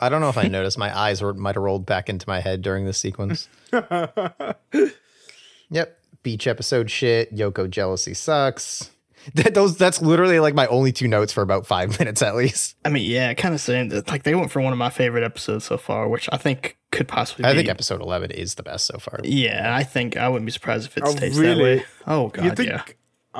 [0.00, 0.78] I don't know if I noticed.
[0.78, 3.48] My eyes were, might have rolled back into my head during this sequence.
[5.70, 5.98] yep.
[6.22, 7.34] Beach episode shit.
[7.34, 8.90] Yoko jealousy sucks.
[9.34, 12.76] That, those that's literally like my only two notes for about five minutes at least.
[12.84, 15.24] I mean, yeah, kind of saying that like they went for one of my favorite
[15.24, 17.44] episodes so far, which I think could possibly.
[17.44, 19.20] I be, think episode eleven is the best so far.
[19.24, 21.62] Yeah, I think I wouldn't be surprised if it Oh, stays that really?
[21.62, 21.84] way.
[22.06, 22.68] Oh god, You think?
[22.70, 22.82] yeah.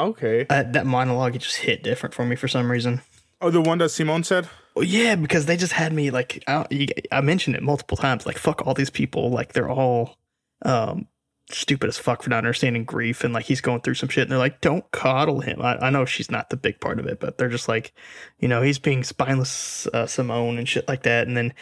[0.02, 0.46] Okay.
[0.50, 3.00] Uh, that monologue it just hit different for me for some reason.
[3.40, 4.48] Oh, the one that Simone said?
[4.74, 6.66] Well, yeah, because they just had me like I,
[7.12, 8.26] I mentioned it multiple times.
[8.26, 9.30] Like fuck all these people.
[9.30, 10.18] Like they're all
[10.62, 11.06] um
[11.50, 14.30] stupid as fuck for not understanding grief, and like he's going through some shit, and
[14.30, 15.60] they're like, don't coddle him.
[15.60, 17.92] I, I know she's not the big part of it, but they're just like,
[18.38, 21.54] you know, he's being spineless uh, Simone and shit like that, and then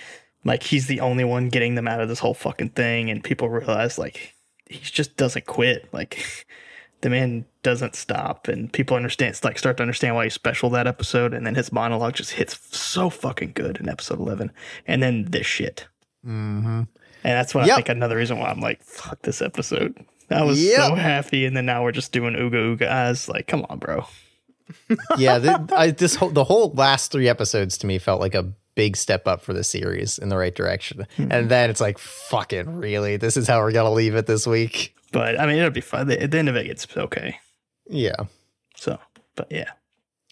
[0.44, 3.48] like he's the only one getting them out of this whole fucking thing, and people
[3.48, 4.34] realize like
[4.68, 5.88] he just doesn't quit.
[5.92, 6.46] Like
[7.00, 8.48] the man doesn't stop.
[8.48, 11.34] And people understand like start to understand why he's special that episode.
[11.34, 14.50] And then his monologue just hits so fucking good in episode 11
[14.86, 15.86] and then this shit
[16.26, 16.68] Mm-hmm.
[16.68, 16.86] and
[17.22, 17.72] that's what Yep.
[17.72, 19.94] i think another reason why i'm like fuck this episode
[20.30, 20.76] i was Yep.
[20.76, 24.06] so happy and then now we're just doing ooga ooga eyes like come on bro
[25.18, 28.50] Yeah, th- I, this whole the whole last three episodes to me felt like a
[28.74, 32.76] big step up for the series in the right direction, and then it's like fucking
[32.76, 34.94] really, this is how we're gonna leave it this week.
[35.12, 37.38] but i mean it'll be fun at the end of it it's okay
[37.90, 38.16] Yeah.
[38.74, 38.98] so
[39.36, 39.70] but yeah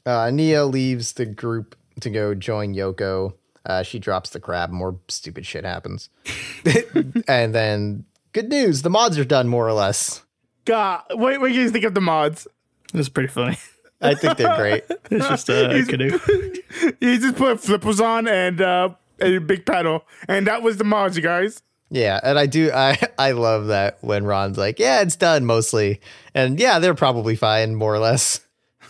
[0.07, 3.35] Uh, Nia leaves the group to go join Yoko.
[3.65, 4.71] Uh, she drops the crab.
[4.71, 6.09] More stupid shit happens.
[7.29, 10.23] and then, good news: the mods are done more or less.
[10.65, 12.47] God, what, what do you think of the mods?
[12.95, 13.57] it was pretty funny
[14.03, 14.85] I think they're great.
[15.11, 16.19] it's just a He's- canoe
[17.01, 18.91] He just put flippers on and uh,
[19.21, 21.63] a big paddle, And that was the mods, you guys.
[21.91, 22.71] Yeah, and I do.
[22.73, 26.01] I I love that when Ron's like, "Yeah, it's done mostly,"
[26.35, 28.41] and yeah, they're probably fine, more or less.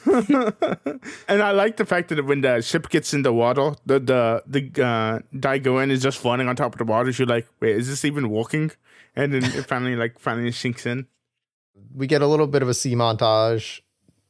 [1.28, 4.42] And I like the fact that when the ship gets in the water, the the
[4.46, 7.10] the uh, Daiguren is just floating on top of the water.
[7.10, 8.72] You're like, wait, is this even walking?
[9.14, 11.06] And then it finally like finally sinks in.
[11.94, 13.80] We get a little bit of a sea montage,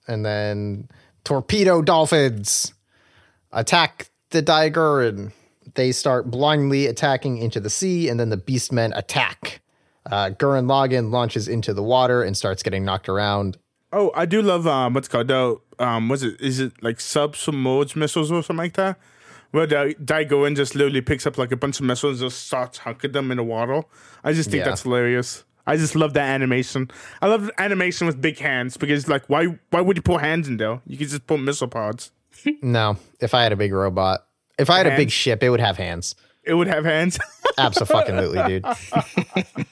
[0.07, 0.89] and then
[1.24, 2.74] torpedo dolphins
[3.53, 5.32] attack the and
[5.74, 9.61] they start blindly attacking into the sea, and then the Beastmen attack.
[10.05, 13.57] Uh, Gurren Lagann launches into the water and starts getting knocked around.
[13.93, 17.97] Oh, I do love um what's called the um what's it is it like submerged
[17.97, 18.99] missiles or something like that?
[19.51, 22.78] Where the Daiguren just literally picks up like a bunch of missiles and just starts
[22.81, 23.82] hunking them in the water.
[24.24, 24.70] I just think Yeah.
[24.70, 25.44] that's hilarious.
[25.66, 26.90] I just love that animation.
[27.20, 30.57] I love animation with big hands because like why why would you put hands in
[30.57, 30.81] there?
[30.86, 32.11] You could just put missile pods.
[32.62, 34.27] No, if I had a big robot,
[34.59, 36.15] if I had a big ship, it would have hands.
[36.44, 37.19] It would have hands.
[37.59, 38.65] Absolutely, dude.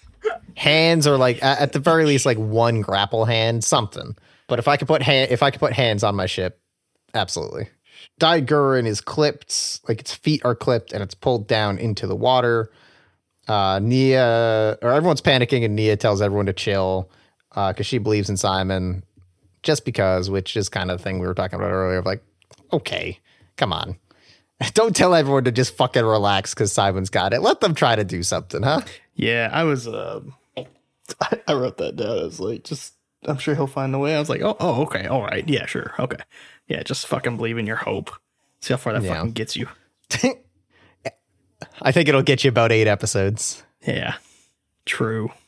[0.57, 4.17] hands or like at the very least like one grapple hand, something.
[4.51, 6.61] But if I could put hand, if I could put hands on my ship,
[7.15, 7.69] absolutely.
[8.21, 12.73] Daiguren is clipped, like its feet are clipped, and it's pulled down into the water.
[13.47, 17.09] Uh, Nia, or everyone's panicking, and Nia tells everyone to chill
[17.55, 19.05] because she believes in Simon,
[19.63, 21.99] just because, which is kind of the thing we were talking about earlier.
[21.99, 22.25] Of like,
[22.73, 23.21] okay,
[23.57, 23.99] come on,
[24.75, 27.41] don't tell everyone to just fucking relax because Simon's got it.
[27.41, 28.83] Let them try to do something, huh?
[29.15, 29.87] Yeah, I was.
[29.87, 30.23] I,
[31.47, 32.19] I wrote that down.
[32.19, 32.95] I was like, just.
[33.27, 34.15] I'm sure he'll find a way.
[34.17, 36.17] I was like, oh, oh, okay, all right, yeah, sure, okay,
[36.69, 38.11] yeah, just fucking believe in your hope.
[38.61, 39.15] See how far that Yeah.
[39.17, 39.69] fucking gets you.
[41.83, 43.63] I think it'll get you about eight episodes.
[43.87, 44.15] Yeah,
[44.87, 45.31] true.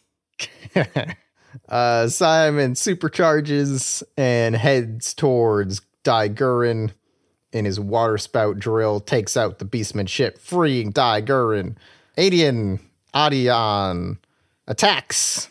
[1.69, 6.93] Uh, Simon supercharges and heads towards Daiguren.
[7.53, 11.77] in his water spout drill, takes out the beastman ship, freeing Dai Gurin.
[12.17, 12.81] Adiane,
[13.15, 14.17] Adiane
[14.67, 15.49] attacks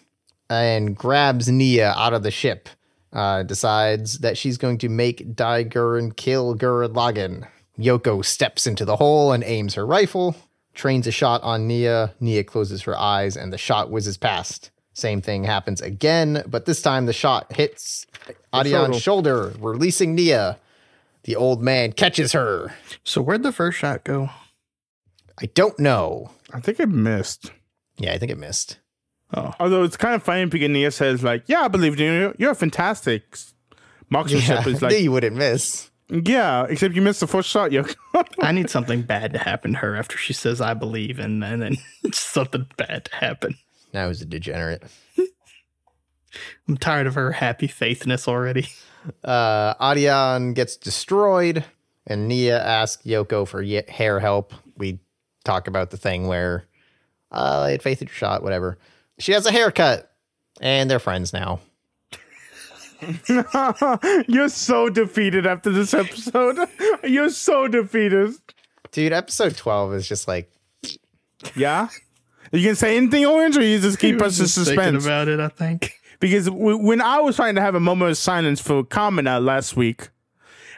[0.52, 2.68] and grabs Nia out of the ship.
[3.14, 7.48] Uh, decides that she's going to make Daiguren kill Gurren Lagann.
[7.78, 10.36] Yoko steps into the hole and aims her rifle,
[10.74, 12.14] trains a shot on Nia.
[12.20, 14.72] Nia closes her eyes and the shot whizzes past.
[14.94, 18.06] Same thing happens again, but this time the shot hits
[18.54, 20.58] Adiane's shoulder, releasing Nia.
[21.24, 22.74] The old man catches her.
[23.04, 24.30] So where'd the first shot go?
[25.42, 26.32] I don't know.
[26.54, 27.52] I think it missed.
[27.98, 28.78] Yeah, I think it missed.
[29.34, 32.36] Oh, Although it's kind of funny because Nia says like, "Yeah, I believe in you.
[32.38, 33.38] You're a fantastic."
[34.10, 35.90] Marksmanship Yeah, is I knew like, you wouldn't miss.
[36.10, 37.96] "Yeah, except you missed the first shot, Yoko."
[38.42, 41.62] I need something bad to happen to her after she says I believe, and and
[41.62, 41.78] then
[42.12, 43.56] something bad to happen.
[43.94, 44.84] Now he's a degenerate.
[46.68, 48.68] I'm tired of her happy faithness already.
[49.24, 51.66] Uh, Adiane gets destroyed,
[52.08, 54.54] and Nia asks Yoko for ye- hair help.
[54.78, 55.00] We
[55.44, 56.66] talk about the thing where
[57.32, 58.78] uh, I had faith in your shot, whatever.
[59.22, 60.12] She has a haircut,
[60.60, 61.60] and they're friends now.
[64.28, 66.58] You're so defeated after this episode.
[67.04, 68.34] You're so defeated.
[68.92, 70.52] Dude, episode 12 is just like,
[71.56, 71.88] Yeah.
[72.52, 75.06] You can say anything, Orange, or you just keep He us in suspense.
[75.06, 75.40] about it.
[75.40, 75.94] I think.
[76.20, 79.40] Because w- when I was trying to have a moment of silence for Kamina uh,
[79.40, 80.10] last week,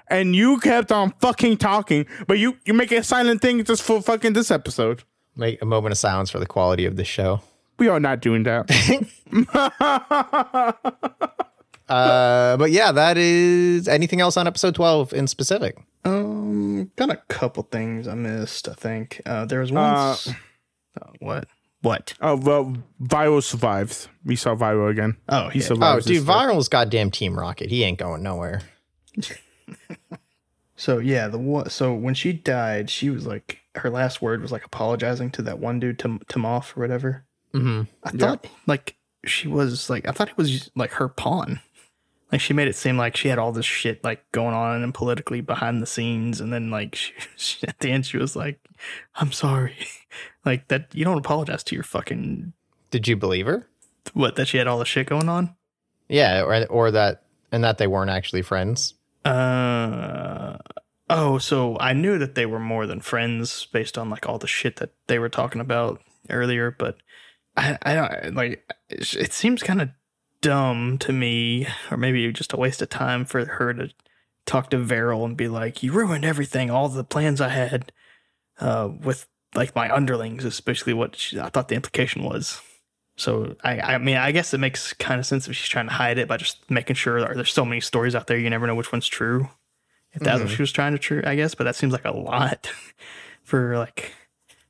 [0.08, 4.02] and you kept on fucking talking, but you you make a silent thing just for
[4.02, 5.04] fucking this episode.
[5.36, 7.42] make a moment of silence for the quality of the show.
[7.84, 8.70] We are not doing that.
[11.90, 15.78] Uh, but yeah, that is anything else on episode 12 in specific.
[16.06, 18.70] Um, got a couple things I missed.
[18.70, 20.30] I think uh, there was once.
[21.00, 21.46] oh, what?
[21.82, 22.14] What?
[22.22, 24.08] oh well, Viral survives.
[24.24, 25.18] We saw Viral again.
[25.28, 25.68] Oh, he yeah.
[25.72, 26.24] Oh, dude, this.
[26.24, 27.70] Viral's goddamn Team Rocket.
[27.70, 28.62] He ain't going nowhere.
[30.76, 31.70] So yeah, the one.
[31.70, 35.60] So when she died, she was like, her last word was like apologizing to that
[35.60, 37.24] one dude, Tim Thymilph or whatever.
[37.54, 37.84] Mm-hmm.
[38.04, 41.60] I thought like she was like, I thought it was like her pawn.
[42.32, 44.94] Like she made it seem like she had all this shit like going on and
[44.94, 48.60] politically behind the scenes, and then like she, she, at the end she was like,
[49.16, 49.88] "I'm sorry,"
[50.46, 50.88] like that.
[50.94, 52.54] You don't apologize to your fucking
[52.90, 53.68] Did you believe her?
[54.14, 55.56] what that she had all the shit going on.
[56.10, 58.96] Yeah, or, or that, and that they weren't actually friends.
[59.24, 60.58] Uh
[61.10, 64.48] oh, so I knew that they were more than friends based on like all the
[64.48, 66.98] shit that they were talking about earlier, but
[67.56, 69.90] I I don't like it it seems kind of
[70.42, 73.90] dumb to me, or maybe just a waste of time for her to
[74.46, 77.92] talk to Viral and be like, "You ruined everything, all the plans I had
[78.60, 82.62] uh, with like my underlings." Is basically what she, I thought the implication was.
[83.16, 85.94] So I, I mean, I guess it makes kind of sense if she's trying to
[85.94, 88.74] hide it by just making sure there's so many stories out there, you never know
[88.74, 89.50] which one's true.
[90.14, 91.56] If that's what she was trying to true, I guess.
[91.56, 92.72] But that seems like a lot
[93.44, 94.14] for like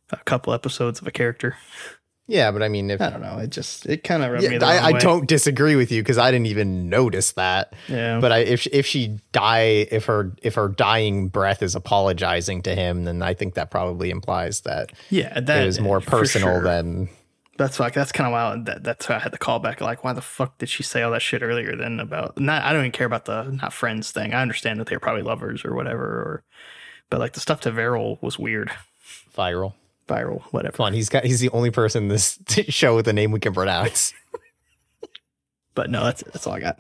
[0.10, 1.58] a couple episodes of a character.
[2.26, 3.38] Yeah, but I mean, if I don't know.
[3.40, 5.92] It just it kind of rubbed me yeah, the wrong I, I don't disagree with
[5.92, 7.74] you because I didn't even notice that.
[7.90, 8.20] Yeah.
[8.22, 12.62] But I, if she- if she die, if her if her dying breath is apologizing
[12.64, 16.48] to him, then I think that probably implies that Yeah, that it was more personal
[16.60, 16.64] sure.
[16.64, 17.10] than.
[17.58, 18.66] That's like that's kind of wild.
[18.68, 19.80] That, that's why I had the call back.
[19.82, 21.76] Like, why the fuck did she say all that shit earlier?
[21.76, 22.64] Then about not.
[22.64, 24.34] I don't even care about the not friends thing.
[24.34, 26.04] I understand that they were probably lovers or whatever.
[26.04, 26.44] Or,
[27.12, 28.72] but like the stuff to Viral was weird.
[29.38, 29.74] Viral.
[30.08, 30.78] Viral, whatever.
[30.78, 32.40] Come on, he's got he's the only person in this
[32.70, 34.14] show with a name we can pronounce.
[35.76, 36.80] But no, that's that's all I got.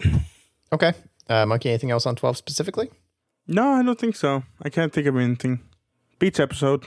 [0.71, 0.93] okay,
[1.27, 1.69] uh, monkey.
[1.69, 2.91] Anything else on twelve specifically?
[3.47, 4.43] No, I don't think so.
[4.61, 5.61] I can't think of anything.
[6.19, 6.85] Beach episode.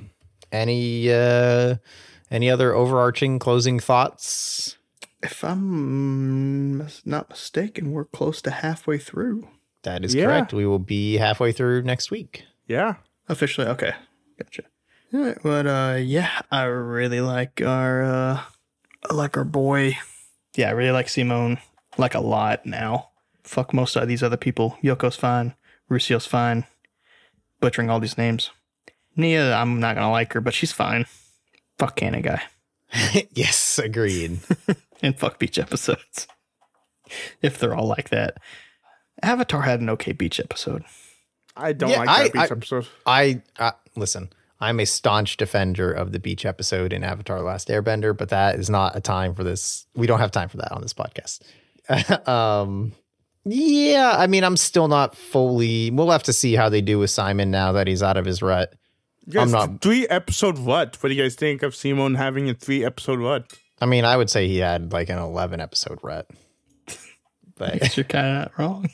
[0.53, 1.77] Any uh,
[2.31, 4.77] any other overarching closing thoughts?
[5.23, 9.49] If I'm not mistaken, we're close to halfway through
[9.83, 10.27] That is Yeah.
[10.27, 10.53] correct.
[10.53, 12.45] We will be halfway through next week.
[12.69, 12.95] Yeah.
[13.29, 13.67] officially.
[13.67, 13.95] Okay,
[14.39, 14.63] gotcha.
[15.15, 18.41] All right, but uh, yeah, I really like our uh,
[19.09, 19.97] I like our boy.
[20.57, 21.59] Yeah, I really like Simone.
[21.99, 23.11] Like a lot now.
[23.45, 24.77] Fuck most of these other people.
[24.83, 25.55] Yoko's fine.
[25.89, 26.65] Rusio's fine.
[27.61, 28.51] Butchering all these names.
[29.15, 31.07] Nia, I'm not gonna like her, but she's fine.
[31.79, 32.43] Fuck Cannon guy.
[33.33, 34.41] yes, agreed.
[35.03, 36.27] and fuck beach episodes.
[37.41, 38.39] if they're all like that.
[39.23, 40.85] Avatar had an okay beach episode.
[41.57, 42.87] I don't Yeah, like I- that beach I- episode.
[43.07, 44.31] I uh, listen.
[44.61, 48.71] I'm a staunch defender of the beach episode in Avatar: Last Airbender, but that is
[48.71, 49.87] not a time for this.
[49.95, 51.41] We don't have time for that on this podcast.
[52.29, 52.93] um,
[53.45, 55.91] yeah, I mean, I'm still not fully.
[55.91, 58.43] We'll have to see how they do with Simon now that he's out of his
[58.43, 58.75] rut.
[59.29, 60.97] Guys, not- three episode what?
[61.03, 63.53] What do you guys think of Simon having a three episode what?
[63.81, 66.29] I mean, I would say he had like an 11 episode rut,
[66.89, 66.95] I
[67.57, 68.89] but guess you're kind of not wrong.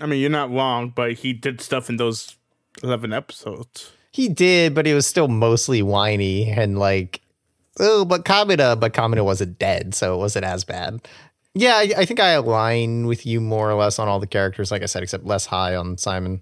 [0.00, 2.36] I mean, you're not wrong, but he did stuff in those
[2.82, 3.92] Eleven episodes.
[4.16, 7.20] He did, but he was still mostly whiny and like,
[7.78, 11.06] oh, but Kamina, but Kamina wasn't dead, so it wasn't as bad.
[11.52, 14.70] Yeah, I, I think I align with you more or less on all the characters,
[14.70, 16.40] like I said, except less high on Simon.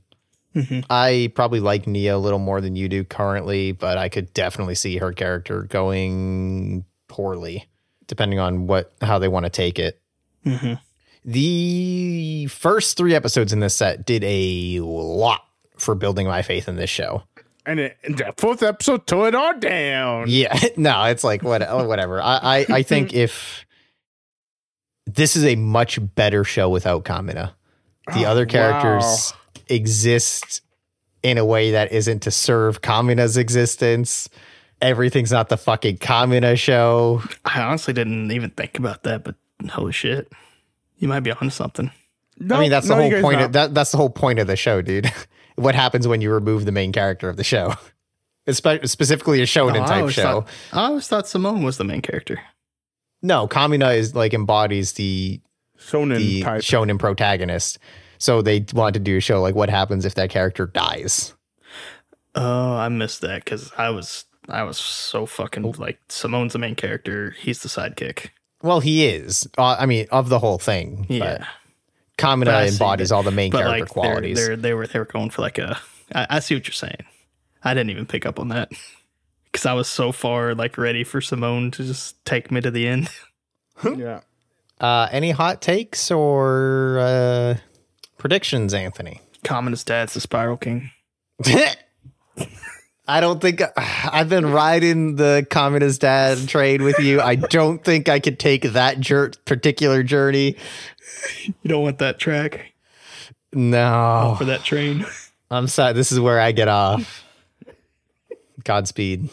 [0.89, 4.77] I probably like Nia a little more than you do currently, but I could definitely
[4.77, 7.67] see her character going poorly,
[8.07, 10.01] depending on what how they want to take it.
[10.47, 10.79] Mhm.
[11.25, 15.45] The first three episodes in this set did a lot
[15.77, 17.25] for building my faith in this show.
[17.67, 20.27] And, it, and the fourth episode tore it all down.
[20.29, 22.21] Yeah, no, it's like what, oh, whatever.
[22.21, 23.65] I, I, I think if
[25.07, 27.53] this is a much better show without Kamina,
[28.13, 29.63] the Oh, other characters wow.
[29.69, 30.61] exist
[31.23, 34.29] in a way that isn't to serve Kamina's existence.
[34.83, 37.23] Everything's not the fucking Kamina show.
[37.47, 39.37] I honestly didn't even think about that, but
[39.71, 40.31] holy shit.
[40.99, 41.91] You might be onto something.
[42.39, 43.39] No, I mean, that's the no, you whole point.
[43.39, 43.47] not.
[43.47, 45.11] Of, that that's the whole point of the show, dude.
[45.57, 47.75] what happens when you remove the main character of the show?
[48.47, 50.43] Espe- specifically a shonen Oh, type always show.
[50.43, 52.41] Thought, I always thought Simone was the main character.
[53.23, 55.41] No, Kamina is like embodies the
[55.79, 56.61] Shonen the type.
[56.63, 57.79] shonen protagonist.
[58.19, 61.35] So they want to do a show like what happens if that character dies.
[62.35, 65.27] Oh, I missed that because I was I was so Oh.
[65.27, 67.31] fucking like Simone's the main character.
[67.39, 68.29] He's the sidekick.
[68.63, 69.49] Well, he is.
[69.57, 71.07] Uh, I mean, of the whole thing.
[71.09, 71.47] Yeah, But
[72.19, 74.37] Kamina But I see embodies all the main but character like qualities.
[74.37, 75.79] They're, they're, they were they were going for like a.
[76.15, 77.05] I, I see what you're saying.
[77.63, 78.71] I didn't even pick up on that
[79.47, 82.87] because I was so far like ready for Simone to just take me to the
[82.87, 83.11] end.
[83.97, 84.21] yeah.
[84.81, 87.57] Uh, any hot takes or uh,
[88.19, 89.21] predictions, Anthony?
[89.45, 90.91] Kamina's dad's the Spiral King.
[93.07, 97.21] I don't think I've been riding the Kamina's dad trade with you.
[97.21, 100.57] I don't think I could take that jur- particular journey.
[101.47, 102.73] You don't want that track
[103.53, 105.07] No, for that train.
[105.51, 105.93] I'm sorry.
[105.93, 107.25] This is where I get off.
[108.65, 109.29] Godspeed.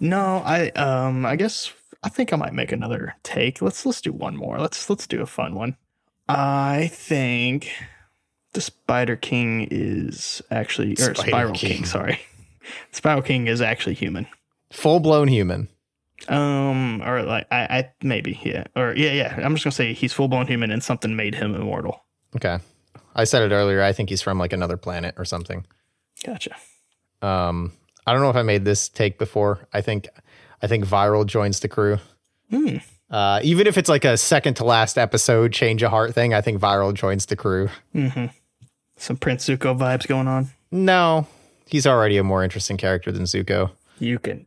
[0.00, 1.72] No, I um I guess
[2.02, 3.62] I think I might make another take.
[3.62, 4.58] Let's let's do one more.
[4.58, 5.76] Let's let's do a fun one.
[6.28, 7.70] I think
[8.52, 11.76] the Spider King is actually or Spider Spiral King.
[11.76, 11.84] King.
[11.84, 12.20] sorry.
[12.90, 14.26] Spiral King is actually human.
[14.72, 15.68] Full blown human.
[16.28, 18.64] Um or like I, I maybe, yeah.
[18.76, 19.40] Or yeah, yeah.
[19.42, 22.04] I'm just gonna say he's full blown human and something made him immortal.
[22.36, 22.58] Okay.
[23.14, 23.82] I said it earlier.
[23.82, 25.66] I think he's from like another planet or something.
[26.24, 26.56] Gotcha.
[27.20, 27.72] Um,
[28.06, 29.68] I don't know if I made this take before.
[29.72, 30.08] I think,
[30.62, 31.98] I think viral joins the crew.
[32.50, 32.78] Hmm.
[33.10, 36.40] Uh, even if it's like a second to last episode change of heart thing, I
[36.40, 37.68] think viral joins the crew.
[37.94, 38.26] Mm-hmm.
[38.96, 40.50] Some Prince Zuko vibes going on.
[40.70, 41.26] No,
[41.72, 43.70] he's already a more interesting character than Zuko.
[43.98, 44.46] You can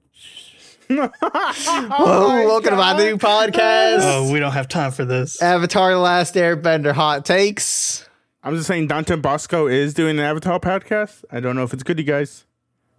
[0.89, 5.41] oh Whoa, welcome to my new podcast, Oh, we don't have time for this.
[5.41, 8.07] Avatar: The Last Airbender Hot Takes.
[8.43, 11.25] I'm just saying Dante Basco is doing an Avatar podcast.
[11.31, 12.45] I don't know if it's good, you guys,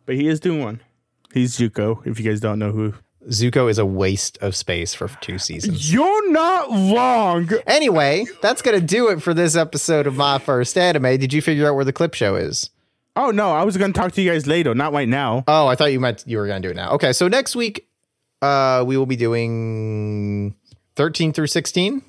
[0.05, 0.81] but he is doing one.
[1.33, 2.95] He's Zuko, if you guys don't know who.
[3.29, 5.93] Zuko is a waste of space for two seasons.
[5.93, 7.49] You're not wrong.
[7.69, 11.19] Anyway, that's gonna do it for this episode of my first anime.
[11.19, 12.71] Did you figure out where the clip show is?
[13.17, 15.45] Oh no, I was gonna talk to you guys later, not right now.
[15.49, 16.91] Oh, I thought you meant you were going to do it now.
[16.93, 17.89] Okay, so next week,
[18.43, 20.55] uh, we will be doing
[20.95, 22.03] thirteen through sixteen.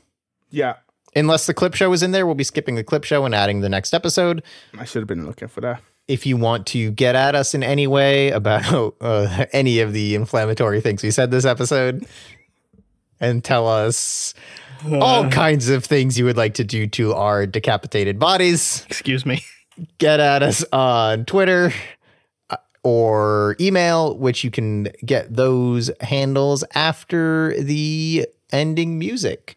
[0.49, 0.75] Yeah,
[1.17, 3.61] Unless the clip show is in there, we'll be skipping the clip show and adding
[3.61, 4.43] the next episode.
[4.77, 5.81] I should have been looking for that.
[6.07, 10.13] If you want to get at us in any way about uh, any of the
[10.13, 12.05] inflammatory things we said this episode,
[13.19, 14.35] and tell us
[14.91, 19.41] all kinds of things you would like to do to our decapitated bodies, Excuse me.
[19.97, 21.71] Get at us on Twitter
[22.49, 29.55] uh, or email, which you can get those handles after the ending music.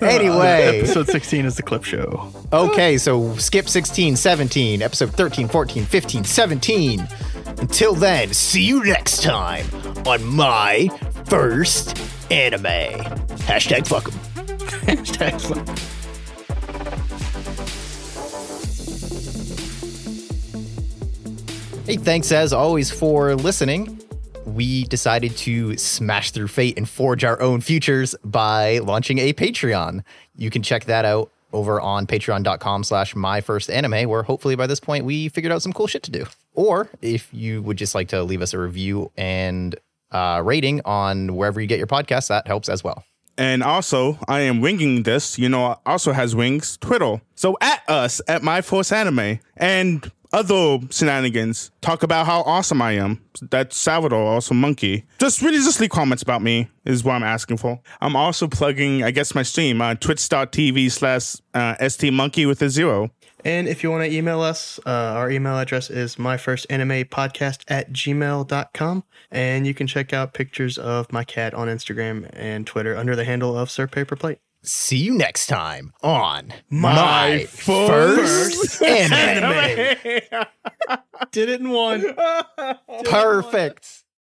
[0.00, 2.30] Uh, anyway, Episode 16 is the clip show.
[2.52, 7.08] okay, so skip 16, 17, episode 13, 14, 15, 17.
[7.58, 9.66] Until then, see you next time
[10.06, 10.88] on my
[11.26, 11.98] first
[12.30, 12.64] anime.
[13.46, 14.18] Hashtag fuck 'em.
[14.86, 15.78] Hashtag fuck.
[21.86, 24.00] Hey, thanks as always for listening.
[24.44, 30.02] We decided to smash through fate and forge our own futures by launching a Patreon.
[30.34, 34.66] You can check that out over on patreon.com slash my first anime, where hopefully by
[34.66, 36.24] this point we figured out some cool shit to do.
[36.54, 39.76] Or if you would just like to leave us a review and
[40.10, 43.04] uh, rating on wherever you get your podcast, that helps as well.
[43.38, 45.38] And also, I am winging this.
[45.38, 46.76] You know, also has wings.
[46.78, 47.20] Twiddle.
[47.34, 51.70] So at us at My Force Anime and other shenanigans.
[51.80, 53.22] Talk about how awesome I am.
[53.40, 55.04] That's Salvador, also monkey.
[55.18, 57.80] Just really just leave comments about me is what I'm asking for.
[58.00, 63.10] I'm also plugging, I guess, my stream on twitch.tv slash uh, stmonkey with a zero.
[63.44, 69.04] And if you want to email us, uh, our email address is myfirstanimepodcast at gmail.com.
[69.30, 73.24] And you can check out pictures of my cat on Instagram and Twitter under the
[73.24, 74.38] handle of Sir Paper Plate.
[74.62, 80.04] See you next time on My first anime.
[81.30, 82.16] Did it in one.
[83.04, 84.05] Perfect.